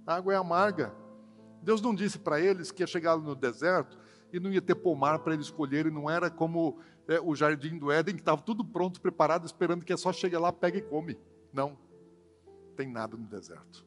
a 0.07 0.15
água 0.15 0.33
é 0.33 0.37
amarga. 0.37 0.93
Deus 1.61 1.81
não 1.81 1.93
disse 1.93 2.19
para 2.19 2.39
eles 2.39 2.71
que 2.71 2.83
ia 2.83 2.87
chegar 2.87 3.17
no 3.17 3.35
deserto 3.35 3.97
e 4.31 4.39
não 4.39 4.51
ia 4.51 4.61
ter 4.61 4.75
pomar 4.75 5.19
para 5.19 5.33
eles 5.33 5.45
escolherem, 5.45 5.91
não 5.91 6.09
era 6.09 6.29
como 6.29 6.79
é, 7.07 7.19
o 7.19 7.35
jardim 7.35 7.77
do 7.77 7.91
Éden, 7.91 8.15
que 8.15 8.21
estava 8.21 8.41
tudo 8.41 8.63
pronto, 8.63 8.99
preparado, 8.99 9.45
esperando 9.45 9.85
que 9.85 9.93
é 9.93 9.97
só 9.97 10.11
chegar 10.11 10.39
lá, 10.39 10.51
pega 10.51 10.77
e 10.77 10.81
come. 10.81 11.17
Não, 11.53 11.77
tem 12.75 12.89
nada 12.89 13.15
no 13.15 13.27
deserto. 13.27 13.85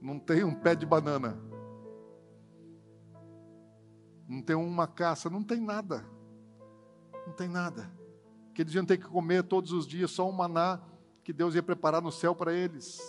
Não 0.00 0.18
tem 0.18 0.44
um 0.44 0.54
pé 0.54 0.74
de 0.74 0.84
banana. 0.84 1.36
Não 4.28 4.42
tem 4.42 4.54
uma 4.54 4.86
caça, 4.86 5.30
não 5.30 5.42
tem 5.42 5.60
nada. 5.60 6.04
Não 7.26 7.32
tem 7.32 7.48
nada. 7.48 7.90
Que 8.54 8.62
eles 8.62 8.74
iam 8.74 8.84
ter 8.84 8.98
que 8.98 9.06
comer 9.06 9.42
todos 9.42 9.72
os 9.72 9.86
dias 9.86 10.10
só 10.10 10.28
um 10.28 10.32
maná 10.32 10.80
que 11.24 11.32
Deus 11.32 11.54
ia 11.54 11.62
preparar 11.62 12.02
no 12.02 12.12
céu 12.12 12.34
para 12.34 12.52
eles. 12.52 13.00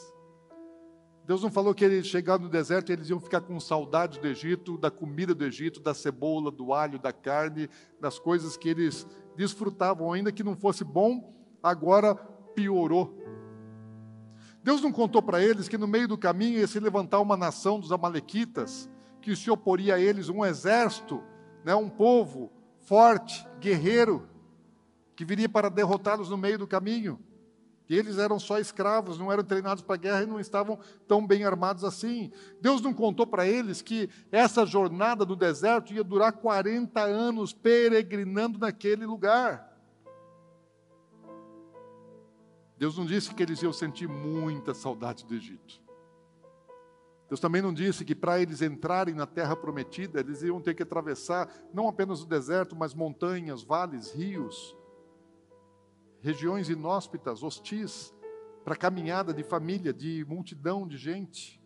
Deus 1.26 1.43
não 1.43 1.52
falou 1.52 1.76
que 1.76 1.86
eles 1.86 2.08
chegaram 2.08 2.43
no 2.43 2.50
deserto 2.50 2.89
e 2.89 2.93
eles 2.93 3.10
iam 3.10 3.19
ficar 3.19 3.41
com 3.41 3.60
saudade 3.60 4.19
do 4.19 4.28
Egito, 4.28 4.78
da 4.78 4.89
comida 4.89 5.36
do 5.36 5.45
Egito, 5.45 5.80
da 5.80 5.93
cebola, 5.93 6.50
do 6.50 6.74
alho, 6.74 6.98
da 6.98 7.13
carne, 7.13 7.69
das 8.00 8.17
coisas 8.17 8.58
que 8.58 8.67
eles 8.67 9.06
desfrutavam, 9.36 10.12
ainda 10.12 10.32
que 10.32 10.43
não 10.43 10.56
fosse 10.56 10.84
bom, 10.84 11.34
agora 11.62 12.15
piorou. 12.56 13.18
Deus 14.69 14.84
não 14.84 14.91
contou 14.91 15.19
para 15.19 15.43
eles 15.43 15.67
que 15.67 15.79
no 15.79 15.88
meio 15.88 16.08
do 16.08 16.15
caminho 16.15 16.60
ia 16.60 16.67
se 16.67 16.79
levantar 16.79 17.19
uma 17.21 17.36
nação 17.36 17.79
dos 17.79 17.91
Amalequitas, 17.91 18.88
que 19.19 19.36
se 19.36 19.49
oporia 19.49 19.95
a 19.95 19.99
eles, 19.99 20.29
um 20.29 20.45
exército, 20.45 21.23
né, 21.65 21.73
um 21.73 21.89
povo 21.89 22.51
forte, 22.82 23.47
guerreiro, 23.60 24.29
que 25.15 25.25
viria 25.25 25.49
para 25.49 25.71
derrotá-los 25.71 26.29
no 26.29 26.38
meio 26.38 26.60
do 26.60 26.67
caminho. 26.67 27.19
E 27.89 27.97
eles 27.97 28.19
eram 28.19 28.38
só 28.38 28.60
escravos, 28.60 29.17
não 29.17 29.32
eram 29.32 29.43
treinados 29.43 29.82
para 29.82 29.95
a 29.95 29.97
guerra 29.97 30.21
e 30.21 30.27
não 30.27 30.39
estavam 30.39 30.77
tão 31.08 31.25
bem 31.25 31.43
armados 31.45 31.84
assim. 31.84 32.32
Deus 32.62 32.79
não 32.79 32.93
contou 32.93 33.25
para 33.25 33.47
eles 33.47 33.82
que 33.82 34.08
essa 34.32 34.67
jornada 34.67 35.25
do 35.25 35.36
deserto 35.36 35.95
ia 35.95 36.03
durar 36.03 36.34
40 36.34 37.01
anos 37.01 37.53
peregrinando 37.53 38.60
naquele 38.60 39.08
lugar. 39.08 39.68
Deus 42.79 42.97
não 42.97 43.05
disse 43.05 43.35
que 43.35 43.43
eles 43.43 43.61
iam 43.61 43.73
sentir 43.73 44.07
muita 44.07 44.73
saudade 44.73 45.25
do 45.25 45.35
Egito. 45.35 45.81
Deus 47.27 47.41
também 47.41 47.61
não 47.61 47.73
disse 47.73 48.05
que 48.05 48.15
para 48.15 48.41
eles 48.41 48.61
entrarem 48.61 49.13
na 49.13 49.27
terra 49.27 49.53
prometida, 49.53 50.21
eles 50.21 50.41
iam 50.43 50.61
ter 50.61 50.73
que 50.73 50.83
atravessar 50.83 51.53
não 51.73 51.89
apenas 51.89 52.23
o 52.23 52.25
deserto, 52.25 52.77
mas 52.77 52.93
montanhas, 52.93 53.63
vales, 53.63 54.13
rios, 54.13 54.73
regiões 56.21 56.69
inóspitas, 56.69 57.43
hostis, 57.43 58.13
para 58.63 58.77
caminhada 58.77 59.33
de 59.33 59.43
família, 59.43 59.93
de 59.93 60.25
multidão 60.25 60.87
de 60.87 60.95
gente. 60.95 61.61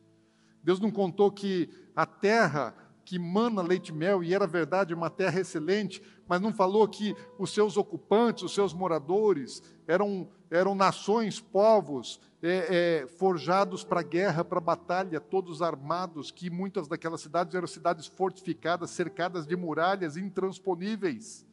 Deus 0.64 0.80
não 0.80 0.90
contou 0.90 1.32
que 1.32 1.70
a 1.96 2.08
terra 2.08 2.76
que 3.06 3.20
mana 3.20 3.62
leite 3.62 3.90
e 3.90 3.94
mel, 3.94 4.24
e 4.24 4.34
era 4.34 4.48
verdade 4.48 4.94
uma 4.94 5.10
terra 5.10 5.40
excelente, 5.40 6.02
mas 6.28 6.40
não 6.42 6.54
falou 6.54 6.88
que 6.88 7.16
os 7.38 7.54
seus 7.54 7.76
ocupantes, 7.76 8.44
os 8.44 8.54
seus 8.54 8.74
moradores, 8.74 9.62
eram, 9.88 10.30
eram 10.54 10.76
nações, 10.76 11.40
povos, 11.40 12.22
é, 12.42 13.02
é, 13.02 13.08
forjados 13.08 13.84
para 13.84 14.04
guerra, 14.04 14.46
para 14.46 14.60
batalha, 14.60 15.20
todos 15.20 15.64
armados, 15.64 16.30
que 16.30 16.48
muitas 16.48 16.88
daquelas 16.88 17.22
cidades 17.22 17.56
eram 17.56 17.66
cidades 17.66 18.06
fortificadas, 18.06 18.92
cercadas 18.92 19.48
de 19.48 19.56
muralhas 19.56 20.16
intransponíveis. 20.16 21.44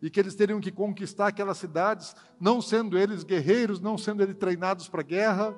E 0.00 0.08
que 0.08 0.18
eles 0.18 0.34
teriam 0.34 0.58
que 0.58 0.72
conquistar 0.72 1.26
aquelas 1.26 1.58
cidades, 1.58 2.16
não 2.40 2.62
sendo 2.62 2.96
eles 2.96 3.24
guerreiros, 3.24 3.78
não 3.78 3.98
sendo 3.98 4.22
eles 4.22 4.36
treinados 4.36 4.88
para 4.88 5.02
guerra, 5.02 5.54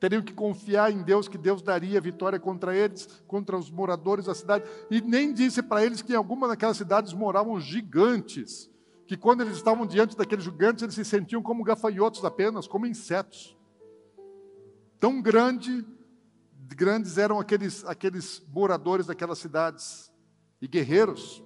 teriam 0.00 0.20
que 0.20 0.34
confiar 0.34 0.90
em 0.90 1.00
Deus, 1.02 1.28
que 1.28 1.38
Deus 1.38 1.62
daria 1.62 2.00
vitória 2.00 2.40
contra 2.40 2.74
eles, 2.74 3.06
contra 3.28 3.56
os 3.56 3.70
moradores 3.70 4.24
da 4.24 4.34
cidade, 4.34 4.64
e 4.90 5.00
nem 5.00 5.32
disse 5.32 5.62
para 5.62 5.84
eles 5.84 6.02
que 6.02 6.12
em 6.12 6.16
alguma 6.16 6.48
daquelas 6.48 6.76
cidades 6.76 7.12
moravam 7.12 7.60
gigantes, 7.60 8.71
que 9.06 9.16
quando 9.16 9.42
eles 9.42 9.56
estavam 9.56 9.86
diante 9.86 10.16
daqueles 10.16 10.44
gigantes, 10.44 10.82
eles 10.82 10.94
se 10.94 11.04
sentiam 11.04 11.42
como 11.42 11.64
gafanhotos 11.64 12.24
apenas, 12.24 12.66
como 12.66 12.86
insetos. 12.86 13.56
Tão 14.98 15.20
grande, 15.20 15.84
grandes 16.74 17.18
eram 17.18 17.38
aqueles, 17.38 17.84
aqueles 17.84 18.42
moradores 18.52 19.06
daquelas 19.06 19.38
cidades, 19.38 20.10
e 20.60 20.68
guerreiros, 20.68 21.42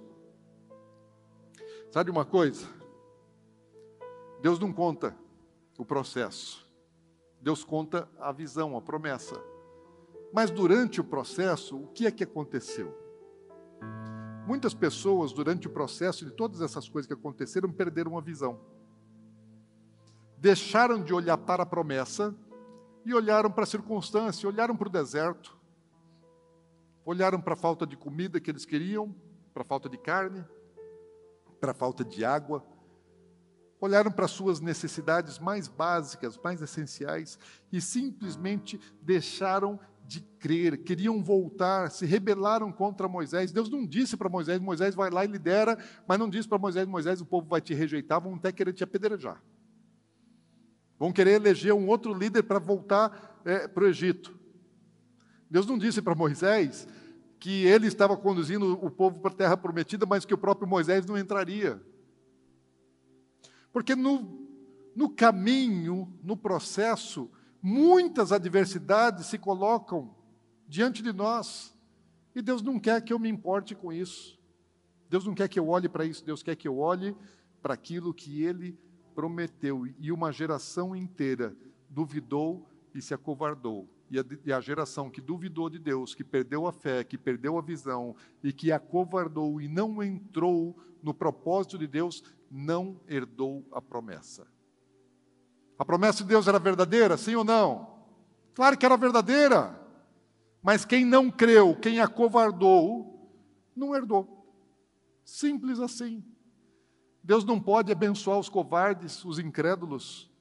Sabe 1.91 2.11
uma 2.11 2.25
coisa? 2.25 2.67
Deus 4.41 4.59
não 4.59 4.71
conta 4.71 5.17
o 5.77 5.85
processo. 5.85 6.63
Deus 7.41 7.63
conta 7.63 8.09
a 8.19 8.31
visão, 8.31 8.75
a 8.77 8.81
promessa. 8.81 9.41
Mas 10.33 10.51
durante 10.51 10.99
o 10.99 11.03
processo, 11.03 11.77
o 11.77 11.87
que 11.87 12.05
é 12.05 12.11
que 12.11 12.23
aconteceu? 12.23 12.95
Muitas 14.47 14.73
pessoas, 14.73 15.33
durante 15.33 15.67
o 15.67 15.69
processo 15.69 16.23
de 16.23 16.31
todas 16.31 16.61
essas 16.61 16.87
coisas 16.87 17.05
que 17.05 17.13
aconteceram, 17.13 17.69
perderam 17.69 18.17
a 18.17 18.21
visão. 18.21 18.57
Deixaram 20.37 21.03
de 21.03 21.13
olhar 21.13 21.37
para 21.37 21.63
a 21.63 21.65
promessa 21.65 22.33
e 23.03 23.13
olharam 23.13 23.51
para 23.51 23.65
a 23.65 23.67
circunstância, 23.67 24.47
olharam 24.47 24.73
para 24.73 24.87
o 24.87 24.91
deserto, 24.91 25.57
olharam 27.03 27.41
para 27.41 27.55
a 27.55 27.57
falta 27.57 27.85
de 27.85 27.97
comida 27.97 28.39
que 28.39 28.49
eles 28.49 28.63
queriam, 28.63 29.13
para 29.53 29.63
a 29.63 29.65
falta 29.65 29.89
de 29.89 29.97
carne, 29.97 30.45
para 31.59 31.71
a 31.71 31.75
falta 31.75 32.05
de 32.05 32.23
água, 32.23 32.65
olharam 33.81 34.09
para 34.09 34.29
suas 34.29 34.61
necessidades 34.61 35.39
mais 35.39 35.67
básicas, 35.67 36.39
mais 36.41 36.61
essenciais 36.61 37.37
e 37.69 37.81
simplesmente 37.81 38.79
deixaram 39.01 39.77
de 40.07 40.21
crer, 40.21 40.77
queriam 40.83 41.21
voltar, 41.21 41.91
se 41.91 42.05
rebelaram 42.05 42.71
contra 42.71 43.09
Moisés. 43.09 43.51
Deus 43.51 43.69
não 43.69 43.85
disse 43.85 44.15
para 44.15 44.29
Moisés: 44.29 44.59
Moisés 44.61 44.95
vai 44.95 45.09
lá 45.09 45.25
e 45.25 45.27
lidera, 45.27 45.77
mas 46.07 46.17
não 46.17 46.29
disse 46.29 46.47
para 46.47 46.57
Moisés: 46.57 46.87
Moisés, 46.87 47.19
o 47.19 47.25
povo 47.25 47.45
vai 47.47 47.59
te 47.59 47.73
rejeitar, 47.73 48.21
vão 48.21 48.35
até 48.35 48.51
querer 48.51 48.71
te 48.71 48.83
apedrejar. 48.85 49.43
Vão 50.97 51.11
querer 51.11 51.31
eleger 51.31 51.73
um 51.73 51.87
outro 51.87 52.13
líder 52.13 52.43
para 52.43 52.57
voltar 52.57 53.41
é, 53.43 53.67
para 53.67 53.83
o 53.83 53.87
Egito. 53.87 54.33
Deus 55.49 55.67
não 55.67 55.77
disse 55.77 56.01
para 56.01 56.15
Moisés 56.15 56.87
que 57.39 57.65
ele 57.65 57.87
estava 57.87 58.15
conduzindo 58.15 58.73
o 58.73 58.89
povo 58.89 59.19
para 59.19 59.31
a 59.31 59.35
terra 59.35 59.57
prometida, 59.57 60.05
mas 60.05 60.25
que 60.25 60.33
o 60.33 60.37
próprio 60.37 60.67
Moisés 60.67 61.05
não 61.05 61.17
entraria. 61.17 61.79
Porque 63.73 63.95
no, 63.95 64.47
no 64.95 65.09
caminho, 65.09 66.17
no 66.23 66.35
processo, 66.35 67.29
muitas 67.61 68.31
adversidades 68.31 69.27
se 69.27 69.37
colocam 69.37 70.15
diante 70.67 71.01
de 71.01 71.11
nós. 71.11 71.75
E 72.35 72.41
Deus 72.41 72.61
não 72.61 72.79
quer 72.79 73.01
que 73.01 73.13
eu 73.13 73.19
me 73.19 73.29
importe 73.29 73.73
com 73.75 73.91
isso. 73.91 74.37
Deus 75.09 75.25
não 75.25 75.33
quer 75.33 75.47
que 75.47 75.59
eu 75.59 75.69
olhe 75.69 75.87
para 75.87 76.05
isso, 76.05 76.23
Deus 76.23 76.43
quer 76.43 76.55
que 76.55 76.67
eu 76.67 76.79
olhe 76.79 77.15
para 77.61 77.73
aquilo 77.73 78.13
que 78.13 78.43
ele 78.43 78.77
prometeu. 79.15 79.87
E 79.99 80.11
uma 80.11 80.31
geração 80.31 80.95
inteira 80.95 81.55
duvidou 81.89 82.67
e 82.93 83.01
se 83.01 83.13
acovardou 83.13 83.87
e 84.09 84.19
a, 84.19 84.25
e 84.45 84.53
a, 84.53 84.61
geração 84.61 85.09
que 85.09 85.21
duvidou 85.21 85.69
de 85.69 85.79
Deus, 85.79 86.15
que 86.15 86.23
perdeu 86.23 86.65
a 86.65 86.71
fé, 86.71 87.03
que 87.03 87.17
perdeu 87.17 87.57
a 87.57 87.61
visão 87.61 88.15
e 88.43 88.53
que 88.53 88.71
acovardou 88.71 89.59
e 89.61 89.67
não 89.67 90.01
entrou 90.01 90.77
no 91.03 91.13
propósito 91.13 91.77
de 91.77 91.87
Deus, 91.87 92.23
não 92.49 92.99
herdou 93.07 93.65
a 93.71 93.81
promessa. 93.81 94.47
A 95.77 95.85
promessa 95.85 96.23
de 96.23 96.29
Deus 96.29 96.47
era 96.47 96.59
verdadeira, 96.59 97.17
sim 97.17 97.35
ou 97.35 97.43
não? 97.43 97.87
Claro 98.53 98.77
que 98.77 98.85
era 98.85 98.97
verdadeira. 98.97 99.79
Mas 100.61 100.83
quem 100.85 101.05
não 101.05 101.29
creu, 101.29 101.75
quem 101.75 101.99
acovardou, 101.99 103.31
não 103.75 103.95
herdou. 103.95 104.45
Simples 105.23 105.79
assim. 105.79 106.23
Deus 107.23 107.43
não 107.43 107.59
pode 107.59 107.91
abençoar 107.91 108.39
os 108.39 108.49
covardes, 108.49 109.23
os 109.23 109.37
incrédulos, 109.37 110.31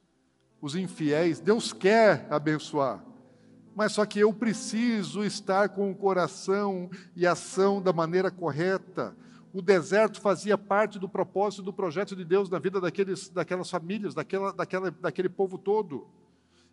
os 0.61 0.75
infiéis. 0.75 1.40
Deus 1.40 1.72
quer 1.72 2.27
abençoar 2.31 3.05
mas 3.77 3.92
só 3.92 4.07
que 4.07 4.18
eu 4.18 4.33
preciso 4.33 5.22
estar 5.22 5.68
com 5.68 5.90
o 5.90 5.94
coração 5.94 6.88
e 7.14 7.27
ação 7.27 7.83
da 7.83 7.92
maneira 7.92 8.31
correta. 8.31 9.14
O 9.56 9.62
deserto 9.62 10.20
fazia 10.20 10.58
parte 10.58 10.98
do 10.98 11.08
propósito 11.08 11.62
do 11.62 11.72
projeto 11.72 12.14
de 12.14 12.26
Deus 12.26 12.50
na 12.50 12.58
vida 12.58 12.78
daqueles, 12.78 13.30
daquelas 13.30 13.70
famílias, 13.70 14.14
daquela, 14.14 14.52
daquela, 14.52 14.90
daquele 14.90 15.30
povo 15.30 15.56
todo. 15.56 16.06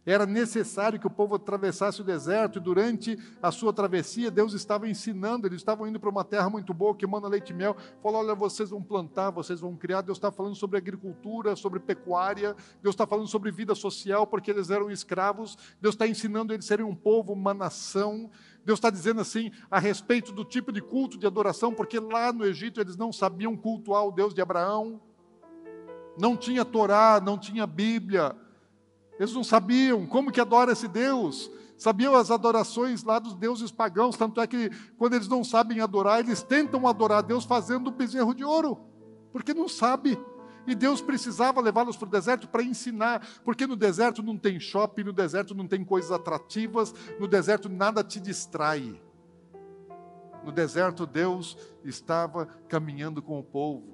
Era 0.05 0.25
necessário 0.25 0.99
que 0.99 1.07
o 1.07 1.09
povo 1.09 1.35
atravessasse 1.35 2.01
o 2.01 2.03
deserto, 2.03 2.59
e 2.59 2.61
durante 2.61 3.17
a 3.41 3.51
sua 3.51 3.71
travessia, 3.71 4.29
Deus 4.29 4.53
estava 4.53 4.89
ensinando, 4.89 5.47
eles 5.47 5.61
estavam 5.61 5.87
indo 5.87 5.97
para 5.97 6.09
uma 6.09 6.25
terra 6.25 6.49
muito 6.49 6.73
boa, 6.73 6.93
que 6.93 7.07
manda 7.07 7.27
leite 7.29 7.51
e 7.51 7.53
mel. 7.53 7.77
Falou: 8.01 8.19
olha, 8.21 8.35
vocês 8.35 8.69
vão 8.69 8.83
plantar, 8.83 9.29
vocês 9.29 9.61
vão 9.61 9.77
criar. 9.77 10.01
Deus 10.01 10.17
está 10.17 10.29
falando 10.29 10.55
sobre 10.55 10.77
agricultura, 10.77 11.55
sobre 11.55 11.79
pecuária, 11.79 12.53
Deus 12.81 12.93
está 12.93 13.07
falando 13.07 13.27
sobre 13.27 13.49
vida 13.49 13.73
social, 13.73 14.27
porque 14.27 14.51
eles 14.51 14.69
eram 14.69 14.91
escravos. 14.91 15.57
Deus 15.79 15.95
está 15.95 16.05
ensinando 16.05 16.53
eles 16.53 16.65
serem 16.65 16.85
um 16.85 16.95
povo, 16.95 17.31
uma 17.31 17.53
nação. 17.53 18.29
Deus 18.65 18.79
está 18.79 18.89
dizendo 18.89 19.21
assim 19.21 19.51
a 19.71 19.79
respeito 19.79 20.33
do 20.33 20.43
tipo 20.43 20.71
de 20.71 20.81
culto 20.81 21.17
de 21.17 21.25
adoração, 21.25 21.73
porque 21.73 21.99
lá 21.99 22.33
no 22.33 22.45
Egito 22.45 22.81
eles 22.81 22.97
não 22.97 23.13
sabiam 23.13 23.55
cultuar 23.55 24.05
o 24.05 24.11
Deus 24.11 24.33
de 24.33 24.41
Abraão. 24.41 25.01
não 26.19 26.35
tinha 26.37 26.65
Torá, 26.65 27.21
não 27.23 27.37
tinha 27.37 27.65
Bíblia. 27.65 28.35
Eles 29.23 29.33
não 29.33 29.43
sabiam 29.43 30.05
como 30.05 30.33
que 30.33 30.41
adora 30.41 30.73
esse 30.73 30.85
Deus. 30.85 31.49
Sabiam 31.77 32.13
as 32.13 32.29
adorações 32.29 33.03
lá 33.03 33.19
dos 33.19 33.33
deuses 33.35 33.71
pagãos, 33.71 34.17
tanto 34.17 34.41
é 34.41 34.45
que 34.45 34.69
quando 34.97 35.13
eles 35.13 35.29
não 35.29 35.45
sabem 35.45 35.79
adorar, 35.79 36.19
eles 36.19 36.43
tentam 36.43 36.85
adorar 36.85 37.23
Deus 37.23 37.45
fazendo 37.45 37.87
o 37.87 37.91
bezerro 37.91 38.33
de 38.33 38.43
ouro, 38.43 38.81
porque 39.31 39.53
não 39.53 39.69
sabe. 39.69 40.19
E 40.67 40.75
Deus 40.75 41.01
precisava 41.01 41.61
levá-los 41.61 41.95
para 41.95 42.07
o 42.07 42.11
deserto 42.11 42.49
para 42.49 42.63
ensinar, 42.63 43.25
porque 43.45 43.65
no 43.65 43.77
deserto 43.77 44.21
não 44.21 44.37
tem 44.37 44.59
shopping, 44.59 45.05
no 45.05 45.13
deserto 45.13 45.55
não 45.55 45.69
tem 45.69 45.85
coisas 45.85 46.11
atrativas, 46.11 46.93
no 47.17 47.25
deserto 47.25 47.69
nada 47.69 48.03
te 48.03 48.19
distrai. 48.19 49.01
No 50.43 50.51
deserto 50.51 51.05
Deus 51.05 51.57
estava 51.85 52.45
caminhando 52.67 53.21
com 53.21 53.39
o 53.39 53.43
povo. 53.43 53.92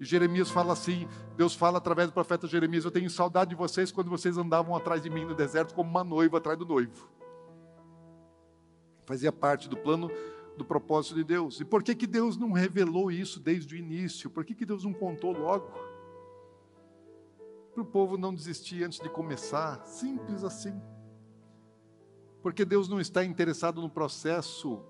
E 0.00 0.04
Jeremias 0.04 0.50
fala 0.50 0.72
assim: 0.72 1.06
Deus 1.36 1.54
fala 1.54 1.76
através 1.76 2.08
do 2.08 2.14
profeta 2.14 2.48
Jeremias: 2.48 2.86
Eu 2.86 2.90
tenho 2.90 3.10
saudade 3.10 3.50
de 3.50 3.56
vocês 3.56 3.92
quando 3.92 4.08
vocês 4.08 4.38
andavam 4.38 4.74
atrás 4.74 5.02
de 5.02 5.10
mim 5.10 5.26
no 5.26 5.34
deserto 5.34 5.74
como 5.74 5.90
uma 5.90 6.02
noiva 6.02 6.38
atrás 6.38 6.58
do 6.58 6.64
noivo. 6.64 7.10
Fazia 9.04 9.30
parte 9.30 9.68
do 9.68 9.76
plano 9.76 10.10
do 10.56 10.64
propósito 10.64 11.16
de 11.16 11.24
Deus. 11.24 11.60
E 11.60 11.64
por 11.64 11.82
que, 11.82 11.94
que 11.94 12.06
Deus 12.06 12.36
não 12.36 12.52
revelou 12.52 13.10
isso 13.10 13.38
desde 13.38 13.74
o 13.74 13.78
início? 13.78 14.30
Por 14.30 14.44
que, 14.44 14.54
que 14.54 14.64
Deus 14.64 14.84
não 14.84 14.92
contou 14.94 15.32
logo? 15.32 15.70
Para 17.74 17.82
o 17.82 17.86
povo 17.86 18.16
não 18.16 18.34
desistir 18.34 18.84
antes 18.84 19.00
de 19.00 19.08
começar. 19.08 19.84
Simples 19.84 20.42
assim. 20.42 20.80
Porque 22.42 22.64
Deus 22.64 22.88
não 22.88 23.00
está 23.00 23.22
interessado 23.22 23.82
no 23.82 23.90
processo 23.90 24.82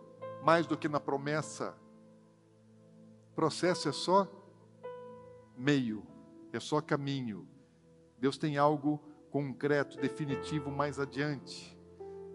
mais 0.45 0.67
do 0.67 0.77
que 0.77 0.89
na 0.89 1.01
promessa. 1.01 1.75
Processo 3.35 3.89
é 3.89 3.93
só 3.93 4.40
meio, 5.61 6.03
é 6.53 6.59
só 6.59 6.81
caminho. 6.81 7.47
Deus 8.19 8.39
tem 8.39 8.57
algo 8.57 8.99
concreto, 9.31 9.99
definitivo 9.99 10.71
mais 10.71 10.99
adiante. 10.99 11.79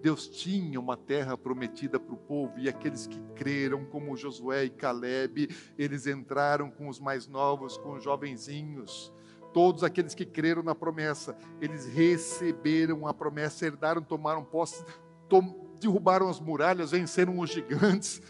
Deus 0.02 0.28
tinha 0.28 0.80
uma 0.80 0.96
terra 0.96 1.36
prometida 1.36 2.00
para 2.00 2.14
o 2.14 2.18
povo 2.18 2.60
e 2.60 2.70
aqueles 2.70 3.08
que 3.08 3.20
creram, 3.36 3.84
como 3.86 4.16
Josué 4.16 4.66
e 4.66 4.70
Caleb, 4.70 5.50
eles 5.76 6.06
entraram 6.06 6.70
com 6.70 6.88
os 6.88 7.00
mais 7.00 7.28
novos, 7.28 7.76
com 7.78 7.94
os 7.94 8.04
jovenzinhos. 8.04 9.12
Todos 9.52 9.84
aqueles 9.84 10.14
que 10.14 10.26
creram 10.26 10.62
na 10.62 10.76
promessa, 10.76 11.36
eles 11.60 11.88
receberam 11.88 13.08
a 13.08 13.14
promessa, 13.14 13.66
herdaram, 13.66 14.04
tomaram 14.04 14.44
posse, 14.44 14.86
tom, 15.28 15.76
derrubaram 15.80 16.30
as 16.30 16.40
muralhas, 16.40 16.92
venceram 16.92 17.40
os 17.40 17.50
gigantes, 17.50 18.22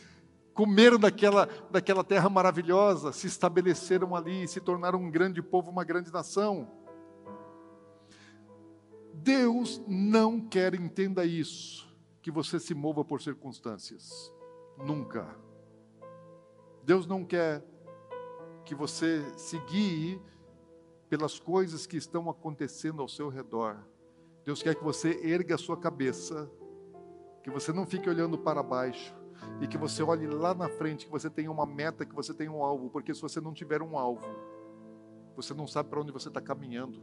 comeram 0.55 0.97
daquela, 0.97 1.49
daquela 1.69 2.03
terra 2.03 2.29
maravilhosa, 2.29 3.11
se 3.11 3.27
estabeleceram 3.27 4.15
ali, 4.15 4.47
se 4.47 4.61
tornaram 4.61 4.99
um 4.99 5.11
grande 5.11 5.41
povo, 5.41 5.69
uma 5.69 5.83
grande 5.83 6.11
nação. 6.11 6.71
Deus 9.13 9.83
não 9.85 10.39
quer, 10.39 10.73
entenda 10.73 11.25
isso, 11.25 11.93
que 12.21 12.31
você 12.31 12.57
se 12.57 12.73
mova 12.73 13.03
por 13.03 13.21
circunstâncias. 13.21 14.33
Nunca. 14.77 15.27
Deus 16.83 17.05
não 17.05 17.25
quer 17.25 17.61
que 18.63 18.73
você 18.73 19.25
se 19.37 19.59
guie 19.59 20.21
pelas 21.09 21.37
coisas 21.37 21.85
que 21.85 21.97
estão 21.97 22.29
acontecendo 22.29 23.01
ao 23.01 23.09
seu 23.09 23.27
redor. 23.27 23.77
Deus 24.45 24.63
quer 24.63 24.75
que 24.75 24.83
você 24.83 25.19
erga 25.21 25.55
a 25.55 25.57
sua 25.57 25.75
cabeça, 25.75 26.49
que 27.43 27.49
você 27.49 27.73
não 27.73 27.85
fique 27.85 28.09
olhando 28.09 28.37
para 28.37 28.63
baixo, 28.63 29.13
e 29.61 29.67
que 29.67 29.77
você 29.77 30.03
olhe 30.03 30.27
lá 30.27 30.53
na 30.53 30.69
frente, 30.69 31.05
que 31.05 31.11
você 31.11 31.29
tenha 31.29 31.51
uma 31.51 31.65
meta, 31.65 32.05
que 32.05 32.15
você 32.15 32.33
tenha 32.33 32.51
um 32.51 32.63
alvo, 32.63 32.89
porque 32.89 33.13
se 33.13 33.21
você 33.21 33.39
não 33.39 33.53
tiver 33.53 33.81
um 33.81 33.97
alvo, 33.97 34.25
você 35.35 35.53
não 35.53 35.67
sabe 35.67 35.89
para 35.89 36.01
onde 36.01 36.11
você 36.11 36.27
está 36.27 36.41
caminhando. 36.41 37.01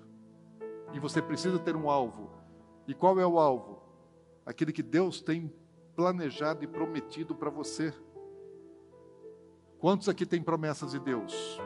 E 0.92 1.00
você 1.00 1.22
precisa 1.22 1.58
ter 1.58 1.74
um 1.76 1.90
alvo. 1.90 2.30
E 2.86 2.94
qual 2.94 3.18
é 3.18 3.26
o 3.26 3.38
alvo? 3.38 3.82
Aquele 4.44 4.72
que 4.72 4.82
Deus 4.82 5.20
tem 5.20 5.52
planejado 5.94 6.64
e 6.64 6.66
prometido 6.66 7.34
para 7.34 7.50
você. 7.50 7.94
Quantos 9.78 10.08
aqui 10.08 10.26
têm 10.26 10.42
promessas 10.42 10.92
de 10.92 10.98
Deus? 10.98 11.60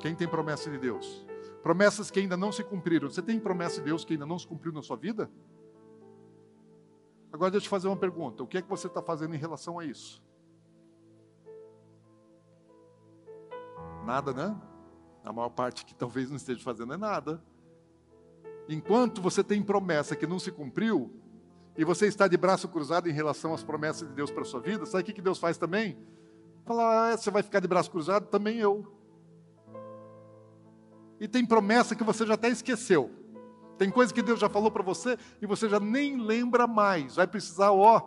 Quem 0.00 0.14
tem 0.14 0.28
promessa 0.28 0.70
de 0.70 0.78
Deus? 0.78 1.26
Promessas 1.62 2.10
que 2.10 2.20
ainda 2.20 2.36
não 2.36 2.50
se 2.50 2.64
cumpriram. 2.64 3.08
Você 3.08 3.22
tem 3.22 3.38
promessa 3.38 3.76
de 3.76 3.86
Deus 3.86 4.04
que 4.04 4.14
ainda 4.14 4.26
não 4.26 4.38
se 4.38 4.46
cumpriu 4.46 4.72
na 4.72 4.82
sua 4.82 4.96
vida? 4.96 5.30
Agora 7.32 7.50
deixa 7.50 7.64
eu 7.64 7.68
te 7.68 7.70
fazer 7.70 7.88
uma 7.88 7.96
pergunta: 7.96 8.42
o 8.42 8.46
que 8.46 8.58
é 8.58 8.62
que 8.62 8.68
você 8.68 8.86
está 8.86 9.00
fazendo 9.00 9.34
em 9.34 9.38
relação 9.38 9.78
a 9.78 9.84
isso? 9.84 10.22
Nada, 14.04 14.32
né? 14.32 14.60
A 15.24 15.32
maior 15.32 15.50
parte 15.50 15.86
que 15.86 15.94
talvez 15.94 16.28
não 16.28 16.36
esteja 16.36 16.62
fazendo 16.62 16.92
é 16.92 16.96
nada. 16.96 17.42
Enquanto 18.68 19.22
você 19.22 19.42
tem 19.42 19.62
promessa 19.62 20.14
que 20.14 20.26
não 20.26 20.38
se 20.38 20.50
cumpriu, 20.52 21.22
e 21.76 21.84
você 21.84 22.06
está 22.06 22.28
de 22.28 22.36
braço 22.36 22.68
cruzado 22.68 23.08
em 23.08 23.12
relação 23.12 23.54
às 23.54 23.64
promessas 23.64 24.06
de 24.06 24.14
Deus 24.14 24.30
para 24.30 24.42
a 24.42 24.44
sua 24.44 24.60
vida, 24.60 24.84
sabe 24.84 25.10
o 25.10 25.14
que 25.14 25.22
Deus 25.22 25.38
faz 25.38 25.56
também? 25.56 25.96
Fala, 26.64 27.12
ah, 27.12 27.16
você 27.16 27.30
vai 27.30 27.42
ficar 27.42 27.60
de 27.60 27.68
braço 27.68 27.90
cruzado? 27.90 28.26
Também 28.26 28.58
eu. 28.58 28.86
E 31.18 31.26
tem 31.26 31.46
promessa 31.46 31.96
que 31.96 32.04
você 32.04 32.26
já 32.26 32.34
até 32.34 32.48
esqueceu. 32.48 33.10
Tem 33.78 33.90
coisa 33.90 34.12
que 34.12 34.22
Deus 34.22 34.38
já 34.38 34.48
falou 34.48 34.70
para 34.70 34.82
você 34.82 35.18
e 35.40 35.46
você 35.46 35.68
já 35.68 35.80
nem 35.80 36.20
lembra 36.20 36.66
mais. 36.66 37.16
Vai 37.16 37.26
precisar, 37.26 37.72
ó, 37.72 38.00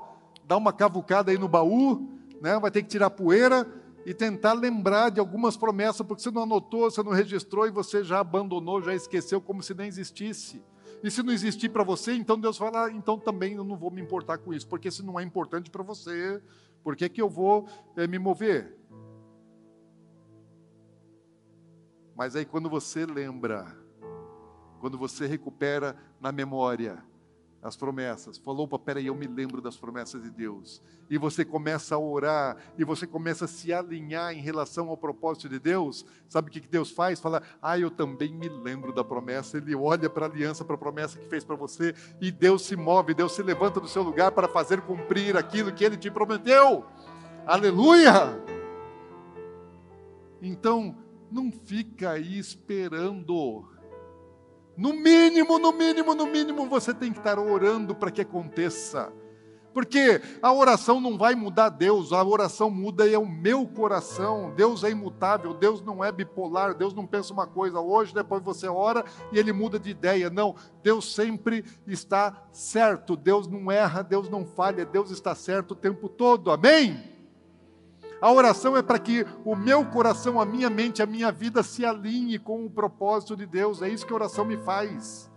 dar 0.45 0.57
uma 0.57 0.71
cavucada 0.71 1.31
aí 1.31 1.37
no 1.37 1.47
baú, 1.47 2.17
né? 2.41 2.59
Vai 2.59 2.71
ter 2.71 2.81
que 2.81 2.89
tirar 2.89 3.09
poeira 3.09 3.67
e 4.05 4.13
tentar 4.13 4.53
lembrar 4.53 5.09
de 5.09 5.19
algumas 5.19 5.57
promessas, 5.57 6.05
porque 6.05 6.21
você 6.21 6.29
não 6.29 6.43
anotou, 6.43 6.89
você 6.89 7.01
não 7.01 7.11
registrou 7.11 7.65
e 7.65 7.71
você 7.71 8.03
já 8.03 8.19
abandonou, 8.19 8.81
já 8.81 8.93
esqueceu 8.93 9.41
como 9.41 9.63
se 9.63 9.73
nem 9.73 9.87
existisse. 9.87 10.63
E 11.03 11.09
se 11.09 11.23
não 11.23 11.33
existir 11.33 11.69
para 11.69 11.83
você, 11.83 12.13
então 12.13 12.39
Deus 12.39 12.57
fala, 12.57 12.85
ah, 12.85 12.91
então 12.91 13.19
também 13.19 13.53
eu 13.53 13.63
não 13.63 13.75
vou 13.75 13.89
me 13.89 14.01
importar 14.01 14.37
com 14.37 14.53
isso, 14.53 14.67
porque 14.67 14.91
se 14.91 15.03
não 15.03 15.19
é 15.19 15.23
importante 15.23 15.69
para 15.69 15.83
você, 15.83 16.41
por 16.83 16.95
que, 16.95 17.09
que 17.09 17.21
eu 17.21 17.29
vou 17.29 17.67
é, 17.95 18.07
me 18.07 18.19
mover? 18.19 18.77
Mas 22.15 22.35
aí 22.35 22.45
quando 22.45 22.69
você 22.69 23.05
lembra 23.05 23.75
quando 24.85 24.99
você 24.99 25.25
recupera 25.25 25.95
na 26.21 26.31
memória 26.31 27.03
as 27.59 27.75
promessas, 27.75 28.37
falou, 28.37 28.67
peraí, 28.77 29.07
eu 29.07 29.15
me 29.15 29.25
lembro 29.25 29.59
das 29.59 29.75
promessas 29.75 30.21
de 30.21 30.29
Deus, 30.29 30.79
e 31.09 31.17
você 31.17 31.43
começa 31.43 31.95
a 31.95 31.97
orar, 31.97 32.55
e 32.77 32.83
você 32.83 33.07
começa 33.07 33.45
a 33.45 33.47
se 33.47 33.73
alinhar 33.73 34.31
em 34.31 34.41
relação 34.41 34.89
ao 34.89 34.95
propósito 34.95 35.49
de 35.49 35.57
Deus, 35.57 36.05
sabe 36.29 36.49
o 36.49 36.51
que 36.51 36.59
Deus 36.59 36.91
faz? 36.91 37.19
Fala, 37.19 37.41
ah, 37.59 37.79
eu 37.79 37.89
também 37.89 38.31
me 38.31 38.47
lembro 38.47 38.93
da 38.93 39.03
promessa, 39.03 39.57
Ele 39.57 39.73
olha 39.73 40.07
para 40.07 40.27
a 40.27 40.29
aliança, 40.29 40.63
para 40.63 40.75
a 40.75 40.77
promessa 40.77 41.17
que 41.17 41.25
fez 41.25 41.43
para 41.43 41.55
você, 41.55 41.95
e 42.21 42.31
Deus 42.31 42.63
se 42.63 42.75
move, 42.75 43.15
Deus 43.15 43.31
se 43.31 43.41
levanta 43.41 43.79
do 43.79 43.87
seu 43.87 44.03
lugar 44.03 44.33
para 44.33 44.47
fazer 44.47 44.81
cumprir 44.81 45.35
aquilo 45.35 45.73
que 45.73 45.83
Ele 45.83 45.97
te 45.97 46.11
prometeu, 46.11 46.85
aleluia! 47.47 48.39
Então, 50.39 50.95
não 51.31 51.51
fica 51.51 52.11
aí 52.11 52.37
esperando, 52.37 53.74
no 54.77 54.93
mínimo, 54.93 55.57
no 55.57 55.71
mínimo, 55.71 56.13
no 56.13 56.25
mínimo, 56.25 56.67
você 56.67 56.93
tem 56.93 57.11
que 57.11 57.19
estar 57.19 57.39
orando 57.39 57.95
para 57.95 58.11
que 58.11 58.21
aconteça. 58.21 59.11
Porque 59.75 60.21
a 60.41 60.53
oração 60.53 61.01
não 61.01 61.17
vai 61.17 61.35
mudar 61.35 61.67
Deus, 61.67 62.13
a 62.13 62.23
oração 62.23 62.69
muda 62.69 63.09
é 63.09 63.17
o 63.17 63.27
meu 63.27 63.67
coração. 63.67 64.53
Deus 64.55 64.85
é 64.85 64.89
imutável, 64.89 65.53
Deus 65.53 65.81
não 65.81 66.01
é 66.01 66.13
bipolar, 66.13 66.73
Deus 66.73 66.93
não 66.93 67.05
pensa 67.05 67.33
uma 67.33 67.45
coisa 67.45 67.81
hoje, 67.81 68.13
depois 68.13 68.41
você 68.41 68.69
ora 68.69 69.03
e 69.33 69.37
ele 69.37 69.51
muda 69.51 69.77
de 69.77 69.89
ideia. 69.89 70.29
Não, 70.29 70.55
Deus 70.81 71.13
sempre 71.13 71.65
está 71.85 72.47
certo, 72.53 73.17
Deus 73.17 73.47
não 73.49 73.69
erra, 73.69 74.01
Deus 74.01 74.29
não 74.29 74.45
falha, 74.45 74.85
Deus 74.85 75.11
está 75.11 75.35
certo 75.35 75.71
o 75.71 75.75
tempo 75.75 76.07
todo. 76.07 76.51
Amém? 76.51 77.14
A 78.21 78.31
oração 78.31 78.77
é 78.77 78.81
para 78.81 78.97
que 78.97 79.25
o 79.43 79.55
meu 79.55 79.85
coração, 79.85 80.39
a 80.39 80.45
minha 80.45 80.69
mente, 80.69 81.01
a 81.01 81.05
minha 81.05 81.31
vida 81.31 81.61
se 81.61 81.85
alinhe 81.85 82.39
com 82.39 82.65
o 82.65 82.69
propósito 82.69 83.35
de 83.35 83.45
Deus. 83.45 83.81
É 83.81 83.89
isso 83.89 84.05
que 84.05 84.13
a 84.13 84.15
oração 84.15 84.45
me 84.45 84.57
faz. 84.57 85.29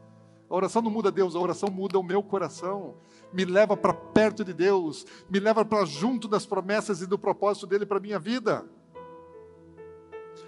A 0.48 0.54
oração 0.54 0.80
não 0.80 0.90
muda 0.90 1.10
Deus, 1.10 1.34
a 1.34 1.38
oração 1.38 1.68
muda 1.70 1.98
o 1.98 2.02
meu 2.02 2.22
coração. 2.22 2.94
Me 3.32 3.44
leva 3.44 3.76
para 3.76 3.92
perto 3.92 4.44
de 4.44 4.54
Deus, 4.54 5.04
me 5.28 5.38
leva 5.38 5.64
para 5.64 5.84
junto 5.84 6.26
das 6.26 6.46
promessas 6.46 7.02
e 7.02 7.06
do 7.06 7.18
propósito 7.18 7.66
dele 7.66 7.84
para 7.84 7.98
a 7.98 8.00
minha 8.00 8.18
vida. 8.18 8.64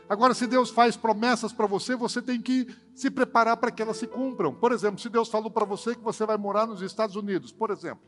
Agora, 0.08 0.32
se 0.34 0.46
Deus 0.46 0.70
faz 0.70 0.96
promessas 0.96 1.52
para 1.52 1.66
você, 1.66 1.94
você 1.94 2.22
tem 2.22 2.40
que 2.40 2.66
se 2.94 3.10
preparar 3.10 3.56
para 3.58 3.70
que 3.70 3.82
elas 3.82 3.96
se 3.96 4.06
cumpram. 4.06 4.54
Por 4.54 4.72
exemplo, 4.72 4.98
se 4.98 5.08
Deus 5.08 5.28
falou 5.28 5.50
para 5.50 5.64
você 5.64 5.94
que 5.94 6.00
você 6.00 6.24
vai 6.24 6.36
morar 6.36 6.66
nos 6.66 6.80
Estados 6.80 7.16
Unidos, 7.16 7.52
por 7.52 7.70
exemplo, 7.70 8.02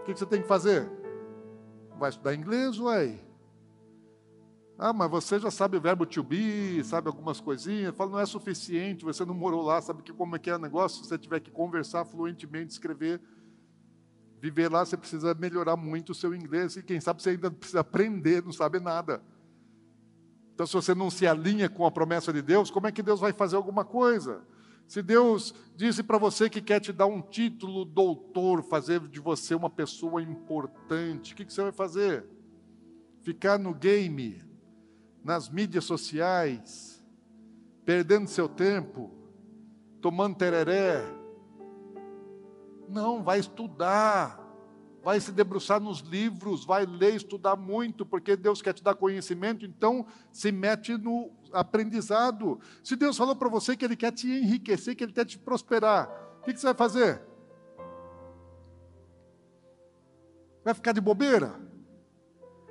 o 0.00 0.04
que 0.04 0.14
você 0.14 0.26
tem 0.26 0.40
que 0.40 0.48
fazer? 0.48 0.90
Vai 1.98 2.10
estudar 2.10 2.34
inglês, 2.34 2.78
ué? 2.78 3.31
Ah, 4.84 4.92
mas 4.92 5.08
você 5.08 5.38
já 5.38 5.48
sabe 5.48 5.76
o 5.76 5.80
verbo 5.80 6.04
to 6.04 6.24
be, 6.24 6.82
sabe 6.82 7.06
algumas 7.06 7.40
coisinhas. 7.40 7.94
Fala, 7.94 8.10
não 8.10 8.18
é 8.18 8.26
suficiente, 8.26 9.04
você 9.04 9.24
não 9.24 9.32
morou 9.32 9.62
lá, 9.62 9.80
sabe 9.80 10.02
que 10.02 10.12
como 10.12 10.34
é 10.34 10.40
que 10.40 10.50
é 10.50 10.56
o 10.56 10.58
negócio? 10.58 11.04
Se 11.04 11.08
você 11.08 11.16
tiver 11.16 11.38
que 11.38 11.52
conversar 11.52 12.04
fluentemente, 12.04 12.72
escrever, 12.72 13.20
viver 14.40 14.68
lá, 14.68 14.84
você 14.84 14.96
precisa 14.96 15.34
melhorar 15.34 15.76
muito 15.76 16.10
o 16.10 16.14
seu 16.16 16.34
inglês. 16.34 16.74
E 16.74 16.82
quem 16.82 17.00
sabe 17.00 17.22
você 17.22 17.30
ainda 17.30 17.48
precisa 17.48 17.78
aprender, 17.78 18.42
não 18.42 18.50
sabe 18.50 18.80
nada. 18.80 19.22
Então, 20.52 20.66
se 20.66 20.72
você 20.72 20.96
não 20.96 21.10
se 21.10 21.28
alinha 21.28 21.68
com 21.68 21.86
a 21.86 21.90
promessa 21.92 22.32
de 22.32 22.42
Deus, 22.42 22.68
como 22.68 22.88
é 22.88 22.90
que 22.90 23.04
Deus 23.04 23.20
vai 23.20 23.32
fazer 23.32 23.54
alguma 23.54 23.84
coisa? 23.84 24.42
Se 24.88 25.00
Deus 25.00 25.54
disse 25.76 26.02
para 26.02 26.18
você 26.18 26.50
que 26.50 26.60
quer 26.60 26.80
te 26.80 26.92
dar 26.92 27.06
um 27.06 27.22
título 27.22 27.84
doutor, 27.84 28.64
fazer 28.64 28.98
de 28.98 29.20
você 29.20 29.54
uma 29.54 29.70
pessoa 29.70 30.20
importante, 30.20 31.34
o 31.34 31.36
que, 31.36 31.44
que 31.44 31.52
você 31.52 31.62
vai 31.62 31.72
fazer? 31.72 32.26
Ficar 33.22 33.60
no 33.60 33.72
game, 33.72 34.50
nas 35.24 35.48
mídias 35.48 35.84
sociais, 35.84 37.02
perdendo 37.84 38.28
seu 38.28 38.48
tempo, 38.48 39.10
tomando 40.00 40.36
tereré? 40.36 41.02
Não, 42.88 43.22
vai 43.22 43.38
estudar, 43.38 44.38
vai 45.02 45.18
se 45.20 45.32
debruçar 45.32 45.80
nos 45.80 46.00
livros, 46.00 46.64
vai 46.64 46.84
ler, 46.84 47.14
estudar 47.14 47.56
muito, 47.56 48.04
porque 48.04 48.36
Deus 48.36 48.60
quer 48.60 48.72
te 48.72 48.82
dar 48.82 48.94
conhecimento, 48.94 49.64
então 49.64 50.06
se 50.32 50.52
mete 50.52 50.96
no 50.96 51.30
aprendizado. 51.52 52.60
Se 52.82 52.96
Deus 52.96 53.16
falou 53.16 53.36
para 53.36 53.48
você 53.48 53.76
que 53.76 53.84
Ele 53.84 53.96
quer 53.96 54.12
te 54.12 54.28
enriquecer, 54.28 54.94
que 54.94 55.04
Ele 55.04 55.12
quer 55.12 55.24
te 55.24 55.38
prosperar, 55.38 56.10
o 56.40 56.44
que, 56.44 56.52
que 56.52 56.60
você 56.60 56.66
vai 56.66 56.74
fazer? 56.74 57.22
Vai 60.64 60.74
ficar 60.74 60.92
de 60.92 61.00
bobeira? 61.00 61.60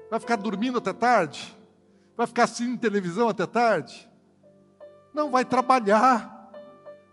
Vai 0.10 0.20
ficar 0.20 0.36
dormindo 0.36 0.78
até 0.78 0.94
tarde? 0.94 1.58
Vai 2.22 2.28
ficar 2.28 2.44
assistindo 2.44 2.78
televisão 2.78 3.30
até 3.30 3.48
tarde? 3.48 4.08
Não, 5.12 5.32
vai 5.32 5.44
trabalhar 5.44 6.40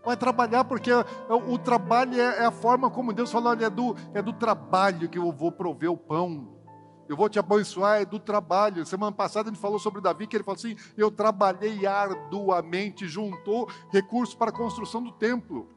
Vai 0.05 0.15
trabalhar 0.15 0.63
porque 0.65 0.91
o, 0.93 1.57
trabalho 1.57 2.13
é, 2.13 2.43
é, 2.43 2.45
a 2.45 2.51
forma 2.51 2.91
como 2.91 3.11
Deus 3.11 3.31
falou, 3.31 3.49
olha, 3.49 3.65
é 3.65 3.69
do, 3.71 3.95
é 4.13 4.21
do 4.21 4.31
trabalho 4.31 5.09
que 5.09 5.17
eu 5.17 5.31
vou 5.31 5.51
prover 5.51 5.91
o 5.91 5.97
pão. 5.97 6.59
Eu 7.07 7.17
vou 7.17 7.27
te 7.27 7.39
abençoar, 7.39 8.01
é 8.01 8.05
do 8.05 8.19
trabalho. 8.19 8.85
Semana 8.85 9.11
passada 9.11 9.49
gente 9.49 9.59
falou 9.59 9.79
sobre 9.79 9.99
Davi, 9.99 10.27
que 10.27 10.37
ele 10.37 10.43
falou 10.43 10.57
assim: 10.57 10.75
Eu 10.95 11.09
trabalhei 11.09 11.87
arduamente, 11.87 13.07
juntou 13.07 13.67
recursos 13.91 14.35
para 14.35 14.51
a 14.51 14.53
construção 14.53 15.01
do 15.01 15.11
templo. 15.11 15.67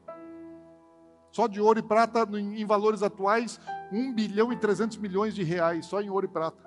Só 1.31 1.47
de 1.47 1.59
ouro 1.59 1.79
e 1.79 1.83
prata, 1.83 2.21
em 2.37 2.65
valores 2.65 3.01
atuais, 3.01 3.59
1 3.91 4.13
bilhão 4.13 4.53
e 4.53 4.57
300 4.57 4.97
milhões 4.97 5.33
de 5.33 5.43
reais, 5.43 5.87
só 5.87 5.99
em 6.01 6.09
ouro 6.09 6.27
e 6.27 6.29
prata, 6.29 6.63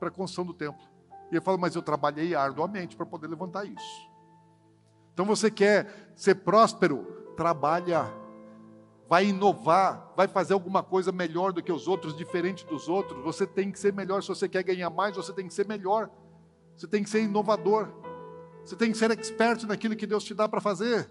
para 0.00 0.08
a 0.08 0.10
construção 0.10 0.44
do 0.44 0.52
templo. 0.52 0.91
E 1.32 1.36
ele 1.36 1.40
falou: 1.40 1.58
Mas 1.58 1.74
eu 1.74 1.82
trabalhei 1.82 2.34
arduamente 2.34 2.94
para 2.94 3.06
poder 3.06 3.26
levantar 3.26 3.64
isso. 3.64 4.10
Então 5.14 5.24
você 5.24 5.50
quer 5.50 6.12
ser 6.14 6.36
próspero? 6.36 7.20
Trabalha, 7.34 8.12
vai 9.08 9.26
inovar, 9.26 10.12
vai 10.14 10.28
fazer 10.28 10.52
alguma 10.52 10.82
coisa 10.82 11.10
melhor 11.10 11.50
do 11.50 11.62
que 11.62 11.72
os 11.72 11.88
outros, 11.88 12.14
diferente 12.14 12.66
dos 12.66 12.86
outros. 12.86 13.24
Você 13.24 13.46
tem 13.46 13.72
que 13.72 13.78
ser 13.78 13.94
melhor. 13.94 14.22
Se 14.22 14.28
você 14.28 14.46
quer 14.46 14.62
ganhar 14.62 14.90
mais, 14.90 15.16
você 15.16 15.32
tem 15.32 15.48
que 15.48 15.54
ser 15.54 15.66
melhor. 15.66 16.10
Você 16.76 16.86
tem 16.86 17.02
que 17.02 17.08
ser 17.08 17.22
inovador. 17.22 17.88
Você 18.62 18.76
tem 18.76 18.92
que 18.92 18.98
ser 18.98 19.10
expert 19.10 19.64
naquilo 19.64 19.96
que 19.96 20.06
Deus 20.06 20.22
te 20.24 20.34
dá 20.34 20.46
para 20.46 20.60
fazer. 20.60 21.08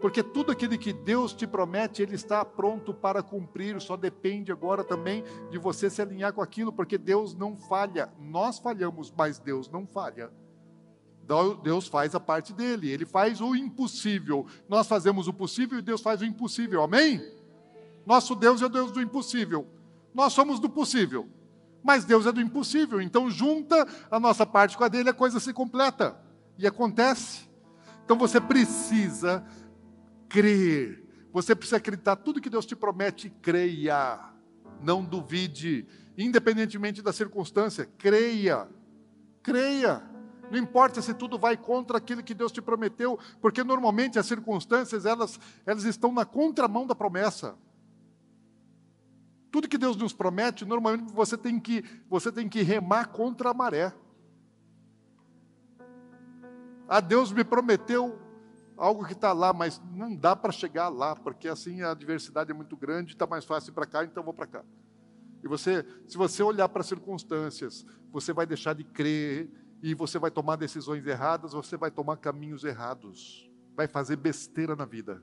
Porque 0.00 0.22
tudo 0.22 0.52
aquilo 0.52 0.78
que 0.78 0.92
Deus 0.92 1.32
te 1.32 1.46
promete, 1.46 2.02
Ele 2.02 2.14
está 2.14 2.44
pronto 2.44 2.94
para 2.94 3.22
cumprir, 3.22 3.80
só 3.80 3.96
depende 3.96 4.52
agora 4.52 4.84
também 4.84 5.24
de 5.50 5.58
você 5.58 5.90
se 5.90 6.00
alinhar 6.00 6.32
com 6.32 6.40
aquilo, 6.40 6.72
porque 6.72 6.96
Deus 6.96 7.34
não 7.34 7.56
falha. 7.56 8.12
Nós 8.18 8.58
falhamos, 8.58 9.12
mas 9.16 9.38
Deus 9.38 9.68
não 9.68 9.86
falha. 9.86 10.30
Deus 11.62 11.88
faz 11.88 12.14
a 12.14 12.20
parte 12.20 12.54
dele, 12.54 12.90
ele 12.90 13.04
faz 13.04 13.40
o 13.40 13.54
impossível. 13.54 14.46
Nós 14.68 14.86
fazemos 14.86 15.28
o 15.28 15.32
possível 15.32 15.78
e 15.78 15.82
Deus 15.82 16.00
faz 16.00 16.22
o 16.22 16.24
impossível, 16.24 16.82
amém? 16.82 17.20
Nosso 18.06 18.34
Deus 18.34 18.62
é 18.62 18.66
o 18.66 18.70
Deus 18.70 18.90
do 18.90 19.02
impossível, 19.02 19.66
nós 20.14 20.32
somos 20.32 20.58
do 20.58 20.70
possível, 20.70 21.28
mas 21.82 22.06
Deus 22.06 22.24
é 22.24 22.32
do 22.32 22.40
impossível, 22.40 23.02
então 23.02 23.28
junta 23.30 23.86
a 24.10 24.18
nossa 24.18 24.46
parte 24.46 24.78
com 24.78 24.84
a 24.84 24.88
dele, 24.88 25.10
a 25.10 25.14
coisa 25.14 25.38
se 25.38 25.52
completa 25.52 26.18
e 26.56 26.66
acontece. 26.66 27.46
Então 28.06 28.16
você 28.16 28.40
precisa 28.40 29.44
crer, 30.28 31.04
você 31.32 31.54
precisa 31.54 31.76
acreditar, 31.76 32.16
tudo 32.16 32.40
que 32.40 32.50
Deus 32.50 32.66
te 32.66 32.74
promete, 32.74 33.30
creia, 33.42 34.18
não 34.82 35.04
duvide, 35.04 35.86
independentemente 36.16 37.02
da 37.02 37.12
circunstância, 37.12 37.88
creia, 37.98 38.68
creia. 39.42 40.02
Não 40.50 40.58
importa 40.58 41.02
se 41.02 41.12
tudo 41.12 41.38
vai 41.38 41.56
contra 41.56 41.98
aquilo 41.98 42.22
que 42.22 42.34
Deus 42.34 42.50
te 42.50 42.62
prometeu, 42.62 43.18
porque 43.40 43.62
normalmente 43.62 44.18
as 44.18 44.26
circunstâncias 44.26 45.04
elas, 45.04 45.38
elas 45.66 45.84
estão 45.84 46.12
na 46.12 46.24
contramão 46.24 46.86
da 46.86 46.94
promessa. 46.94 47.54
Tudo 49.50 49.68
que 49.68 49.78
Deus 49.78 49.96
nos 49.96 50.12
promete, 50.12 50.64
normalmente 50.64 51.12
você 51.12 51.36
tem 51.36 51.60
que, 51.60 51.84
você 52.08 52.32
tem 52.32 52.48
que 52.48 52.62
remar 52.62 53.06
contra 53.08 53.50
a 53.50 53.54
maré. 53.54 53.94
Ah, 56.88 57.00
Deus 57.00 57.30
me 57.30 57.44
prometeu 57.44 58.18
algo 58.78 59.04
que 59.04 59.12
está 59.12 59.32
lá, 59.32 59.52
mas 59.52 59.82
não 59.92 60.14
dá 60.14 60.34
para 60.34 60.52
chegar 60.52 60.88
lá, 60.88 61.14
porque 61.14 61.48
assim 61.48 61.82
a 61.82 61.90
adversidade 61.90 62.50
é 62.50 62.54
muito 62.54 62.76
grande, 62.76 63.12
está 63.12 63.26
mais 63.26 63.44
fácil 63.44 63.72
para 63.72 63.86
cá, 63.86 64.04
então 64.04 64.22
vou 64.22 64.32
para 64.32 64.46
cá. 64.46 64.64
E 65.42 65.48
você, 65.48 65.84
se 66.06 66.16
você 66.16 66.42
olhar 66.42 66.68
para 66.68 66.80
as 66.80 66.86
circunstâncias, 66.86 67.84
você 68.10 68.32
vai 68.32 68.46
deixar 68.46 68.74
de 68.74 68.84
crer 68.84 69.50
e 69.82 69.94
você 69.94 70.18
vai 70.18 70.30
tomar 70.30 70.56
decisões 70.56 71.06
erradas, 71.06 71.52
você 71.52 71.76
vai 71.76 71.90
tomar 71.90 72.16
caminhos 72.16 72.64
errados, 72.64 73.50
vai 73.76 73.86
fazer 73.86 74.16
besteira 74.16 74.74
na 74.74 74.84
vida. 74.84 75.22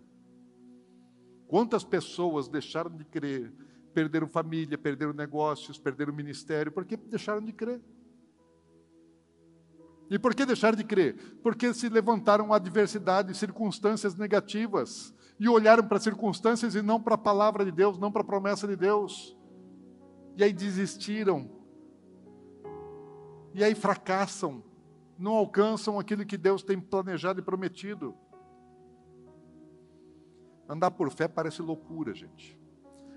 Quantas 1.47 1.83
pessoas 1.83 2.47
deixaram 2.47 2.95
de 2.95 3.05
crer, 3.05 3.53
perderam 3.93 4.27
família, 4.27 4.77
perderam 4.77 5.13
negócios, 5.13 5.77
perderam 5.77 6.13
ministério, 6.13 6.71
porque 6.71 6.97
deixaram 6.97 7.41
de 7.41 7.53
crer? 7.53 7.81
E 10.09 10.19
por 10.19 10.35
que 10.35 10.45
deixaram 10.45 10.77
de 10.77 10.83
crer? 10.83 11.39
Porque 11.41 11.73
se 11.73 11.89
levantaram 11.89 12.53
adversidades, 12.53 13.37
circunstâncias 13.37 14.15
negativas, 14.15 15.13
e 15.39 15.49
olharam 15.49 15.85
para 15.87 15.99
circunstâncias 15.99 16.75
e 16.75 16.81
não 16.81 17.01
para 17.01 17.15
a 17.15 17.17
palavra 17.17 17.65
de 17.65 17.71
Deus, 17.71 17.97
não 17.97 18.11
para 18.11 18.21
a 18.21 18.25
promessa 18.25 18.67
de 18.67 18.75
Deus. 18.75 19.35
E 20.37 20.43
aí 20.43 20.53
desistiram, 20.53 21.49
e 23.53 23.63
aí 23.63 23.73
fracassam, 23.73 24.63
não 25.17 25.33
alcançam 25.33 25.97
aquilo 25.97 26.25
que 26.25 26.37
Deus 26.37 26.61
tem 26.61 26.79
planejado 26.79 27.39
e 27.39 27.43
prometido. 27.43 28.13
Andar 30.67 30.91
por 30.91 31.09
fé 31.09 31.27
parece 31.27 31.61
loucura, 31.61 32.13
gente. 32.13 32.59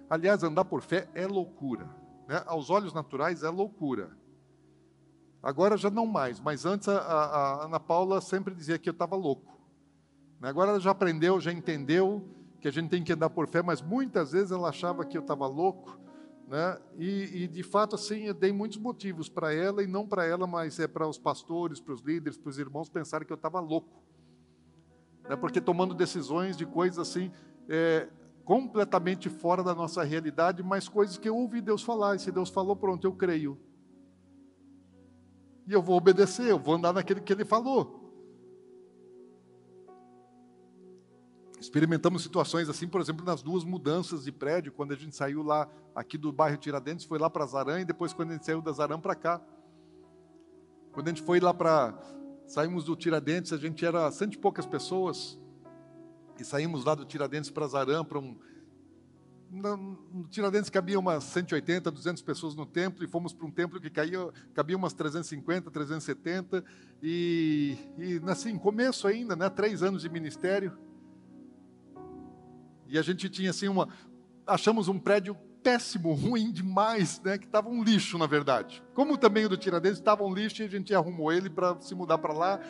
Aliás, 0.09 0.43
andar 0.43 0.65
por 0.65 0.81
fé 0.81 1.09
é 1.15 1.27
loucura. 1.27 1.89
Né? 2.29 2.43
Aos 2.47 2.71
olhos 2.71 2.93
naturais 2.93 3.43
é 3.43 3.49
loucura. 3.49 4.17
Agora 5.43 5.77
já 5.77 5.91
não 5.91 6.07
mais, 6.07 6.41
mas 6.41 6.65
antes 6.65 6.89
a, 6.89 6.99
a 6.99 7.65
Ana 7.65 7.79
Paula 7.79 8.21
sempre 8.21 8.55
dizia 8.55 8.79
que 8.79 8.89
eu 8.89 8.93
estava 8.93 9.15
louco. 9.15 9.59
Né? 10.41 10.49
Agora 10.49 10.71
ela 10.71 10.81
já 10.81 10.91
aprendeu, 10.91 11.41
já 11.41 11.53
entendeu 11.53 12.25
que 12.61 12.67
a 12.67 12.73
gente 12.73 12.89
tem 12.89 13.05
que 13.05 13.13
andar 13.13 13.31
por 13.31 13.47
fé, 13.49 13.63
mas 13.63 13.81
muitas 13.81 14.33
vezes 14.33 14.51
ela 14.51 14.69
achava 14.69 15.05
que 15.05 15.17
eu 15.17 15.23
estava 15.23 15.47
louco 15.47 15.99
né? 16.49 16.79
E, 16.97 17.43
e, 17.43 17.47
de 17.47 17.63
fato, 17.63 17.95
assim, 17.95 18.23
eu 18.23 18.33
dei 18.33 18.53
muitos 18.53 18.79
motivos 18.79 19.29
para 19.29 19.53
ela, 19.53 19.83
e 19.83 19.87
não 19.87 20.07
para 20.07 20.25
ela, 20.25 20.47
mas 20.47 20.81
é 20.81 20.89
para 20.89 21.07
os 21.07 21.19
pastores, 21.19 21.79
para 21.79 21.93
os 21.93 22.01
líderes, 22.01 22.39
para 22.39 22.49
os 22.49 22.59
irmãos 22.59 22.89
pensarem 22.89 23.27
que 23.27 23.33
eu 23.33 23.37
estava 23.37 23.61
louco. 23.61 24.03
Né? 25.29 25.37
Porque 25.37 25.61
tomando 25.61 25.95
decisões 25.95 26.57
de 26.57 26.65
coisas 26.65 26.99
assim, 26.99 27.31
é, 27.69 28.09
completamente 28.47 29.29
fora 29.29 29.63
da 29.63 29.75
nossa 29.75 30.03
realidade, 30.03 30.63
mas 30.63 30.89
coisas 30.89 31.19
que 31.19 31.29
eu 31.29 31.37
ouvi 31.37 31.61
Deus 31.61 31.83
falar, 31.83 32.17
e 32.17 32.19
se 32.19 32.33
Deus 32.33 32.49
falou, 32.49 32.75
pronto, 32.75 33.07
eu 33.07 33.13
creio. 33.13 33.59
E 35.69 35.73
eu 35.75 35.83
vou 35.83 35.99
obedecer, 35.99 36.47
eu 36.47 36.59
vou 36.59 36.77
andar 36.77 36.95
naquele 36.95 37.21
que 37.21 37.31
Ele 37.31 37.45
falou. 37.45 38.09
Experimentamos 41.61 42.23
situações 42.23 42.71
assim, 42.71 42.89
por 42.89 43.03
exemplo, 43.03 43.23
nas 43.23 43.43
duas 43.43 43.65
mudanças 43.65 44.25
de 44.25 44.33
prédio, 44.33 44.73
quando 44.73 44.93
a 44.93 44.97
gente 44.97 45.15
saiu 45.15 45.43
lá 45.43 45.69
aqui 45.95 46.17
do 46.17 46.33
bairro 46.33 46.57
Tiradentes, 46.57 47.05
foi 47.05 47.19
lá 47.19 47.29
para 47.29 47.45
Zarã 47.45 47.81
e 47.81 47.85
depois 47.85 48.15
quando 48.15 48.31
a 48.31 48.33
gente 48.33 48.47
saiu 48.47 48.63
da 48.63 48.73
Zarã 48.73 48.99
para 48.99 49.15
cá. 49.15 49.43
Quando 50.91 51.09
a 51.09 51.11
gente 51.11 51.21
foi 51.21 51.39
lá 51.39 51.53
para 51.53 51.93
saímos 52.47 52.85
do 52.85 52.97
Tiradentes, 52.97 53.53
a 53.53 53.59
gente 53.59 53.85
era 53.85 54.11
cento 54.11 54.35
e 54.35 54.39
poucas 54.39 54.65
pessoas 54.65 55.39
e 56.41 56.45
saímos 56.45 56.83
lá 56.87 56.95
do 56.95 57.05
Tiradentes 57.05 57.51
para 57.51 57.67
Zarã 57.67 58.03
para 58.03 58.19
um 58.19 58.39
no 59.51 60.27
Tiradentes 60.31 60.69
cabia 60.71 60.99
umas 60.99 61.25
180, 61.25 61.91
200 61.91 62.23
pessoas 62.23 62.55
no 62.55 62.67
templo 62.67 63.05
e 63.05 63.09
fomos 63.09 63.33
para 63.33 63.47
um 63.47 63.51
templo 63.51 63.81
que 63.81 63.89
caía, 63.89 64.29
cabia 64.55 64.77
umas 64.77 64.93
350, 64.93 65.71
370 65.71 66.65
e, 67.03 67.77
e 67.97 68.21
assim, 68.27 68.59
começo 68.59 69.07
ainda, 69.07 69.35
né, 69.35 69.49
três 69.49 69.83
anos 69.83 70.03
de 70.03 70.09
ministério 70.09 70.77
e 72.89 72.99
a 72.99 73.03
gente 73.03 73.29
tinha 73.29 73.51
assim 73.51 73.69
uma. 73.69 73.89
Achamos 74.47 74.89
um 74.89 74.99
prédio 74.99 75.37
péssimo, 75.63 76.15
ruim 76.15 76.51
demais, 76.51 77.21
né? 77.21 77.37
Que 77.37 77.45
estava 77.45 77.69
um 77.69 77.85
lixo, 77.85 78.17
na 78.17 78.27
verdade. 78.27 78.83
Como 78.95 79.19
também 79.19 79.45
o 79.45 79.49
do 79.49 79.59
Tiradentes 79.59 79.99
estava 79.99 80.25
um 80.25 80.33
lixo, 80.33 80.63
e 80.63 80.65
a 80.65 80.69
gente 80.69 80.95
arrumou 80.95 81.31
ele 81.31 81.51
para 81.51 81.79
se 81.81 81.95
mudar 81.95 82.17
para 82.17 82.33
lá. 82.33 82.61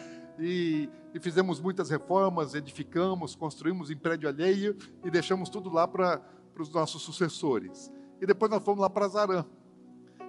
E, 0.41 0.89
e, 1.14 1.20
fizemos 1.20 1.61
muitas 1.61 1.91
reformas, 1.91 2.55
edificamos, 2.55 3.35
construímos 3.35 3.91
em 3.91 3.97
prédio 3.97 4.29
alheio 4.29 4.76
e 5.05 5.11
deixamos 5.11 5.49
tudo 5.49 5.68
lá 5.68 5.87
para 5.87 6.20
os 6.62 6.72
nossos 6.72 7.02
sucessores. 7.02 7.92
E 8.20 8.26
depois 8.26 8.50
nós 8.50 8.62
fomos 8.62 8.80
lá 8.80 8.90
para 8.90 9.09
Zarã. 9.09 9.44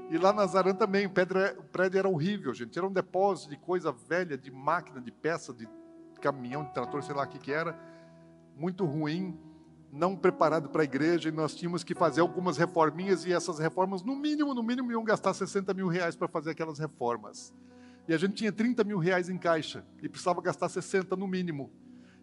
E 0.09 0.17
lá 0.17 0.33
na 0.33 0.45
Zarã 0.47 0.73
também, 0.73 1.05
o 1.05 1.09
prédio 1.11 1.99
era 1.99 2.09
horrível, 2.09 2.53
gente. 2.53 2.77
Era 2.77 2.87
um 2.87 2.91
depósito 2.91 3.51
de 3.51 3.57
coisa 3.57 3.91
velha, 3.91 4.37
de 4.37 4.49
máquina, 4.49 4.99
de 4.99 5.11
peça, 5.11 5.53
de 5.53 5.67
caminhão, 6.19 6.63
de 6.63 6.73
trator, 6.73 7.03
sei 7.03 7.13
lá 7.13 7.23
o 7.23 7.27
que, 7.27 7.37
que 7.37 7.51
era. 7.51 7.79
Muito 8.57 8.85
ruim, 8.85 9.37
não 9.91 10.15
preparado 10.15 10.69
para 10.69 10.81
a 10.81 10.83
igreja. 10.83 11.29
E 11.29 11.31
nós 11.31 11.55
tínhamos 11.55 11.83
que 11.83 11.93
fazer 11.93 12.21
algumas 12.21 12.57
reforminhas. 12.57 13.23
E 13.25 13.31
essas 13.31 13.59
reformas, 13.59 14.01
no 14.01 14.15
mínimo, 14.15 14.55
no 14.55 14.63
mínimo, 14.63 14.91
iam 14.91 15.03
gastar 15.03 15.33
60 15.33 15.73
mil 15.75 15.87
reais 15.87 16.15
para 16.15 16.27
fazer 16.27 16.51
aquelas 16.51 16.79
reformas. 16.79 17.53
E 18.07 18.13
a 18.13 18.17
gente 18.17 18.33
tinha 18.33 18.51
30 18.51 18.83
mil 18.83 18.97
reais 18.97 19.29
em 19.29 19.37
caixa. 19.37 19.85
E 20.01 20.09
precisava 20.09 20.41
gastar 20.41 20.69
60 20.69 21.15
no 21.15 21.27
mínimo. 21.27 21.71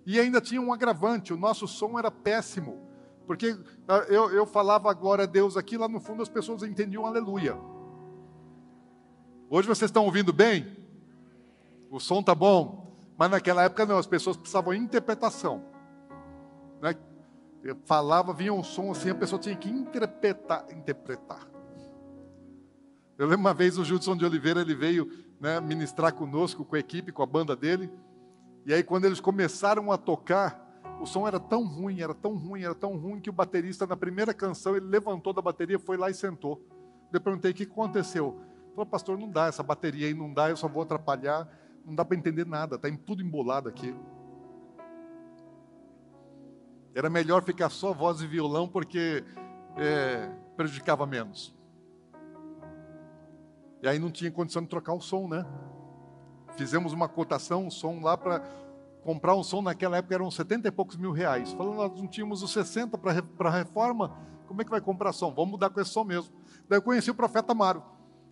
E 0.04 0.18
ainda 0.18 0.40
tinha 0.40 0.60
um 0.60 0.72
agravante: 0.72 1.32
o 1.32 1.36
nosso 1.36 1.68
som 1.68 1.96
era 1.98 2.10
péssimo. 2.10 2.85
Porque 3.26 3.56
ah, 3.88 4.04
eu, 4.08 4.30
eu 4.30 4.46
falava 4.46 4.92
glória 4.94 5.24
a 5.24 5.26
Deus 5.26 5.56
aqui, 5.56 5.76
lá 5.76 5.88
no 5.88 6.00
fundo 6.00 6.22
as 6.22 6.28
pessoas 6.28 6.62
entendiam 6.62 7.04
aleluia. 7.04 7.58
Hoje 9.50 9.66
vocês 9.68 9.88
estão 9.88 10.04
ouvindo 10.04 10.32
bem? 10.32 10.76
O 11.90 12.00
som 12.00 12.22
tá 12.22 12.34
bom? 12.34 12.94
Mas 13.16 13.30
naquela 13.30 13.64
época 13.64 13.86
não, 13.86 13.98
as 13.98 14.06
pessoas 14.06 14.36
precisavam 14.36 14.74
de 14.74 14.80
interpretação. 14.80 15.64
Né? 16.80 16.94
Eu 17.62 17.76
falava, 17.84 18.32
vinha 18.32 18.52
um 18.52 18.62
som 18.62 18.90
assim, 18.90 19.10
a 19.10 19.14
pessoa 19.14 19.40
tinha 19.40 19.56
que 19.56 19.68
interpretar. 19.68 20.66
interpretar. 20.72 21.48
Eu 23.18 23.26
lembro 23.26 23.40
uma 23.40 23.54
vez 23.54 23.78
o 23.78 23.84
Judson 23.84 24.16
de 24.16 24.24
Oliveira, 24.24 24.60
ele 24.60 24.74
veio 24.74 25.10
né, 25.40 25.60
ministrar 25.60 26.12
conosco, 26.12 26.64
com 26.64 26.76
a 26.76 26.78
equipe, 26.78 27.12
com 27.12 27.22
a 27.22 27.26
banda 27.26 27.56
dele. 27.56 27.90
E 28.66 28.74
aí, 28.74 28.82
quando 28.82 29.06
eles 29.06 29.20
começaram 29.20 29.90
a 29.90 29.96
tocar, 29.96 30.65
o 31.00 31.06
som 31.06 31.26
era 31.26 31.38
tão 31.38 31.64
ruim, 31.64 32.00
era 32.00 32.14
tão 32.14 32.36
ruim, 32.36 32.62
era 32.62 32.74
tão 32.74 32.96
ruim, 32.96 33.20
que 33.20 33.30
o 33.30 33.32
baterista, 33.32 33.86
na 33.86 33.96
primeira 33.96 34.32
canção, 34.32 34.76
ele 34.76 34.86
levantou 34.86 35.32
da 35.32 35.42
bateria, 35.42 35.78
foi 35.78 35.96
lá 35.96 36.10
e 36.10 36.14
sentou. 36.14 36.60
Eu 37.12 37.20
perguntei 37.20 37.50
o 37.50 37.54
que 37.54 37.64
aconteceu. 37.64 38.38
Falou, 38.70 38.86
pastor, 38.86 39.18
não 39.18 39.30
dá, 39.30 39.46
essa 39.46 39.62
bateria 39.62 40.06
aí 40.06 40.14
não 40.14 40.32
dá, 40.32 40.50
eu 40.50 40.56
só 40.56 40.68
vou 40.68 40.82
atrapalhar, 40.82 41.48
não 41.84 41.94
dá 41.94 42.04
para 42.04 42.16
entender 42.16 42.46
nada, 42.46 42.76
está 42.76 42.88
tudo 43.04 43.22
embolado 43.22 43.68
aqui. 43.68 43.94
Era 46.94 47.10
melhor 47.10 47.42
ficar 47.42 47.68
só 47.68 47.92
voz 47.92 48.20
e 48.22 48.26
violão, 48.26 48.66
porque 48.66 49.22
é, 49.76 50.30
prejudicava 50.56 51.06
menos. 51.06 51.54
E 53.82 53.88
aí 53.88 53.98
não 53.98 54.10
tinha 54.10 54.30
condição 54.30 54.62
de 54.62 54.68
trocar 54.68 54.94
o 54.94 55.00
som, 55.00 55.28
né? 55.28 55.44
Fizemos 56.56 56.92
uma 56.92 57.08
cotação, 57.08 57.66
um 57.66 57.70
som 57.70 58.00
lá 58.00 58.16
para 58.16 58.42
comprar 59.06 59.36
um 59.36 59.44
som 59.44 59.62
naquela 59.62 59.98
época 59.98 60.16
eram 60.16 60.28
70 60.28 60.66
e 60.66 60.70
poucos 60.72 60.96
mil 60.96 61.12
reais. 61.12 61.52
Falando, 61.52 61.76
nós 61.76 61.92
não 61.96 62.08
tínhamos 62.08 62.42
os 62.42 62.52
60 62.52 62.98
para 62.98 63.48
a 63.48 63.52
reforma, 63.52 64.12
como 64.48 64.60
é 64.60 64.64
que 64.64 64.70
vai 64.70 64.80
comprar 64.80 65.12
som? 65.12 65.32
Vamos 65.32 65.52
mudar 65.52 65.70
com 65.70 65.80
esse 65.80 65.90
som 65.90 66.02
mesmo. 66.02 66.34
Daí 66.68 66.78
eu 66.78 66.82
conheci 66.82 67.08
o 67.08 67.14
profeta 67.14 67.52
Amaro. 67.52 67.84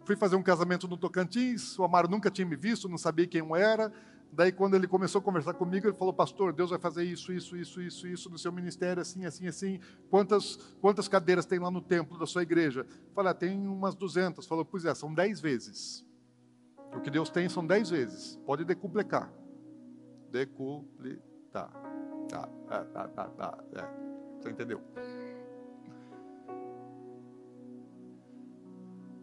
Fui 0.04 0.16
fazer 0.16 0.34
um 0.34 0.42
casamento 0.42 0.88
no 0.88 0.96
Tocantins, 0.96 1.78
o 1.78 1.84
Amaro 1.84 2.08
nunca 2.08 2.28
tinha 2.28 2.44
me 2.44 2.56
visto, 2.56 2.88
não 2.88 2.98
sabia 2.98 3.24
quem 3.24 3.38
eu 3.38 3.54
era. 3.54 3.92
Daí, 4.32 4.50
quando 4.50 4.74
ele 4.74 4.88
começou 4.88 5.20
a 5.20 5.22
conversar 5.22 5.54
comigo, 5.54 5.86
ele 5.86 5.96
falou: 5.96 6.12
Pastor, 6.12 6.52
Deus 6.52 6.70
vai 6.70 6.78
fazer 6.80 7.04
isso, 7.04 7.32
isso, 7.32 7.56
isso, 7.56 7.80
isso, 7.80 8.08
isso 8.08 8.28
no 8.28 8.36
seu 8.36 8.50
ministério, 8.50 9.00
assim, 9.00 9.24
assim, 9.24 9.46
assim. 9.46 9.80
Quantas, 10.10 10.56
quantas 10.80 11.06
cadeiras 11.06 11.46
tem 11.46 11.60
lá 11.60 11.70
no 11.70 11.80
templo 11.80 12.18
da 12.18 12.26
sua 12.26 12.42
igreja? 12.42 12.84
Falei: 13.14 13.30
ah, 13.30 13.34
Tem 13.34 13.64
umas 13.68 13.94
200. 13.94 14.44
Falou: 14.44 14.64
Pois 14.64 14.84
é, 14.84 14.92
são 14.92 15.14
10 15.14 15.40
vezes. 15.40 16.04
O 16.92 17.00
que 17.00 17.10
Deus 17.10 17.30
tem 17.30 17.48
são 17.48 17.64
10 17.64 17.90
vezes. 17.90 18.36
Pode 18.44 18.64
decuplicar. 18.64 19.30
Decuplicar. 20.34 21.70
Tá, 22.28 22.48
tá, 22.68 22.84
tá, 22.86 23.06
tá, 23.06 23.24
tá. 23.28 23.58
É. 23.72 24.40
Você 24.40 24.50
entendeu? 24.50 24.80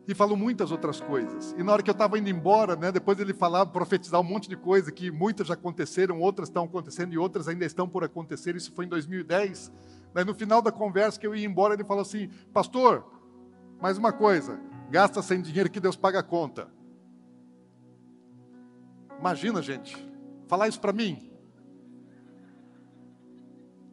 e 0.08 0.16
falou 0.16 0.36
muitas 0.36 0.72
outras 0.72 1.00
coisas. 1.00 1.56
E 1.58 1.64
na 1.64 1.72
hora 1.72 1.82
que 1.82 1.90
eu 1.90 1.94
estava 1.94 2.18
indo 2.18 2.30
embora, 2.30 2.76
né, 2.76 2.92
depois 2.92 3.18
ele 3.18 3.34
falava, 3.34 3.70
profetizar 3.70 4.20
um 4.20 4.24
monte 4.24 4.50
de 4.50 4.58
coisa, 4.58 4.92
que 4.92 5.10
muitas 5.10 5.48
já 5.48 5.54
aconteceram, 5.54 6.20
outras 6.20 6.50
estão 6.50 6.66
acontecendo 6.66 7.14
e 7.14 7.18
outras 7.18 7.48
ainda 7.48 7.64
estão 7.66 7.88
por 7.88 8.04
acontecer. 8.04 8.56
Isso 8.56 8.74
foi 8.74 8.86
em 8.86 8.90
2010. 8.90 9.72
Daí 10.14 10.26
no 10.26 10.34
final 10.34 10.62
da 10.62 10.72
conversa 10.72 11.18
que 11.18 11.26
eu 11.26 11.34
ia 11.34 11.46
embora, 11.46 11.76
ele 11.76 11.86
falou 11.86 12.02
assim: 12.02 12.30
Pastor, 12.52 13.06
mais 13.82 13.98
uma 13.98 14.12
coisa, 14.12 14.60
gasta 14.90 15.22
sem 15.22 15.42
dinheiro 15.42 15.70
que 15.70 15.80
Deus 15.80 15.96
paga 15.96 16.20
a 16.20 16.24
conta. 16.24 16.68
Imagina, 19.18 19.62
gente, 19.62 20.11
falar 20.52 20.68
isso 20.68 20.82
para 20.82 20.92
mim. 20.92 21.32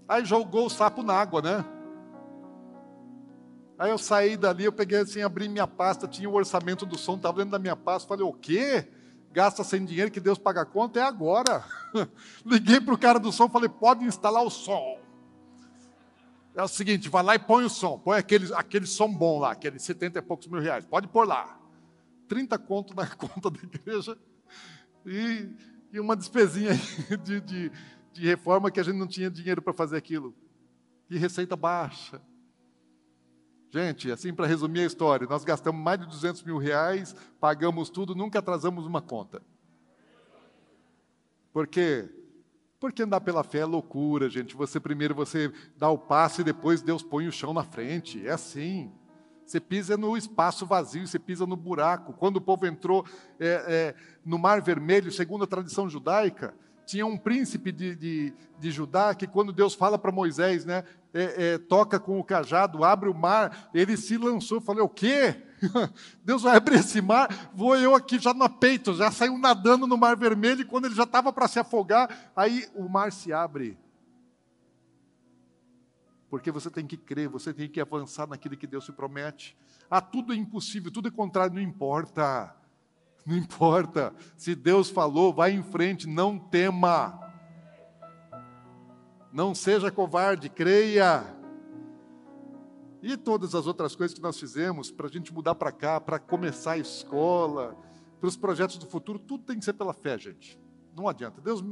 Aí 0.09 0.24
jogou 0.24 0.66
o 0.66 0.70
sapo 0.70 1.04
na 1.04 1.14
água, 1.14 1.40
né? 1.40 1.64
Aí 3.78 3.90
eu 3.90 3.96
saí 3.96 4.36
dali, 4.36 4.64
eu 4.64 4.72
peguei 4.72 4.98
assim, 4.98 5.22
abri 5.22 5.48
minha 5.48 5.68
pasta, 5.68 6.09
tinha 6.09 6.28
o 6.28 6.34
orçamento 6.34 6.84
do 6.84 6.98
som, 6.98 7.14
estava 7.14 7.36
dentro 7.36 7.52
da 7.52 7.61
minha 7.61 7.76
pasta, 7.76 8.09
falei, 8.09 8.24
o 8.24 8.32
quê? 8.32 8.88
Gasta 9.30 9.62
sem 9.62 9.84
dinheiro 9.84 10.11
que 10.11 10.18
Deus 10.18 10.36
paga 10.36 10.62
a 10.62 10.66
conta? 10.66 10.98
É 10.98 11.04
agora. 11.04 11.64
Liguei 12.44 12.80
para 12.80 12.94
o 12.94 12.98
cara 12.98 13.20
do 13.20 13.30
som, 13.30 13.48
falei, 13.48 13.68
pode 13.68 14.04
instalar 14.04 14.42
o 14.42 14.50
som. 14.50 14.98
É 16.56 16.62
o 16.64 16.66
seguinte, 16.66 17.09
vai 17.09 17.22
lá 17.22 17.36
e 17.36 17.38
põe 17.38 17.64
o 17.64 17.70
som, 17.70 18.00
põe 18.00 18.18
aquele, 18.18 18.52
aquele 18.52 18.86
som 18.86 19.09
bom 19.14 19.38
lá, 19.38 19.52
aquele 19.52 19.78
70 19.78 20.18
e 20.18 20.22
poucos 20.22 20.48
mil 20.48 20.61
reais, 20.61 20.84
pode 20.84 21.06
pôr 21.06 21.24
lá. 21.24 21.56
30 22.26 22.59
conto 22.59 22.96
na 22.96 23.06
conta 23.14 23.48
da 23.48 23.61
igreja 23.62 24.18
e, 25.06 25.48
e 25.93 26.01
uma 26.01 26.16
despesinha 26.16 26.72
de, 27.24 27.41
de, 27.41 27.72
de 28.12 28.26
reforma 28.26 28.70
que 28.70 28.80
a 28.80 28.82
gente 28.82 28.97
não 28.97 29.07
tinha 29.07 29.30
dinheiro 29.30 29.62
para 29.62 29.72
fazer 29.72 29.97
aquilo. 29.97 30.34
E 31.11 31.16
receita 31.16 31.57
baixa. 31.57 32.20
Gente, 33.70 34.11
assim 34.11 34.32
para 34.32 34.47
resumir 34.47 34.80
a 34.80 34.86
história, 34.86 35.26
nós 35.26 35.45
gastamos 35.45 35.82
mais 35.82 36.01
de 36.01 36.07
200 36.07 36.43
mil 36.43 36.57
reais, 36.57 37.14
pagamos 37.39 37.91
tudo, 37.91 38.14
nunca 38.14 38.39
atrasamos 38.39 38.86
uma 38.86 39.03
conta. 39.03 39.43
Por 41.53 41.66
quê? 41.66 42.09
Porque 42.80 43.03
andar 43.03 43.20
pela 43.20 43.43
fé 43.43 43.59
é 43.59 43.64
loucura, 43.64 44.30
gente. 44.30 44.55
Você 44.55 44.78
primeiro 44.78 45.14
você 45.14 45.53
dá 45.76 45.91
o 45.91 45.99
passo 45.99 46.41
e 46.41 46.45
depois 46.45 46.80
Deus 46.80 47.03
põe 47.03 47.26
o 47.26 47.32
chão 47.32 47.53
na 47.53 47.64
frente. 47.64 48.26
É 48.26 48.30
assim. 48.30 48.93
Você 49.49 49.59
pisa 49.61 49.96
no 49.96 50.14
espaço 50.14 50.66
vazio, 50.66 51.07
você 51.07 51.18
pisa 51.18 51.46
no 51.46 51.57
buraco. 51.57 52.12
Quando 52.12 52.36
o 52.36 52.40
povo 52.40 52.66
entrou 52.66 53.03
é, 53.40 53.64
é, 53.66 53.94
no 54.22 54.38
Mar 54.38 54.61
Vermelho, 54.61 55.11
segundo 55.11 55.44
a 55.44 55.46
tradição 55.46 55.88
judaica, 55.88 56.55
tinha 56.84 57.07
um 57.07 57.16
príncipe 57.16 57.72
de, 57.72 57.96
de, 57.96 58.34
de 58.61 58.70
Judá 58.70 59.14
que, 59.14 59.26
quando 59.26 59.51
Deus 59.51 59.72
fala 59.72 59.99
para 59.99 60.12
Moisés, 60.12 60.66
né, 60.66 60.84
é, 61.14 61.55
é, 61.55 61.59
toca 61.59 61.99
com 61.99 62.20
o 62.20 62.24
cajado, 62.24 62.84
abre 62.84 63.09
o 63.09 63.14
mar, 63.14 63.70
ele 63.72 63.96
se 63.96 64.18
lançou. 64.18 64.61
Falei, 64.61 64.82
o 64.82 64.88
quê? 64.88 65.42
Deus 66.22 66.42
vai 66.42 66.55
abrir 66.55 66.80
esse 66.80 67.01
mar, 67.01 67.51
vou 67.55 67.74
eu 67.74 67.94
aqui 67.94 68.18
já 68.18 68.34
no 68.34 68.51
peito, 68.51 68.92
já 68.92 69.11
saiu 69.11 69.38
nadando 69.38 69.86
no 69.86 69.96
mar 69.96 70.14
vermelho, 70.14 70.61
e 70.61 70.66
quando 70.66 70.84
ele 70.84 70.94
já 70.94 71.05
estava 71.05 71.32
para 71.32 71.49
se 71.49 71.59
afogar, 71.59 72.30
aí 72.36 72.66
o 72.74 72.86
mar 72.86 73.12
se 73.12 73.32
abre. 73.32 73.78
Porque 76.31 76.51
você 76.51 76.70
tem 76.70 76.87
que 76.87 76.97
crer, 76.97 77.29
você 77.29 77.55
tem 77.55 77.68
que 77.68 77.81
avançar 77.81 78.29
naquilo 78.29 78.57
que 78.57 78.66
Deus 78.66 78.85
te 78.85 78.93
promete. 78.93 79.57
Ah, 79.91 80.01
tudo 80.01 80.33
é 80.33 80.37
impossível, 80.37 80.91
tudo 80.91 81.09
é 81.09 81.11
contrário, 81.11 81.55
não 81.55 81.62
importa. 81.62 82.55
Não 83.24 83.37
importa. 83.37 84.14
Se 84.37 84.55
Deus 84.55 84.91
falou, 84.91 85.33
vai 85.33 85.53
em 85.53 85.62
frente, 85.62 86.07
não 86.07 86.39
tema. 86.39 87.18
Não 89.33 89.55
seja 89.55 89.91
covarde, 89.91 90.49
creia. 90.49 91.37
E 93.03 93.16
todas 93.16 93.55
as 93.55 93.66
outras 93.66 93.95
coisas 93.95 94.14
que 94.14 94.22
nós 94.22 94.39
fizemos 94.39 94.91
para 94.91 95.07
a 95.07 95.11
gente 95.11 95.33
mudar 95.33 95.55
para 95.55 95.70
cá, 95.70 96.01
para 96.01 96.18
começar 96.18 96.72
a 96.72 96.79
escola, 96.79 97.76
para 98.18 98.29
os 98.29 98.37
projetos 98.37 98.76
do 98.79 98.87
futuro, 98.87 99.18
tudo 99.18 99.45
tem 99.45 99.59
que 99.59 99.64
ser 99.64 99.74
pela 99.74 99.95
fé, 99.95 100.18
gente. 100.18 100.59
Não 100.97 101.09
adianta. 101.09 101.41
Deus, 101.41 101.62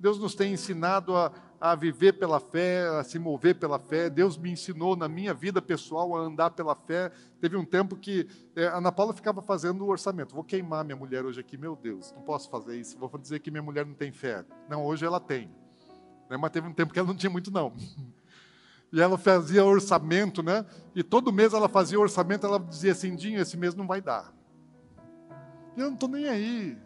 Deus 0.00 0.18
nos 0.18 0.34
tem 0.34 0.54
ensinado 0.54 1.14
a, 1.14 1.30
a 1.60 1.74
viver 1.74 2.14
pela 2.14 2.40
fé, 2.40 2.88
a 2.98 3.04
se 3.04 3.18
mover 3.18 3.54
pela 3.56 3.78
fé. 3.78 4.08
Deus 4.08 4.38
me 4.38 4.50
ensinou 4.50 4.96
na 4.96 5.06
minha 5.06 5.34
vida 5.34 5.60
pessoal 5.60 6.16
a 6.16 6.20
andar 6.20 6.52
pela 6.52 6.74
fé. 6.74 7.12
Teve 7.38 7.54
um 7.54 7.66
tempo 7.66 7.94
que 7.94 8.26
é, 8.56 8.66
a 8.66 8.78
Ana 8.78 8.90
Paula 8.90 9.12
ficava 9.12 9.42
fazendo 9.42 9.84
o 9.84 9.88
orçamento. 9.88 10.34
Vou 10.34 10.42
queimar 10.42 10.86
minha 10.86 10.96
mulher 10.96 11.26
hoje 11.26 11.38
aqui, 11.38 11.58
meu 11.58 11.76
Deus, 11.76 12.12
não 12.12 12.22
posso 12.22 12.48
fazer 12.48 12.80
isso. 12.80 12.98
Vou 12.98 13.10
dizer 13.18 13.40
que 13.40 13.50
minha 13.50 13.62
mulher 13.62 13.84
não 13.84 13.92
tem 13.92 14.10
fé. 14.10 14.42
Não, 14.70 14.82
hoje 14.86 15.04
ela 15.04 15.20
tem. 15.20 15.50
Né? 16.30 16.38
Mas 16.38 16.50
teve 16.50 16.66
um 16.66 16.72
tempo 16.72 16.94
que 16.94 16.98
ela 16.98 17.08
não 17.08 17.16
tinha 17.16 17.30
muito, 17.30 17.50
não. 17.50 17.72
E 18.92 19.00
ela 19.00 19.16
fazia 19.16 19.64
orçamento, 19.64 20.42
né? 20.42 20.66
E 20.96 21.04
todo 21.04 21.32
mês 21.32 21.54
ela 21.54 21.68
fazia 21.68 22.00
orçamento, 22.00 22.44
ela 22.44 22.58
dizia 22.58 22.90
assim, 22.90 23.14
Dinho, 23.14 23.40
esse 23.40 23.56
mês 23.56 23.72
não 23.72 23.86
vai 23.86 24.00
dar. 24.00 24.34
Eu 25.76 25.86
não 25.86 25.94
estou 25.94 26.08
nem 26.08 26.26
aí. 26.26 26.76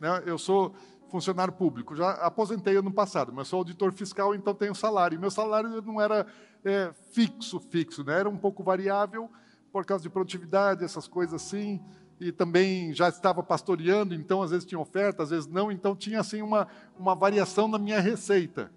Né? 0.00 0.22
Eu 0.24 0.38
sou 0.38 0.74
funcionário 1.10 1.52
público. 1.52 1.94
Já 1.94 2.10
aposentei 2.12 2.76
ano 2.76 2.92
passado, 2.92 3.32
mas 3.32 3.48
sou 3.48 3.58
auditor 3.58 3.92
fiscal, 3.92 4.34
então 4.34 4.54
tenho 4.54 4.74
salário. 4.74 5.18
Meu 5.18 5.30
salário 5.30 5.82
não 5.82 6.00
era 6.00 6.26
é, 6.64 6.92
fixo, 7.12 7.58
fixo, 7.60 8.04
né? 8.04 8.20
era 8.20 8.28
um 8.28 8.36
pouco 8.36 8.62
variável 8.62 9.30
por 9.72 9.84
causa 9.84 10.02
de 10.02 10.10
produtividade, 10.10 10.84
essas 10.84 11.06
coisas 11.06 11.34
assim. 11.34 11.80
E 12.20 12.30
também 12.30 12.92
já 12.92 13.08
estava 13.08 13.42
pastoreando, 13.42 14.14
então 14.14 14.42
às 14.42 14.50
vezes 14.50 14.66
tinha 14.66 14.78
oferta, 14.78 15.22
às 15.22 15.30
vezes 15.30 15.46
não, 15.46 15.72
então 15.72 15.96
tinha 15.96 16.20
assim 16.20 16.42
uma, 16.42 16.68
uma 16.98 17.14
variação 17.14 17.66
na 17.66 17.78
minha 17.78 17.98
receita. 17.98 18.70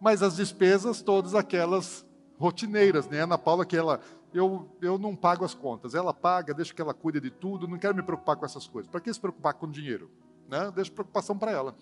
Mas 0.00 0.22
as 0.22 0.36
despesas, 0.36 1.02
todas 1.02 1.34
aquelas 1.34 2.06
rotineiras, 2.38 3.08
né? 3.08 3.20
Ana 3.20 3.36
Paula, 3.36 3.66
que 3.66 3.76
ela 3.76 4.00
eu, 4.32 4.68
eu 4.80 4.98
não 4.98 5.14
pago 5.16 5.44
as 5.44 5.54
contas. 5.54 5.94
Ela 5.94 6.14
paga, 6.14 6.54
deixa 6.54 6.72
que 6.72 6.80
ela 6.80 6.94
cuide 6.94 7.20
de 7.20 7.30
tudo, 7.30 7.66
não 7.66 7.78
quero 7.78 7.94
me 7.94 8.02
preocupar 8.02 8.36
com 8.36 8.44
essas 8.44 8.66
coisas. 8.66 8.90
Para 8.90 9.00
que 9.00 9.12
se 9.12 9.20
preocupar 9.20 9.54
com 9.54 9.68
dinheiro? 9.68 10.10
Né? 10.50 10.72
Deixa 10.74 10.90
preocupação 10.90 11.38
para 11.38 11.52
ela. 11.52 11.76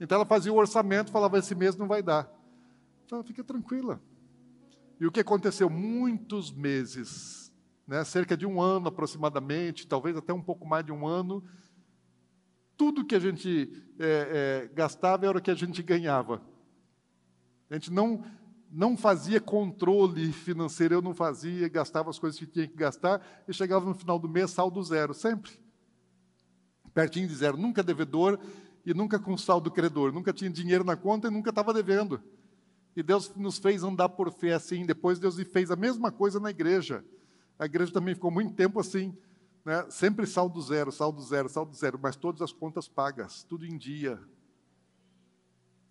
Então 0.00 0.16
ela 0.16 0.24
fazia 0.24 0.52
o 0.52 0.56
orçamento, 0.56 1.12
falava: 1.12 1.38
esse 1.38 1.54
mês 1.54 1.76
não 1.76 1.86
vai 1.86 2.02
dar. 2.02 2.28
Então 3.04 3.22
fica 3.22 3.44
tranquila. 3.44 4.00
E 4.98 5.06
o 5.06 5.12
que 5.12 5.20
aconteceu? 5.20 5.68
Muitos 5.68 6.50
meses, 6.50 7.52
né? 7.86 8.02
cerca 8.02 8.34
de 8.34 8.46
um 8.46 8.60
ano 8.60 8.88
aproximadamente, 8.88 9.86
talvez 9.86 10.16
até 10.16 10.32
um 10.32 10.42
pouco 10.42 10.66
mais 10.66 10.84
de 10.84 10.90
um 10.90 11.06
ano, 11.06 11.44
tudo 12.76 13.04
que 13.04 13.14
a 13.14 13.18
gente 13.18 13.70
é, 13.98 14.64
é, 14.64 14.74
gastava 14.74 15.26
era 15.26 15.36
o 15.36 15.40
que 15.40 15.50
a 15.50 15.54
gente 15.54 15.82
ganhava. 15.82 16.40
A 17.68 17.74
gente 17.74 17.92
não, 17.92 18.24
não 18.70 18.96
fazia 18.96 19.40
controle 19.40 20.32
financeiro, 20.32 20.94
eu 20.94 21.02
não 21.02 21.14
fazia, 21.14 21.68
gastava 21.68 22.08
as 22.08 22.18
coisas 22.18 22.38
que 22.38 22.46
tinha 22.46 22.66
que 22.66 22.76
gastar 22.76 23.20
e 23.46 23.52
chegava 23.52 23.84
no 23.84 23.94
final 23.94 24.18
do 24.18 24.28
mês 24.28 24.50
saldo 24.50 24.82
zero, 24.82 25.12
sempre. 25.12 25.65
Pertinho 26.96 27.28
de 27.28 27.34
zero, 27.34 27.58
nunca 27.58 27.82
devedor 27.82 28.38
e 28.82 28.94
nunca 28.94 29.18
com 29.18 29.36
saldo 29.36 29.70
credor, 29.70 30.14
nunca 30.14 30.32
tinha 30.32 30.48
dinheiro 30.48 30.82
na 30.82 30.96
conta 30.96 31.28
e 31.28 31.30
nunca 31.30 31.50
estava 31.50 31.74
devendo. 31.74 32.22
E 32.96 33.02
Deus 33.02 33.30
nos 33.36 33.58
fez 33.58 33.84
andar 33.84 34.08
por 34.08 34.32
fé 34.32 34.54
assim. 34.54 34.86
Depois 34.86 35.18
Deus 35.18 35.38
fez 35.52 35.70
a 35.70 35.76
mesma 35.76 36.10
coisa 36.10 36.40
na 36.40 36.48
igreja. 36.48 37.04
A 37.58 37.66
igreja 37.66 37.92
também 37.92 38.14
ficou 38.14 38.30
muito 38.30 38.54
tempo 38.54 38.80
assim, 38.80 39.14
né? 39.62 39.84
sempre 39.90 40.26
saldo 40.26 40.58
zero, 40.62 40.90
saldo 40.90 41.20
zero, 41.20 41.50
saldo 41.50 41.76
zero, 41.76 41.98
mas 42.02 42.16
todas 42.16 42.40
as 42.40 42.50
contas 42.50 42.88
pagas, 42.88 43.42
tudo 43.42 43.66
em 43.66 43.76
dia. 43.76 44.18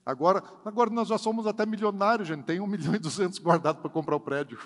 Agora, 0.03 0.43
agora 0.65 0.89
nós 0.89 1.07
já 1.07 1.19
somos 1.19 1.45
até 1.45 1.67
milionários, 1.67 2.27
gente. 2.27 2.45
Tem 2.45 2.59
um 2.59 2.65
milhão 2.65 2.95
e 2.95 2.99
duzentos 2.99 3.37
guardado 3.37 3.79
para 3.79 3.91
comprar 3.91 4.15
o 4.15 4.19
prédio. 4.19 4.57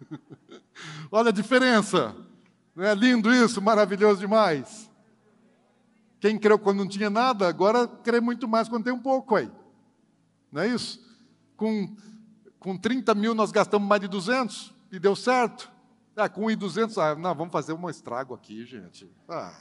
Olha 1.12 1.28
a 1.28 1.32
diferença. 1.32 2.16
Não 2.74 2.82
é 2.82 2.94
lindo 2.94 3.30
isso? 3.30 3.60
Maravilhoso 3.60 4.20
demais. 4.20 4.95
Quem 6.20 6.38
creu 6.38 6.58
quando 6.58 6.78
não 6.78 6.88
tinha 6.88 7.10
nada, 7.10 7.46
agora 7.46 7.86
crê 7.86 8.20
muito 8.20 8.48
mais 8.48 8.68
quando 8.68 8.84
tem 8.84 8.92
um 8.92 9.02
pouco 9.02 9.36
aí. 9.36 9.50
Não 10.50 10.62
é 10.62 10.68
isso? 10.68 11.04
Com, 11.56 11.94
com 12.58 12.76
30 12.76 13.14
mil 13.14 13.34
nós 13.34 13.52
gastamos 13.52 13.86
mais 13.86 14.00
de 14.00 14.08
200 14.08 14.74
e 14.90 14.98
deu 14.98 15.14
certo. 15.14 15.70
Ah, 16.16 16.28
com 16.30 16.42
1.200, 16.46 16.96
ah, 16.96 17.14
não, 17.14 17.34
vamos 17.34 17.52
fazer 17.52 17.74
um 17.74 17.90
estrago 17.90 18.32
aqui, 18.32 18.64
gente. 18.64 19.10
Ah. 19.28 19.54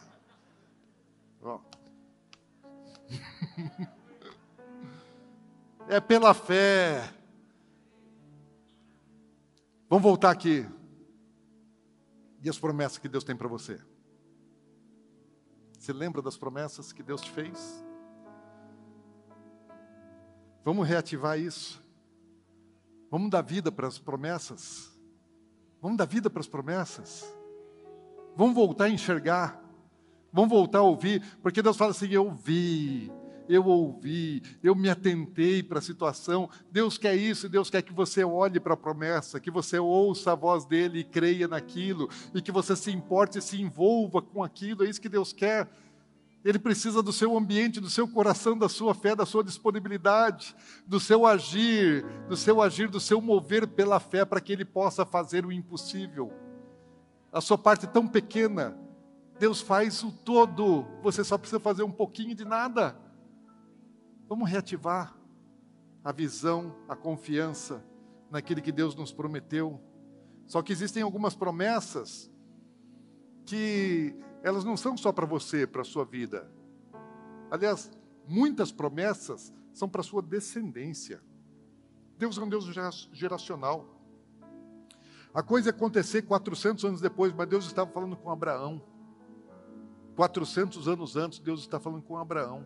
é 5.90 6.00
pela 6.00 6.34
fé. 6.34 7.14
Vamos 9.90 10.04
voltar 10.04 10.32
aqui. 10.32 10.66
E 12.42 12.50
as 12.50 12.58
promessas 12.58 12.98
que 12.98 13.10
Deus 13.10 13.24
tem 13.26 13.36
para 13.36 13.48
você? 13.48 13.82
Você 15.86 15.94
lembra 15.94 16.20
das 16.20 16.36
promessas 16.36 16.92
que 16.92 17.04
Deus 17.04 17.22
te 17.22 17.30
fez? 17.30 17.86
Vamos 20.64 20.88
reativar 20.88 21.40
isso. 21.40 21.80
Vamos 23.12 23.30
dar 23.30 23.44
vida 23.44 23.72
para 23.72 23.88
as 23.88 24.00
promessas. 24.00 25.00
Vamos 25.80 25.96
dar 25.96 26.08
vida 26.08 26.28
para 26.28 26.40
as 26.40 26.48
promessas. 26.48 27.24
Vamos 28.36 28.56
voltar 28.56 28.86
a 28.86 28.90
enxergar. 28.90 29.64
Vamos 30.34 30.50
voltar 30.50 30.80
a 30.80 30.82
ouvir, 30.82 31.24
porque 31.44 31.62
Deus 31.62 31.78
fala 31.78 31.92
assim: 31.92 32.10
eu 32.10 32.32
vi, 32.32 33.12
eu 33.48 33.66
ouvi, 33.66 34.42
eu 34.64 34.76
me 34.76 34.90
atentei 34.90 35.62
para 35.62 35.80
a 35.80 35.82
situação. 35.82 36.50
Deus 36.72 36.98
quer 36.98 37.16
isso, 37.16 37.48
Deus 37.48 37.70
quer 37.70 37.82
que 37.82 37.94
você 37.94 38.24
olhe 38.24 38.60
para 38.60 38.74
a 38.74 38.78
promessa, 38.78 39.40
que 39.40 39.52
você 39.52 39.78
ouça 39.80 40.32
a 40.32 40.36
voz 40.36 40.66
dele 40.66 41.00
e 41.00 41.04
creia 41.04 41.48
naquilo, 41.48 42.10
e 42.34 42.42
que 42.42 42.52
você 42.52 42.76
se 42.76 42.92
importe 42.92 43.38
e 43.38 43.42
se 43.42 43.62
envolva 43.62 44.22
com 44.22 44.44
aquilo. 44.44 44.84
É 44.84 44.90
isso 44.90 45.02
que 45.02 45.10
Deus 45.10 45.32
quer. 45.32 45.70
Ele 46.44 46.60
precisa 46.60 47.02
do 47.02 47.12
seu 47.12 47.36
ambiente, 47.36 47.80
do 47.80 47.90
seu 47.90 48.08
coração, 48.08 48.56
da 48.56 48.70
sua 48.70 48.94
fé, 48.94 49.16
da 49.16 49.26
sua 49.26 49.44
disponibilidade, 49.44 50.56
do 50.86 51.00
seu 51.00 51.26
agir, 51.26 52.06
do 52.30 52.38
seu 52.38 52.62
agir, 52.62 52.88
do 52.88 53.00
seu 53.00 53.20
mover 53.20 53.66
pela 53.66 54.00
fé, 54.00 54.24
para 54.24 54.40
que 54.40 54.54
ele 54.54 54.64
possa 54.64 55.06
fazer 55.06 55.44
o 55.44 55.52
impossível. 55.52 56.32
A 57.34 57.42
sua 57.42 57.58
parte 57.58 57.88
tão 57.88 58.08
pequena, 58.08 58.78
Deus 59.40 59.60
faz 59.60 60.04
o 60.04 60.12
todo, 60.12 60.86
você 61.02 61.24
só 61.24 61.38
precisa 61.38 61.60
fazer 61.60 61.82
um 61.82 61.92
pouquinho 61.92 62.36
de 62.36 62.46
nada. 62.46 62.96
Vamos 64.28 64.50
reativar 64.50 65.16
a 66.04 66.12
visão, 66.12 66.76
a 66.88 66.96
confiança 66.96 67.84
naquele 68.30 68.62
que 68.62 68.72
Deus 68.72 68.96
nos 68.96 69.12
prometeu. 69.12 69.80
Só 70.48 70.62
que 70.62 70.72
existem 70.72 71.04
algumas 71.04 71.36
promessas 71.36 72.32
que 73.46 74.16
elas 74.44 74.64
não 74.64 74.76
são 74.76 74.98
só 74.98 75.12
para 75.12 75.26
você, 75.26 75.66
para 75.68 75.82
a 75.82 75.86
sua 75.86 76.06
vida. 76.06 76.52
Aliás, 77.50 77.92
muitas 78.28 78.72
promessas 78.72 79.54
são 79.74 79.88
para 79.88 80.02
a 80.02 80.04
sua 80.04 80.22
descendência. 80.22 81.22
Deus 82.18 82.38
é 82.38 82.42
um 82.42 82.50
Deus 82.50 82.66
geracional. 83.12 83.96
A 85.34 85.44
coisa 85.44 85.70
ia 85.70 85.76
acontecer 85.76 86.22
400 86.22 86.86
anos 86.86 87.02
depois, 87.02 87.34
mas 87.34 87.48
Deus 87.48 87.66
estava 87.66 87.92
falando 87.92 88.16
com 88.16 88.32
Abraão. 88.32 88.82
400 90.16 90.88
anos 90.88 91.16
antes, 91.16 91.40
Deus 91.40 91.60
está 91.60 91.80
falando 91.80 92.04
com 92.04 92.18
Abraão. 92.18 92.66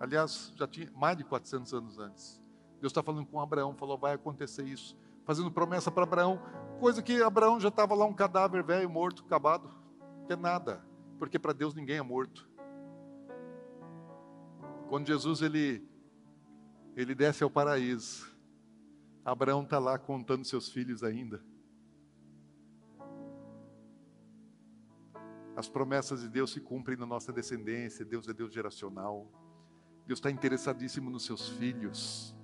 Aliás, 0.00 0.52
já 0.56 0.66
tinha 0.66 0.90
mais 0.96 1.16
de 1.16 1.22
400 1.22 1.72
anos 1.74 1.98
antes. 1.98 2.42
Deus 2.80 2.90
está 2.90 3.02
falando 3.02 3.26
com 3.26 3.38
Abraão, 3.38 3.76
falou: 3.76 3.96
vai 3.96 4.14
acontecer 4.14 4.64
isso 4.64 4.96
fazendo 5.30 5.48
promessa 5.48 5.92
para 5.92 6.02
Abraão, 6.02 6.42
coisa 6.80 7.00
que 7.00 7.22
Abraão 7.22 7.60
já 7.60 7.68
estava 7.68 7.94
lá 7.94 8.04
um 8.04 8.12
cadáver 8.12 8.64
velho, 8.64 8.90
morto, 8.90 9.22
acabado. 9.24 9.72
Que 10.26 10.32
é 10.32 10.36
nada, 10.36 10.84
porque 11.20 11.38
para 11.38 11.52
Deus 11.52 11.72
ninguém 11.72 11.98
é 11.98 12.02
morto. 12.02 12.48
Quando 14.88 15.06
Jesus 15.06 15.40
ele 15.40 15.88
ele 16.96 17.14
desce 17.14 17.44
ao 17.44 17.50
paraíso, 17.50 18.28
Abraão 19.24 19.62
está 19.62 19.78
lá 19.78 19.96
contando 19.98 20.44
seus 20.44 20.68
filhos 20.68 21.04
ainda. 21.04 21.40
As 25.54 25.68
promessas 25.68 26.22
de 26.22 26.28
Deus 26.28 26.50
se 26.50 26.60
cumprem 26.60 26.96
na 26.96 27.06
nossa 27.06 27.32
descendência. 27.32 28.04
Deus 28.04 28.28
é 28.28 28.32
Deus 28.32 28.52
geracional. 28.52 29.30
Deus 30.10 30.18
está 30.18 30.28
interessadíssimo 30.28 31.08
nos 31.08 31.24
seus 31.24 31.50
filhos. 31.50 32.34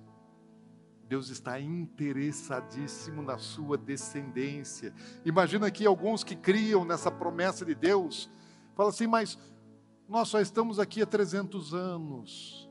Deus 1.05 1.27
está 1.27 1.59
interessadíssimo 1.59 3.21
na 3.21 3.37
sua 3.37 3.77
descendência. 3.77 4.93
Imagina 5.25 5.67
aqui 5.67 5.85
alguns 5.85 6.23
que 6.23 6.33
criam 6.33 6.85
nessa 6.85 7.11
promessa 7.11 7.65
de 7.65 7.75
Deus, 7.75 8.29
fala 8.73 8.87
assim, 8.87 9.05
mas 9.05 9.37
nós 10.07 10.29
só 10.29 10.39
estamos 10.39 10.79
aqui 10.79 11.01
há 11.01 11.05
300 11.05 11.73
anos. 11.73 12.69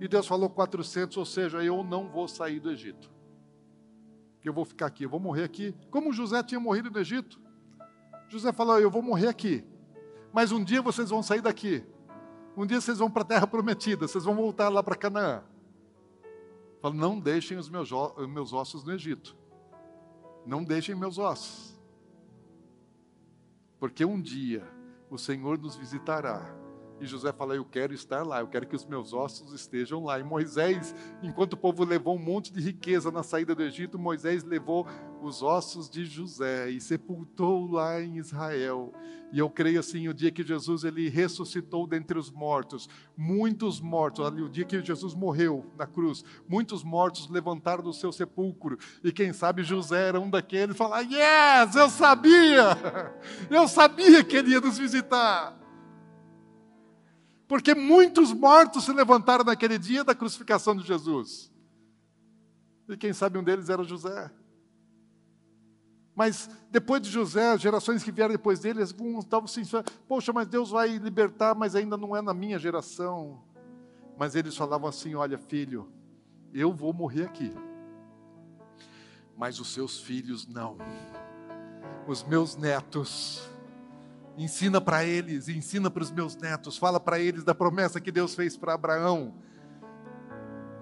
E 0.00 0.08
Deus 0.08 0.26
falou 0.26 0.48
400, 0.48 1.14
ou 1.18 1.26
seja, 1.26 1.62
eu 1.62 1.84
não 1.84 2.08
vou 2.08 2.26
sair 2.26 2.58
do 2.58 2.70
Egito. 2.70 3.12
Eu 4.42 4.54
vou 4.54 4.64
ficar 4.64 4.86
aqui, 4.86 5.04
eu 5.04 5.10
vou 5.10 5.20
morrer 5.20 5.44
aqui. 5.44 5.74
Como 5.90 6.10
José 6.10 6.42
tinha 6.42 6.58
morrido 6.58 6.90
no 6.90 6.98
Egito. 6.98 7.38
José 8.30 8.50
falou: 8.50 8.80
Eu 8.80 8.90
vou 8.90 9.02
morrer 9.02 9.28
aqui. 9.28 9.62
Mas 10.32 10.52
um 10.52 10.64
dia 10.64 10.80
vocês 10.80 11.10
vão 11.10 11.22
sair 11.22 11.42
daqui. 11.42 11.84
Um 12.56 12.66
dia 12.66 12.80
vocês 12.80 12.98
vão 12.98 13.10
para 13.10 13.22
a 13.22 13.26
terra 13.26 13.46
prometida, 13.46 14.06
vocês 14.06 14.24
vão 14.24 14.34
voltar 14.34 14.68
lá 14.68 14.82
para 14.82 14.94
Canaã. 14.94 15.42
Fala, 16.80 16.94
não 16.94 17.18
deixem 17.18 17.56
os 17.56 17.68
meus, 17.68 17.90
meus 18.28 18.52
ossos 18.52 18.84
no 18.84 18.92
Egito. 18.92 19.36
Não 20.44 20.62
deixem 20.64 20.94
meus 20.94 21.18
ossos. 21.18 21.80
Porque 23.78 24.04
um 24.04 24.20
dia 24.20 24.68
o 25.08 25.16
Senhor 25.16 25.58
nos 25.58 25.76
visitará 25.76 26.61
e 27.02 27.06
José 27.06 27.32
fala: 27.32 27.54
Eu 27.54 27.64
quero 27.64 27.92
estar 27.92 28.24
lá, 28.24 28.40
eu 28.40 28.46
quero 28.46 28.66
que 28.66 28.76
os 28.76 28.86
meus 28.86 29.12
ossos 29.12 29.52
estejam 29.52 30.04
lá. 30.04 30.18
E 30.20 30.22
Moisés, 30.22 30.94
enquanto 31.22 31.54
o 31.54 31.56
povo 31.56 31.84
levou 31.84 32.14
um 32.14 32.22
monte 32.22 32.52
de 32.52 32.60
riqueza 32.60 33.10
na 33.10 33.24
saída 33.24 33.54
do 33.54 33.62
Egito, 33.62 33.98
Moisés 33.98 34.44
levou 34.44 34.86
os 35.20 35.42
ossos 35.42 35.90
de 35.90 36.04
José 36.04 36.70
e 36.70 36.80
sepultou 36.80 37.70
lá 37.70 38.00
em 38.00 38.18
Israel. 38.18 38.92
E 39.32 39.38
eu 39.38 39.48
creio 39.48 39.80
assim, 39.80 40.08
o 40.08 40.14
dia 40.14 40.30
que 40.30 40.42
Jesus 40.42 40.84
ele 40.84 41.08
ressuscitou 41.08 41.86
dentre 41.86 42.18
os 42.18 42.30
mortos, 42.30 42.86
muitos 43.16 43.80
mortos, 43.80 44.26
ali 44.26 44.42
o 44.42 44.48
dia 44.48 44.64
que 44.64 44.84
Jesus 44.84 45.14
morreu 45.14 45.64
na 45.76 45.86
cruz, 45.86 46.22
muitos 46.46 46.84
mortos 46.84 47.30
levantaram 47.30 47.82
do 47.82 47.94
seu 47.94 48.12
sepulcro. 48.12 48.78
E 49.02 49.10
quem 49.10 49.32
sabe 49.32 49.64
José 49.64 50.08
era 50.08 50.20
um 50.20 50.28
daqueles, 50.28 50.76
fala: 50.76 51.00
"Yes, 51.00 51.74
eu 51.74 51.88
sabia! 51.88 52.76
Eu 53.50 53.66
sabia 53.66 54.22
que 54.22 54.36
ele 54.36 54.50
ia 54.50 54.60
nos 54.60 54.78
visitar." 54.78 55.61
Porque 57.52 57.74
muitos 57.74 58.32
mortos 58.32 58.86
se 58.86 58.92
levantaram 58.94 59.44
naquele 59.44 59.78
dia 59.78 60.02
da 60.02 60.14
crucificação 60.14 60.74
de 60.74 60.86
Jesus. 60.86 61.52
E 62.88 62.96
quem 62.96 63.12
sabe 63.12 63.36
um 63.36 63.44
deles 63.44 63.68
era 63.68 63.84
José. 63.84 64.30
Mas 66.14 66.48
depois 66.70 67.02
de 67.02 67.10
José, 67.10 67.50
as 67.50 67.60
gerações 67.60 68.02
que 68.02 68.10
vieram 68.10 68.32
depois 68.32 68.60
dele, 68.60 68.80
alguns 68.82 69.24
estavam 69.24 69.44
assim, 69.44 69.64
poxa, 70.08 70.32
mas 70.32 70.48
Deus 70.48 70.70
vai 70.70 70.96
libertar, 70.96 71.54
mas 71.54 71.74
ainda 71.74 71.94
não 71.98 72.16
é 72.16 72.22
na 72.22 72.32
minha 72.32 72.58
geração. 72.58 73.44
Mas 74.18 74.34
eles 74.34 74.56
falavam 74.56 74.88
assim: 74.88 75.14
olha, 75.14 75.36
filho, 75.36 75.92
eu 76.54 76.72
vou 76.72 76.94
morrer 76.94 77.24
aqui. 77.24 77.52
mas 79.36 79.60
os 79.60 79.74
seus 79.74 80.00
filhos 80.00 80.46
não. 80.46 80.78
Os 82.08 82.24
meus 82.24 82.56
netos. 82.56 83.51
Ensina 84.36 84.80
para 84.80 85.04
eles, 85.04 85.48
ensina 85.48 85.90
para 85.90 86.02
os 86.02 86.10
meus 86.10 86.36
netos, 86.36 86.78
fala 86.78 86.98
para 86.98 87.18
eles 87.18 87.44
da 87.44 87.54
promessa 87.54 88.00
que 88.00 88.10
Deus 88.10 88.34
fez 88.34 88.56
para 88.56 88.74
Abraão 88.74 89.34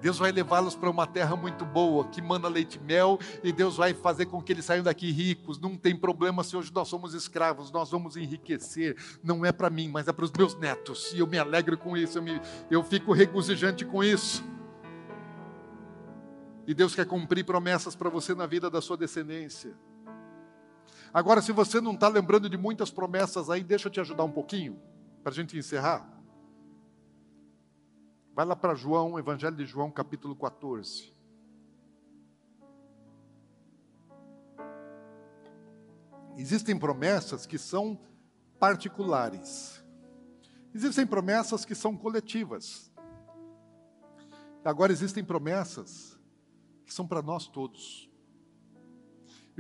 Deus 0.00 0.18
vai 0.18 0.32
levá-los 0.32 0.74
para 0.74 0.90
uma 0.90 1.06
terra 1.06 1.36
muito 1.36 1.64
boa, 1.64 2.08
que 2.08 2.22
manda 2.22 2.48
leite 2.48 2.76
e 2.76 2.80
mel, 2.80 3.18
e 3.42 3.52
Deus 3.52 3.76
vai 3.76 3.92
fazer 3.92 4.26
com 4.26 4.42
que 4.42 4.52
eles 4.52 4.64
saiam 4.64 4.82
daqui 4.82 5.10
ricos. 5.10 5.58
Não 5.58 5.76
tem 5.76 5.94
problema 5.94 6.42
se 6.42 6.56
hoje 6.56 6.72
nós 6.74 6.88
somos 6.88 7.12
escravos, 7.12 7.70
nós 7.70 7.90
vamos 7.90 8.16
enriquecer. 8.16 8.96
Não 9.22 9.44
é 9.44 9.52
para 9.52 9.68
mim, 9.68 9.88
mas 9.88 10.08
é 10.08 10.12
para 10.12 10.24
os 10.24 10.32
meus 10.32 10.54
netos. 10.56 11.12
E 11.12 11.18
eu 11.18 11.26
me 11.26 11.38
alegro 11.38 11.76
com 11.76 11.96
isso, 11.96 12.18
eu, 12.18 12.22
me, 12.22 12.40
eu 12.70 12.82
fico 12.82 13.12
regozijante 13.12 13.84
com 13.84 14.02
isso. 14.02 14.42
E 16.66 16.72
Deus 16.72 16.94
quer 16.94 17.06
cumprir 17.06 17.44
promessas 17.44 17.94
para 17.94 18.08
você 18.08 18.34
na 18.34 18.46
vida 18.46 18.70
da 18.70 18.80
sua 18.80 18.96
descendência. 18.96 19.74
Agora, 21.12 21.42
se 21.42 21.50
você 21.52 21.80
não 21.80 21.92
está 21.92 22.08
lembrando 22.08 22.48
de 22.48 22.56
muitas 22.56 22.90
promessas 22.90 23.50
aí, 23.50 23.64
deixa 23.64 23.88
eu 23.88 23.92
te 23.92 24.00
ajudar 24.00 24.24
um 24.24 24.30
pouquinho, 24.30 24.80
para 25.22 25.32
a 25.32 25.34
gente 25.34 25.56
encerrar. 25.58 26.08
Vai 28.34 28.46
lá 28.46 28.54
para 28.54 28.74
João, 28.74 29.18
Evangelho 29.18 29.56
de 29.56 29.66
João, 29.66 29.90
capítulo 29.90 30.36
14. 30.36 31.12
Existem 36.36 36.78
promessas 36.78 37.44
que 37.44 37.58
são 37.58 38.00
particulares. 38.58 39.84
Existem 40.72 41.06
promessas 41.06 41.64
que 41.64 41.74
são 41.74 41.96
coletivas. 41.96 42.90
Agora 44.64 44.92
existem 44.92 45.24
promessas 45.24 46.18
que 46.84 46.94
são 46.94 47.06
para 47.06 47.20
nós 47.22 47.46
todos. 47.46 48.09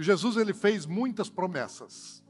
E 0.00 0.02
Jesus 0.02 0.38
ele 0.38 0.54
fez 0.54 0.86
muitas 0.86 1.28
promessas. 1.28 2.24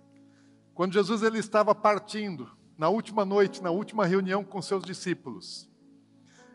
Quando 0.74 0.92
Jesus 0.92 1.22
ele 1.22 1.38
estava 1.38 1.72
partindo 1.72 2.50
na 2.76 2.88
última 2.88 3.24
noite, 3.24 3.62
na 3.62 3.70
última 3.70 4.04
reunião 4.04 4.42
com 4.42 4.60
seus 4.60 4.82
discípulos, 4.82 5.70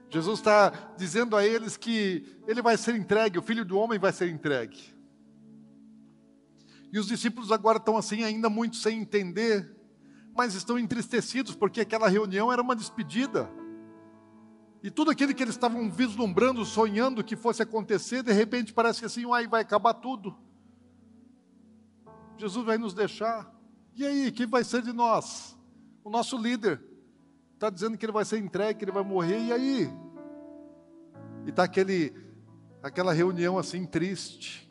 Jesus 0.10 0.40
está 0.40 0.94
dizendo 0.98 1.38
a 1.38 1.46
eles 1.46 1.78
que 1.78 2.38
ele 2.46 2.62
vai 2.62 2.76
ser 2.76 2.96
entregue, 2.96 3.40
o 3.40 3.42
filho 3.42 3.64
do 3.64 3.78
homem 3.78 3.98
vai 3.98 4.12
ser 4.12 4.30
entregue. 4.30 4.94
E 6.92 7.00
os 7.00 7.08
discípulos 7.08 7.50
agora 7.50 7.78
estão 7.78 7.96
assim, 7.96 8.24
ainda 8.26 8.50
muito 8.50 8.76
sem 8.76 9.00
entender, 9.00 9.74
mas 10.36 10.54
estão 10.54 10.78
entristecidos, 10.78 11.56
porque 11.56 11.80
aquela 11.80 12.10
reunião 12.10 12.52
era 12.52 12.62
uma 12.62 12.76
despedida. 12.76 13.50
E 14.84 14.92
tudo 14.92 15.12
aquilo 15.12 15.34
que 15.34 15.44
eles 15.44 15.56
estavam 15.56 15.90
vislumbrando, 15.90 16.66
sonhando 16.66 17.24
que 17.24 17.38
fosse 17.38 17.64
acontecer, 17.64 18.22
de 18.22 18.34
repente 18.34 18.74
parece 18.74 19.00
que 19.00 19.06
assim, 19.06 19.26
uai, 19.26 19.48
vai 19.48 19.62
acabar 19.62 19.94
tudo. 19.94 20.44
Jesus 22.38 22.66
vai 22.66 22.78
nos 22.78 22.94
deixar. 22.94 23.54
E 23.96 24.06
aí, 24.06 24.32
quem 24.32 24.46
vai 24.46 24.64
ser 24.64 24.82
de 24.82 24.92
nós? 24.92 25.58
O 26.04 26.10
nosso 26.10 26.38
líder 26.38 26.82
está 27.54 27.70
dizendo 27.70 27.98
que 27.98 28.06
ele 28.06 28.12
vai 28.12 28.26
ser 28.26 28.38
entregue, 28.38 28.80
que 28.80 28.86
ele 28.86 28.92
vai 28.92 29.04
morrer, 29.04 29.40
e 29.40 29.52
aí? 29.52 29.90
E 31.46 31.50
está 31.50 31.64
aquele, 31.64 32.14
aquela 32.84 33.14
reunião 33.14 33.58
assim 33.58 33.86
triste, 33.86 34.70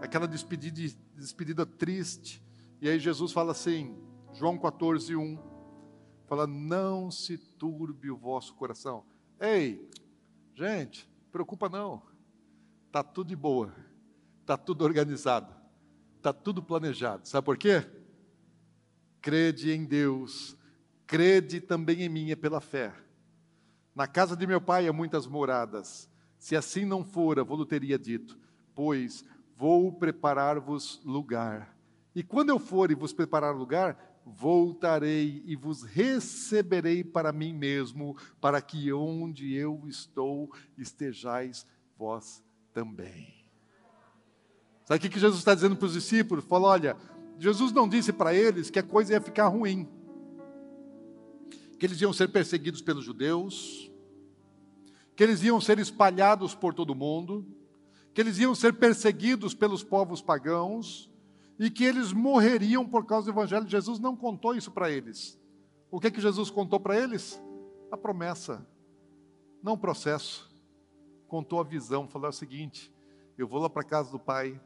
aquela 0.00 0.26
despedida, 0.26 0.96
despedida 1.14 1.66
triste, 1.66 2.42
e 2.80 2.88
aí 2.88 2.98
Jesus 2.98 3.30
fala 3.30 3.52
assim, 3.52 3.96
João 4.32 4.58
14, 4.58 5.14
1, 5.14 5.38
fala, 6.26 6.46
não 6.46 7.10
se 7.10 7.36
turbe 7.36 8.10
o 8.10 8.16
vosso 8.16 8.54
coração. 8.54 9.04
Ei, 9.38 9.88
gente, 10.54 11.08
preocupa 11.30 11.68
não, 11.68 12.02
está 12.86 13.02
tudo 13.02 13.28
de 13.28 13.36
boa, 13.36 13.74
está 14.40 14.56
tudo 14.56 14.84
organizado, 14.84 15.54
está 16.22 16.32
tudo 16.32 16.62
planejado, 16.62 17.26
sabe 17.26 17.44
por 17.44 17.58
quê? 17.58 17.84
Crede 19.20 19.72
em 19.72 19.84
Deus, 19.84 20.56
crede 21.04 21.60
também 21.60 22.02
em 22.02 22.08
mim 22.08 22.30
é 22.30 22.36
pela 22.36 22.60
fé. 22.60 22.94
Na 23.92 24.06
casa 24.06 24.36
de 24.36 24.46
meu 24.46 24.60
pai 24.60 24.86
há 24.86 24.92
muitas 24.92 25.26
moradas. 25.26 26.08
Se 26.38 26.56
assim 26.56 26.84
não 26.84 27.04
fora, 27.04 27.42
vou-lhe 27.44 27.66
teria 27.66 27.98
dito, 27.98 28.38
pois 28.74 29.24
vou 29.56 29.92
preparar-vos 29.92 31.00
lugar. 31.04 31.76
E 32.14 32.22
quando 32.22 32.50
eu 32.50 32.58
for 32.58 32.90
e 32.90 32.94
vos 32.94 33.12
preparar 33.12 33.54
lugar, 33.54 34.22
voltarei 34.24 35.42
e 35.44 35.56
vos 35.56 35.82
receberei 35.82 37.02
para 37.02 37.32
mim 37.32 37.52
mesmo, 37.52 38.16
para 38.40 38.62
que 38.62 38.92
onde 38.92 39.54
eu 39.54 39.82
estou 39.88 40.52
estejais 40.78 41.66
vós 41.96 42.42
também. 42.72 43.41
Sabe 44.84 45.06
o 45.06 45.10
que 45.10 45.20
Jesus 45.20 45.38
está 45.38 45.54
dizendo 45.54 45.76
para 45.76 45.86
os 45.86 45.92
discípulos? 45.92 46.44
Falou: 46.44 46.70
olha, 46.70 46.96
Jesus 47.38 47.72
não 47.72 47.88
disse 47.88 48.12
para 48.12 48.34
eles 48.34 48.70
que 48.70 48.78
a 48.78 48.82
coisa 48.82 49.12
ia 49.12 49.20
ficar 49.20 49.48
ruim 49.48 49.88
que 51.82 51.86
eles 51.86 52.00
iam 52.00 52.12
ser 52.12 52.28
perseguidos 52.28 52.80
pelos 52.80 53.04
judeus, 53.04 53.90
que 55.16 55.24
eles 55.24 55.42
iam 55.42 55.60
ser 55.60 55.80
espalhados 55.80 56.54
por 56.54 56.72
todo 56.72 56.94
mundo, 56.94 57.44
que 58.14 58.20
eles 58.20 58.38
iam 58.38 58.54
ser 58.54 58.74
perseguidos 58.74 59.52
pelos 59.52 59.82
povos 59.82 60.22
pagãos 60.22 61.10
e 61.58 61.68
que 61.68 61.82
eles 61.82 62.12
morreriam 62.12 62.88
por 62.88 63.04
causa 63.04 63.24
do 63.24 63.34
evangelho. 63.36 63.68
Jesus 63.68 63.98
não 63.98 64.14
contou 64.14 64.54
isso 64.54 64.70
para 64.70 64.92
eles. 64.92 65.36
O 65.90 65.98
que 65.98 66.12
que 66.12 66.20
Jesus 66.20 66.50
contou 66.50 66.78
para 66.78 66.96
eles? 66.96 67.42
A 67.90 67.96
promessa, 67.96 68.64
não 69.60 69.72
o 69.72 69.76
processo. 69.76 70.48
Contou 71.26 71.58
a 71.58 71.64
visão, 71.64 72.06
falou 72.06 72.28
o 72.28 72.32
seguinte: 72.32 72.94
eu 73.36 73.48
vou 73.48 73.60
lá 73.60 73.68
para 73.68 73.82
casa 73.82 74.08
do 74.12 74.20
Pai 74.20 74.60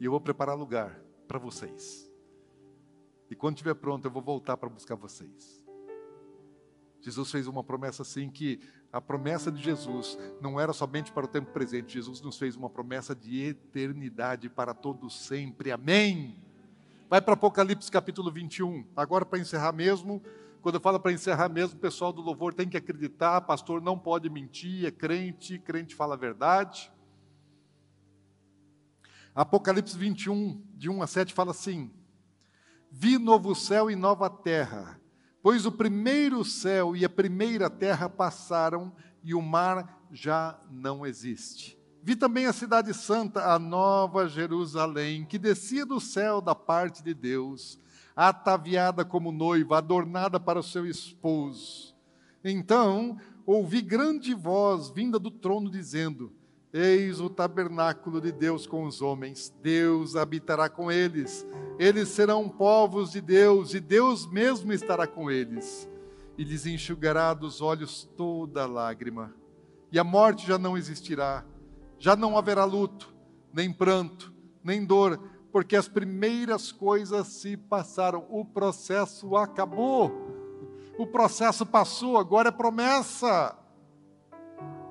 e 0.00 0.04
eu 0.04 0.10
vou 0.10 0.20
preparar 0.20 0.56
lugar 0.56 1.00
para 1.26 1.38
vocês. 1.38 2.10
E 3.30 3.34
quando 3.34 3.56
estiver 3.56 3.74
pronto, 3.74 4.04
eu 4.04 4.10
vou 4.10 4.22
voltar 4.22 4.56
para 4.56 4.68
buscar 4.68 4.94
vocês. 4.94 5.64
Jesus 7.00 7.30
fez 7.30 7.46
uma 7.46 7.62
promessa 7.62 8.02
assim 8.02 8.28
que 8.28 8.60
a 8.92 9.00
promessa 9.00 9.50
de 9.50 9.62
Jesus 9.62 10.18
não 10.40 10.58
era 10.58 10.72
somente 10.72 11.12
para 11.12 11.24
o 11.24 11.28
tempo 11.28 11.52
presente, 11.52 11.94
Jesus 11.94 12.20
nos 12.20 12.38
fez 12.38 12.56
uma 12.56 12.70
promessa 12.70 13.14
de 13.14 13.42
eternidade 13.42 14.48
para 14.48 14.74
todos 14.74 15.26
sempre. 15.26 15.70
Amém. 15.70 16.42
Vai 17.08 17.20
para 17.20 17.34
Apocalipse 17.34 17.90
capítulo 17.90 18.30
21. 18.30 18.86
Agora 18.96 19.24
para 19.24 19.38
encerrar 19.38 19.72
mesmo, 19.72 20.22
quando 20.62 20.76
eu 20.76 20.80
falo 20.80 20.98
para 20.98 21.12
encerrar 21.12 21.48
mesmo, 21.48 21.76
o 21.76 21.80
pessoal 21.80 22.12
do 22.12 22.20
louvor 22.20 22.52
tem 22.52 22.68
que 22.68 22.76
acreditar, 22.76 23.40
pastor 23.42 23.80
não 23.80 23.96
pode 23.96 24.28
mentir, 24.28 24.86
é 24.86 24.90
crente, 24.90 25.60
crente 25.60 25.94
fala 25.94 26.14
a 26.14 26.18
verdade. 26.18 26.90
Apocalipse 29.36 29.96
21, 29.96 30.60
de 30.74 30.90
1 30.90 31.00
a 31.00 31.06
7 31.06 31.32
fala 31.32 31.52
assim: 31.52 31.92
Vi 32.90 33.18
novo 33.18 33.54
céu 33.54 33.88
e 33.88 33.94
nova 33.94 34.28
terra 34.28 35.00
Pois 35.46 35.64
o 35.64 35.70
primeiro 35.70 36.44
céu 36.44 36.96
e 36.96 37.04
a 37.04 37.08
primeira 37.08 37.70
terra 37.70 38.08
passaram 38.08 38.92
e 39.22 39.32
o 39.32 39.40
mar 39.40 40.04
já 40.10 40.58
não 40.68 41.06
existe. 41.06 41.78
Vi 42.02 42.16
também 42.16 42.46
a 42.46 42.52
cidade 42.52 42.92
santa, 42.92 43.54
a 43.54 43.56
nova 43.56 44.28
Jerusalém, 44.28 45.24
que 45.24 45.38
descia 45.38 45.86
do 45.86 46.00
céu 46.00 46.40
da 46.40 46.52
parte 46.52 47.00
de 47.00 47.14
Deus, 47.14 47.78
ataviada 48.16 49.04
como 49.04 49.30
noiva, 49.30 49.78
adornada 49.78 50.40
para 50.40 50.58
o 50.58 50.64
seu 50.64 50.84
esposo. 50.84 51.94
Então 52.42 53.16
ouvi 53.46 53.80
grande 53.82 54.34
voz 54.34 54.90
vinda 54.90 55.16
do 55.16 55.30
trono 55.30 55.70
dizendo: 55.70 56.32
Eis 56.78 57.20
o 57.20 57.30
tabernáculo 57.30 58.20
de 58.20 58.30
Deus 58.30 58.66
com 58.66 58.84
os 58.84 59.00
homens, 59.00 59.50
Deus 59.62 60.14
habitará 60.14 60.68
com 60.68 60.92
eles, 60.92 61.46
eles 61.78 62.10
serão 62.10 62.50
povos 62.50 63.12
de 63.12 63.22
Deus, 63.22 63.72
e 63.72 63.80
Deus 63.80 64.30
mesmo 64.30 64.70
estará 64.74 65.06
com 65.06 65.30
eles, 65.30 65.88
e 66.36 66.44
lhes 66.44 66.66
enxugará 66.66 67.32
dos 67.32 67.62
olhos 67.62 68.06
toda 68.14 68.66
lágrima, 68.66 69.34
e 69.90 69.98
a 69.98 70.04
morte 70.04 70.46
já 70.46 70.58
não 70.58 70.76
existirá, 70.76 71.46
já 71.98 72.14
não 72.14 72.36
haverá 72.36 72.66
luto, 72.66 73.10
nem 73.54 73.72
pranto, 73.72 74.30
nem 74.62 74.84
dor, 74.84 75.18
porque 75.50 75.76
as 75.76 75.88
primeiras 75.88 76.70
coisas 76.72 77.26
se 77.28 77.56
passaram, 77.56 78.26
o 78.28 78.44
processo 78.44 79.34
acabou, 79.34 80.12
o 80.98 81.06
processo 81.06 81.64
passou, 81.64 82.18
agora 82.18 82.50
é 82.50 82.52
promessa. 82.52 83.56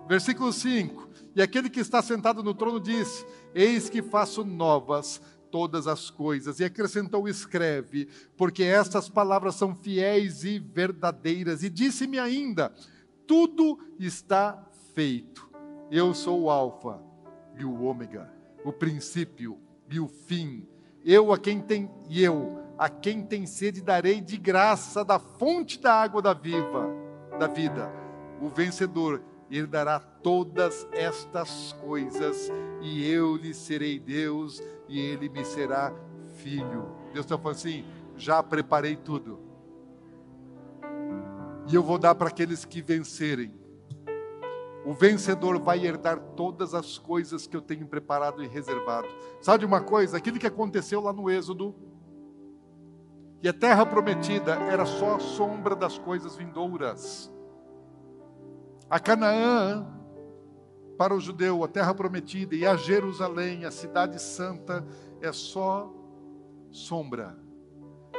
Versículo 0.08 0.52
5: 0.52 1.05
E 1.36 1.42
aquele 1.42 1.70
que 1.70 1.82
está 1.82 2.02
sentado 2.02 2.42
no 2.42 2.54
trono 2.54 2.80
disse: 2.80 3.26
Eis 3.54 3.90
que 3.90 4.02
faço 4.02 4.46
novas 4.46 5.22
todas 5.52 5.86
as 5.86 6.10
coisas. 6.10 6.60
E 6.60 6.64
acrescentou: 6.64 7.28
Escreve, 7.28 8.08
porque 8.38 8.64
estas 8.64 9.10
palavras 9.10 9.56
são 9.56 9.76
fiéis 9.76 10.44
e 10.44 10.60
verdadeiras. 10.60 11.62
E 11.62 11.70
disse-me 11.70 12.18
ainda: 12.18 12.74
Tudo 13.28 13.80
está 14.00 14.66
feito. 14.94 15.50
Eu 15.92 16.14
sou 16.14 16.44
o 16.44 16.50
Alfa 16.50 17.02
e 17.58 17.66
o 17.66 17.84
Ômega, 17.84 18.32
o 18.64 18.72
princípio 18.72 19.60
e 19.90 20.00
o 20.00 20.08
fim. 20.08 20.66
Eu 21.04 21.32
a 21.32 21.38
quem 21.38 21.62
tem 21.62 21.92
e 22.10 22.24
eu 22.24 22.64
a 22.78 22.90
quem 22.90 23.24
tem 23.24 23.46
sede 23.46 23.82
darei 23.82 24.20
de 24.20 24.38
graça 24.38 25.06
da 25.06 25.20
fonte 25.20 25.80
da 25.80 25.94
água 25.94 26.22
da 26.22 26.34
viva, 26.34 26.90
da 27.40 27.48
vida. 27.48 27.92
O 28.42 28.50
vencedor 28.50 29.22
herdará 29.58 30.00
todas 30.00 30.88
estas 30.92 31.74
coisas, 31.74 32.52
e 32.82 33.10
eu 33.10 33.36
lhe 33.36 33.54
serei 33.54 34.00
Deus, 34.00 34.62
e 34.88 35.00
ele 35.00 35.30
me 35.30 35.46
será 35.46 35.94
filho. 36.38 36.88
Deus 37.14 37.26
está 37.26 37.38
falando 37.38 37.58
assim: 37.58 37.86
já 38.16 38.42
preparei 38.42 38.96
tudo, 38.96 39.40
e 41.68 41.76
eu 41.76 41.84
vou 41.84 41.98
dar 41.98 42.16
para 42.16 42.28
aqueles 42.28 42.66
que 42.66 42.82
vencerem. 42.82 43.54
O 44.86 44.94
vencedor 44.94 45.60
vai 45.60 45.84
herdar 45.84 46.20
todas 46.36 46.76
as 46.76 47.00
coisas 47.00 47.48
que 47.48 47.58
eu 47.58 47.62
tenho 47.62 47.88
preparado 47.88 48.44
e 48.44 48.48
reservado. 48.48 49.08
Sabe 49.42 49.60
de 49.60 49.66
uma 49.66 49.82
coisa? 49.82 50.18
Aquilo 50.18 50.38
que 50.38 50.46
aconteceu 50.46 51.02
lá 51.02 51.12
no 51.12 51.28
Êxodo, 51.28 51.74
e 53.42 53.50
a 53.50 53.54
terra 53.54 53.86
prometida 53.86 54.54
era 54.54 54.86
só 54.86 55.16
a 55.16 55.20
sombra 55.20 55.76
das 55.76 55.98
coisas 55.98 56.36
vindouras. 56.36 57.32
A 58.90 59.00
Canaã, 59.00 59.88
para 60.98 61.14
o 61.14 61.20
judeu, 61.20 61.64
a 61.64 61.68
terra 61.68 61.94
prometida, 61.94 62.56
e 62.56 62.66
a 62.66 62.76
Jerusalém, 62.76 63.66
a 63.66 63.72
cidade 63.72 64.22
santa, 64.22 64.86
é 65.22 65.32
só 65.32 65.92
sombra. 66.72 67.38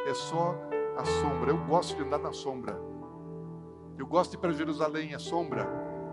É 0.07 0.15
só 0.15 0.55
a 0.97 1.05
sombra. 1.05 1.51
Eu 1.51 1.67
gosto 1.67 1.97
de 1.97 2.03
andar 2.03 2.19
na 2.19 2.33
sombra. 2.33 2.79
Eu 3.99 4.07
gosto 4.07 4.33
de 4.33 4.37
ir 4.37 4.41
para 4.41 4.53
Jerusalém, 4.53 5.15
é 5.15 5.19
sombra. 5.19 5.67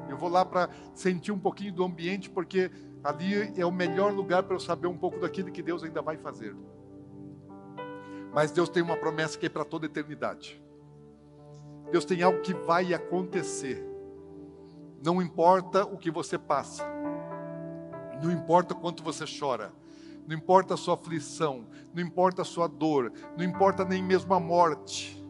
Eu 0.10 0.18
vou 0.18 0.30
lá 0.30 0.46
para 0.46 0.70
sentir 0.94 1.32
um 1.32 1.40
pouquinho 1.40 1.74
do 1.74 1.84
ambiente, 1.84 2.30
porque 2.30 2.72
ali 3.04 3.60
é 3.60 3.66
o 3.66 3.72
melhor 3.72 4.14
lugar 4.14 4.44
para 4.44 4.56
eu 4.56 4.60
saber 4.60 4.88
um 4.88 4.98
pouco 4.98 5.20
daquilo 5.20 5.52
que 5.52 5.62
Deus 5.62 5.84
ainda 5.84 6.02
vai 6.02 6.18
fazer. 6.18 6.56
Mas 8.34 8.52
Deus 8.52 8.70
tem 8.70 8.82
uma 8.82 8.98
promessa 8.98 9.38
que 9.38 9.46
é 9.46 9.50
para 9.50 9.66
toda 9.66 9.86
a 9.86 9.90
eternidade. 9.90 10.62
Deus 11.92 12.06
tem 12.06 12.24
algo 12.24 12.42
que 12.42 12.54
vai 12.54 12.94
acontecer. 12.94 13.93
Não 15.04 15.22
importa 15.22 15.84
o 15.84 15.98
que 15.98 16.10
você 16.10 16.38
passa, 16.38 16.86
não 18.24 18.32
importa 18.32 18.74
quanto 18.74 19.04
você 19.04 19.26
chora, 19.26 19.74
não 20.26 20.34
importa 20.34 20.76
a 20.76 20.78
sua 20.78 20.94
aflição, 20.94 21.68
não 21.94 22.02
importa 22.02 22.42
a 22.42 22.46
sua 22.46 22.68
dor, 22.68 23.12
não 23.38 23.44
importa 23.44 23.84
nem 23.84 24.02
mesmo 24.02 24.34
a 24.34 24.40
morte, 24.40 25.22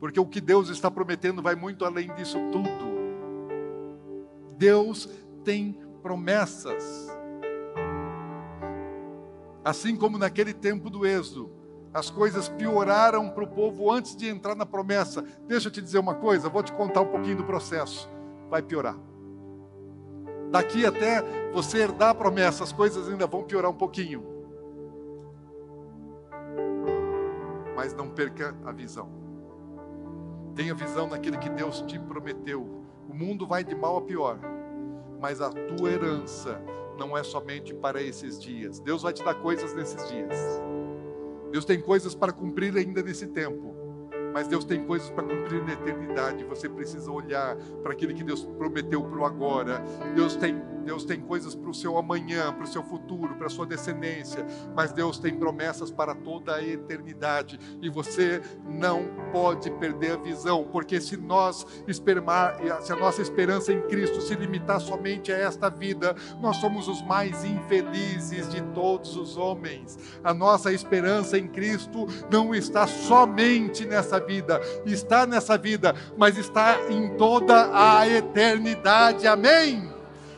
porque 0.00 0.18
o 0.18 0.24
que 0.24 0.40
Deus 0.40 0.70
está 0.70 0.90
prometendo 0.90 1.42
vai 1.42 1.54
muito 1.54 1.84
além 1.84 2.14
disso 2.14 2.38
tudo. 2.50 2.94
Deus 4.56 5.06
tem 5.44 5.78
promessas. 6.00 7.08
Assim 9.62 9.96
como 9.96 10.16
naquele 10.16 10.54
tempo 10.54 10.88
do 10.88 11.04
Êxodo, 11.04 11.52
as 11.92 12.08
coisas 12.08 12.48
pioraram 12.48 13.28
para 13.28 13.44
o 13.44 13.48
povo 13.48 13.92
antes 13.92 14.16
de 14.16 14.28
entrar 14.28 14.54
na 14.54 14.64
promessa. 14.64 15.22
Deixa 15.46 15.68
eu 15.68 15.72
te 15.72 15.82
dizer 15.82 15.98
uma 15.98 16.14
coisa, 16.14 16.48
vou 16.48 16.62
te 16.62 16.72
contar 16.72 17.02
um 17.02 17.08
pouquinho 17.08 17.36
do 17.36 17.44
processo. 17.44 18.13
Vai 18.54 18.62
piorar. 18.62 18.96
Daqui 20.52 20.86
até 20.86 21.20
você 21.52 21.78
herdar 21.78 22.10
a 22.10 22.14
promessa, 22.14 22.62
as 22.62 22.70
coisas 22.70 23.08
ainda 23.08 23.26
vão 23.26 23.42
piorar 23.42 23.68
um 23.68 23.74
pouquinho. 23.74 24.24
Mas 27.74 27.92
não 27.92 28.08
perca 28.08 28.54
a 28.64 28.70
visão. 28.70 29.08
Tenha 30.54 30.72
visão 30.72 31.08
naquilo 31.08 31.36
que 31.36 31.50
Deus 31.50 31.80
te 31.80 31.98
prometeu 31.98 32.84
o 33.08 33.12
mundo 33.12 33.44
vai 33.44 33.64
de 33.64 33.74
mal 33.74 33.96
a 33.96 34.02
pior, 34.02 34.38
mas 35.20 35.40
a 35.40 35.50
tua 35.50 35.90
herança 35.90 36.62
não 36.96 37.18
é 37.18 37.24
somente 37.24 37.74
para 37.74 38.00
esses 38.00 38.40
dias. 38.40 38.78
Deus 38.78 39.02
vai 39.02 39.12
te 39.12 39.24
dar 39.24 39.34
coisas 39.34 39.74
nesses 39.74 40.08
dias. 40.08 40.38
Deus 41.50 41.64
tem 41.64 41.80
coisas 41.80 42.14
para 42.14 42.32
cumprir 42.32 42.76
ainda 42.76 43.02
nesse 43.02 43.26
tempo 43.26 43.73
mas 44.34 44.48
Deus 44.48 44.64
tem 44.64 44.84
coisas 44.84 45.08
para 45.10 45.22
cumprir 45.22 45.64
na 45.64 45.74
eternidade. 45.74 46.42
Você 46.42 46.68
precisa 46.68 47.08
olhar 47.10 47.56
para 47.84 47.92
aquilo 47.92 48.12
que 48.12 48.24
Deus 48.24 48.44
prometeu 48.58 49.00
para 49.04 49.20
o 49.20 49.24
agora. 49.24 49.80
Deus 50.16 50.34
tem, 50.34 50.60
Deus 50.84 51.04
tem 51.04 51.20
coisas 51.20 51.54
para 51.54 51.70
o 51.70 51.74
seu 51.74 51.96
amanhã, 51.96 52.52
para 52.52 52.64
o 52.64 52.68
seu 52.68 52.82
futuro, 52.82 53.34
para 53.34 53.46
a 53.46 53.50
sua 53.50 53.66
descendência, 53.66 54.46
mas 54.74 54.92
Deus 54.92 55.18
tem 55.18 55.34
promessas 55.34 55.90
para 55.90 56.14
toda 56.14 56.56
a 56.56 56.62
eternidade 56.62 57.58
e 57.80 57.88
você 57.88 58.42
não 58.64 59.04
pode 59.32 59.70
perder 59.72 60.12
a 60.12 60.16
visão, 60.16 60.68
porque 60.70 61.00
se 61.00 61.16
nós 61.16 61.66
espermar, 61.88 62.58
se 62.82 62.92
a 62.92 62.96
nossa 62.96 63.22
esperança 63.22 63.72
em 63.72 63.80
Cristo 63.82 64.20
se 64.20 64.34
limitar 64.34 64.80
somente 64.80 65.32
a 65.32 65.38
esta 65.38 65.68
vida, 65.68 66.14
nós 66.40 66.56
somos 66.58 66.88
os 66.88 67.02
mais 67.02 67.44
infelizes 67.44 68.48
de 68.50 68.60
todos 68.74 69.16
os 69.16 69.36
homens. 69.36 69.98
A 70.22 70.34
nossa 70.34 70.72
esperança 70.72 71.38
em 71.38 71.48
Cristo 71.48 72.06
não 72.30 72.54
está 72.54 72.86
somente 72.86 73.86
nessa 73.86 74.20
vida, 74.20 74.60
está 74.84 75.26
nessa 75.26 75.56
vida, 75.56 75.94
mas 76.16 76.36
está 76.36 76.78
em 76.90 77.16
toda 77.16 77.70
a 77.72 78.08
eternidade. 78.08 79.26
Amém? 79.26 79.93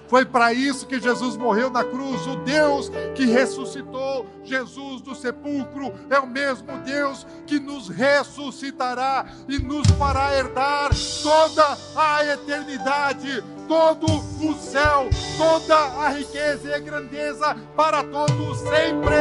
Foi 0.09 0.25
para 0.25 0.53
isso 0.53 0.87
que 0.87 1.01
Jesus 1.01 1.37
morreu 1.37 1.71
na 1.71 1.85
cruz. 1.85 2.27
O 2.27 2.37
Deus 2.37 2.91
que 3.15 3.27
ressuscitou 3.27 4.27
Jesus 4.45 5.01
do 5.01 5.15
sepulcro 5.15 5.93
é 6.09 6.19
o 6.19 6.27
mesmo 6.27 6.79
Deus 6.85 7.27
que 7.47 7.59
nos 7.59 7.89
ressuscitará 7.89 9.27
e 9.49 9.59
nos 9.59 9.87
fará 9.99 10.35
herdar 10.35 10.91
toda 11.23 11.79
a 11.97 12.25
eternidade, 12.25 13.43
todo 13.67 14.07
o 14.07 14.55
céu, 14.55 15.09
toda 15.37 15.77
a 15.77 16.09
riqueza 16.11 16.69
e 16.69 16.75
a 16.75 16.79
grandeza 16.79 17.57
para 17.77 18.05
todos 18.05 18.59
sempre. 18.59 19.17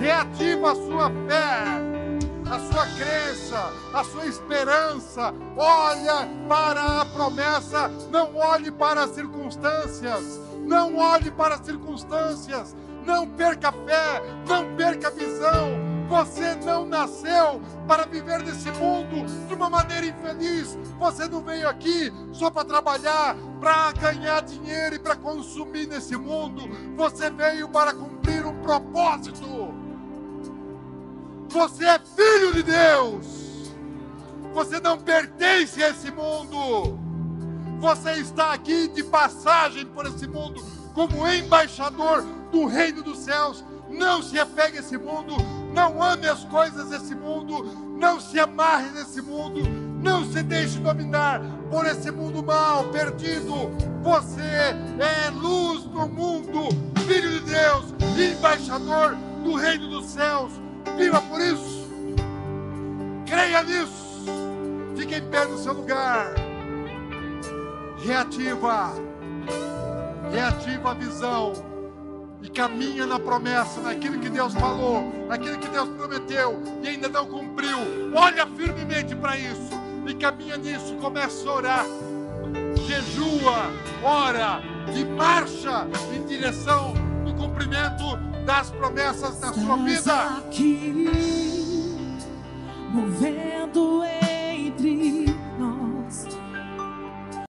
Reativa 0.00 0.72
a 0.72 0.74
sua 0.74 1.10
fé 1.26 1.83
a 2.50 2.58
sua 2.58 2.86
crença, 2.86 3.72
a 3.92 4.04
sua 4.04 4.26
esperança. 4.26 5.34
Olha 5.56 6.28
para 6.48 7.00
a 7.00 7.04
promessa, 7.06 7.88
não 8.10 8.36
olhe 8.36 8.70
para 8.70 9.04
as 9.04 9.10
circunstâncias. 9.10 10.40
Não 10.64 10.96
olhe 10.96 11.30
para 11.30 11.56
as 11.56 11.64
circunstâncias. 11.64 12.74
Não 13.04 13.28
perca 13.28 13.68
a 13.68 13.72
fé, 13.72 14.22
não 14.48 14.74
perca 14.76 15.08
a 15.08 15.10
visão. 15.10 15.94
Você 16.08 16.54
não 16.56 16.86
nasceu 16.86 17.60
para 17.88 18.06
viver 18.06 18.42
nesse 18.42 18.70
mundo 18.72 19.26
de 19.46 19.54
uma 19.54 19.68
maneira 19.68 20.06
infeliz. 20.06 20.78
Você 20.98 21.26
não 21.28 21.42
veio 21.42 21.68
aqui 21.68 22.12
só 22.32 22.50
para 22.50 22.64
trabalhar, 22.64 23.36
para 23.60 23.92
ganhar 23.92 24.42
dinheiro 24.42 24.96
e 24.96 24.98
para 24.98 25.16
consumir 25.16 25.86
nesse 25.86 26.16
mundo. 26.16 26.62
Você 26.96 27.30
veio 27.30 27.68
para 27.68 27.92
cumprir 27.92 28.46
um 28.46 28.60
propósito. 28.62 29.73
Você 31.54 31.84
é 31.84 32.00
filho 32.00 32.52
de 32.52 32.64
Deus. 32.64 33.24
Você 34.52 34.80
não 34.80 34.98
pertence 34.98 35.80
a 35.84 35.90
esse 35.90 36.10
mundo. 36.10 36.98
Você 37.78 38.10
está 38.14 38.52
aqui 38.52 38.88
de 38.88 39.04
passagem 39.04 39.86
por 39.86 40.04
esse 40.04 40.26
mundo 40.26 40.60
como 40.92 41.28
embaixador 41.28 42.24
do 42.50 42.66
reino 42.66 43.04
dos 43.04 43.20
céus. 43.20 43.64
Não 43.88 44.20
se 44.20 44.36
apegue 44.36 44.78
a 44.78 44.80
esse 44.80 44.98
mundo, 44.98 45.36
não 45.72 46.02
ame 46.02 46.26
as 46.26 46.42
coisas 46.46 46.88
desse 46.88 47.14
mundo, 47.14 47.62
não 48.00 48.18
se 48.18 48.40
amarre 48.40 48.90
nesse 48.90 49.22
mundo, 49.22 49.60
não 50.02 50.24
se 50.24 50.42
deixe 50.42 50.80
dominar 50.80 51.40
por 51.70 51.86
esse 51.86 52.10
mundo 52.10 52.42
mal, 52.42 52.88
perdido. 52.88 53.70
Você 54.02 54.40
é 54.40 55.30
luz 55.30 55.84
do 55.84 56.08
mundo, 56.08 56.68
filho 57.06 57.30
de 57.30 57.40
Deus, 57.52 57.94
embaixador 58.18 59.14
do 59.44 59.54
reino 59.54 59.88
dos 59.88 60.06
céus. 60.06 60.63
Viva 60.96 61.20
por 61.22 61.40
isso. 61.40 61.88
Creia 63.26 63.62
nisso. 63.62 64.24
Fique 64.96 65.16
em 65.16 65.28
pé 65.28 65.44
no 65.46 65.58
seu 65.58 65.72
lugar. 65.72 66.34
Reativa. 67.98 68.92
Reativa 70.30 70.90
a 70.90 70.94
visão. 70.94 71.52
E 72.42 72.48
caminha 72.48 73.06
na 73.06 73.18
promessa, 73.18 73.80
naquilo 73.80 74.20
que 74.20 74.28
Deus 74.28 74.52
falou, 74.52 75.10
naquilo 75.26 75.58
que 75.58 75.68
Deus 75.68 75.88
prometeu 75.88 76.62
e 76.82 76.88
ainda 76.88 77.08
não 77.08 77.24
cumpriu. 77.24 77.78
Olha 78.14 78.46
firmemente 78.46 79.16
para 79.16 79.36
isso 79.38 79.70
e 80.06 80.14
caminha 80.14 80.56
nisso. 80.58 80.94
Começa 80.96 81.48
a 81.48 81.54
orar. 81.54 81.86
Jejua, 82.86 83.72
ora 84.02 84.62
e 84.94 85.04
marcha 85.04 85.88
em 86.14 86.24
direção 86.26 86.92
do 87.24 87.34
cumprimento 87.34 88.33
das 88.44 88.70
promessas 88.70 89.40
da 89.40 89.52
sua 89.52 89.76
vida. 89.76 90.38
Aqui, 90.38 91.10
movendo 92.90 94.02
entre 94.04 95.33